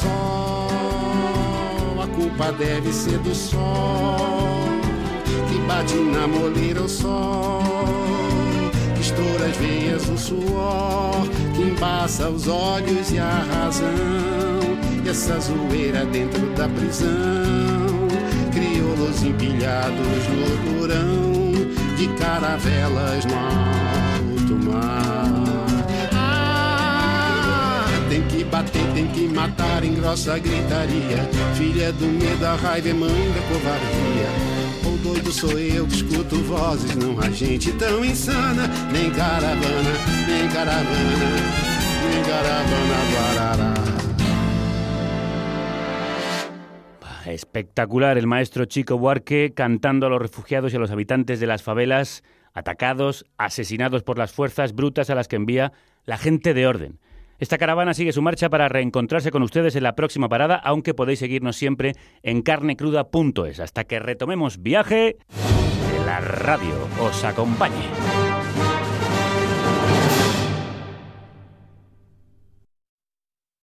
Só 0.00 0.68
a 2.00 2.06
culpa 2.14 2.52
deve 2.52 2.92
ser 2.92 3.18
do 3.18 3.34
sol 3.34 3.58
que 5.50 5.58
bate 5.66 5.96
na 5.96 6.28
moleira 6.28 6.82
o 6.82 6.88
sol. 6.88 7.60
Estoura 9.00 9.46
as 9.46 9.56
veias 9.56 10.08
o 10.08 10.16
suor, 10.16 11.26
que 11.56 11.62
embaça 11.62 12.30
os 12.30 12.46
olhos 12.46 13.10
e 13.10 13.18
a 13.18 13.44
razão. 13.52 13.88
E 15.04 15.08
essa 15.08 15.40
zoeira 15.40 16.04
dentro 16.06 16.46
da 16.54 16.68
prisão 16.68 17.95
crioulos 18.96 19.22
empilhados 19.22 20.28
no 20.28 20.78
porão 20.78 21.52
de 21.96 22.08
caravelas 22.18 23.24
no 23.26 23.34
alto 23.34 24.54
mar. 24.64 25.66
Ah, 26.12 27.86
tem 28.08 28.22
que 28.22 28.44
bater, 28.44 28.86
tem 28.94 29.06
que 29.08 29.28
matar 29.28 29.84
em 29.84 29.94
grossa 29.94 30.38
gritaria. 30.38 31.28
Filha 31.54 31.92
do 31.92 32.06
medo, 32.06 32.44
a 32.44 32.56
raiva 32.56 32.88
é 32.88 32.92
mãe 32.94 33.32
da 33.34 33.42
covardia. 33.42 34.56
Doido 35.02 35.32
sou 35.32 35.56
eu 35.56 35.86
que 35.86 35.94
escuto 35.94 36.36
vozes, 36.42 36.96
não 36.96 37.16
há 37.20 37.30
gente 37.30 37.70
tão 37.74 38.04
insana. 38.04 38.68
Nem 38.90 39.08
caravana, 39.12 39.92
nem 40.26 40.48
caravana, 40.48 40.86
nem 42.10 42.22
caravana 42.24 42.96
do 43.90 43.95
Espectacular 47.32 48.18
el 48.18 48.26
maestro 48.26 48.64
Chico 48.64 48.98
Buarque 48.98 49.52
cantando 49.54 50.06
a 50.06 50.10
los 50.10 50.22
refugiados 50.22 50.72
y 50.72 50.76
a 50.76 50.78
los 50.78 50.90
habitantes 50.90 51.40
de 51.40 51.46
las 51.46 51.62
favelas 51.62 52.22
atacados, 52.52 53.26
asesinados 53.36 54.02
por 54.02 54.18
las 54.18 54.32
fuerzas 54.32 54.74
brutas 54.74 55.10
a 55.10 55.14
las 55.14 55.28
que 55.28 55.36
envía 55.36 55.72
la 56.04 56.18
gente 56.18 56.54
de 56.54 56.66
orden. 56.66 56.98
Esta 57.38 57.58
caravana 57.58 57.92
sigue 57.92 58.12
su 58.12 58.22
marcha 58.22 58.48
para 58.48 58.68
reencontrarse 58.68 59.30
con 59.30 59.42
ustedes 59.42 59.76
en 59.76 59.82
la 59.82 59.94
próxima 59.94 60.28
parada, 60.28 60.56
aunque 60.56 60.94
podéis 60.94 61.18
seguirnos 61.18 61.56
siempre 61.56 61.92
en 62.22 62.42
carnecruda.es. 62.42 63.60
Hasta 63.60 63.84
que 63.84 63.98
retomemos 63.98 64.62
viaje, 64.62 65.18
la 66.06 66.20
radio 66.20 66.74
os 67.00 67.24
acompañe. 67.24 68.25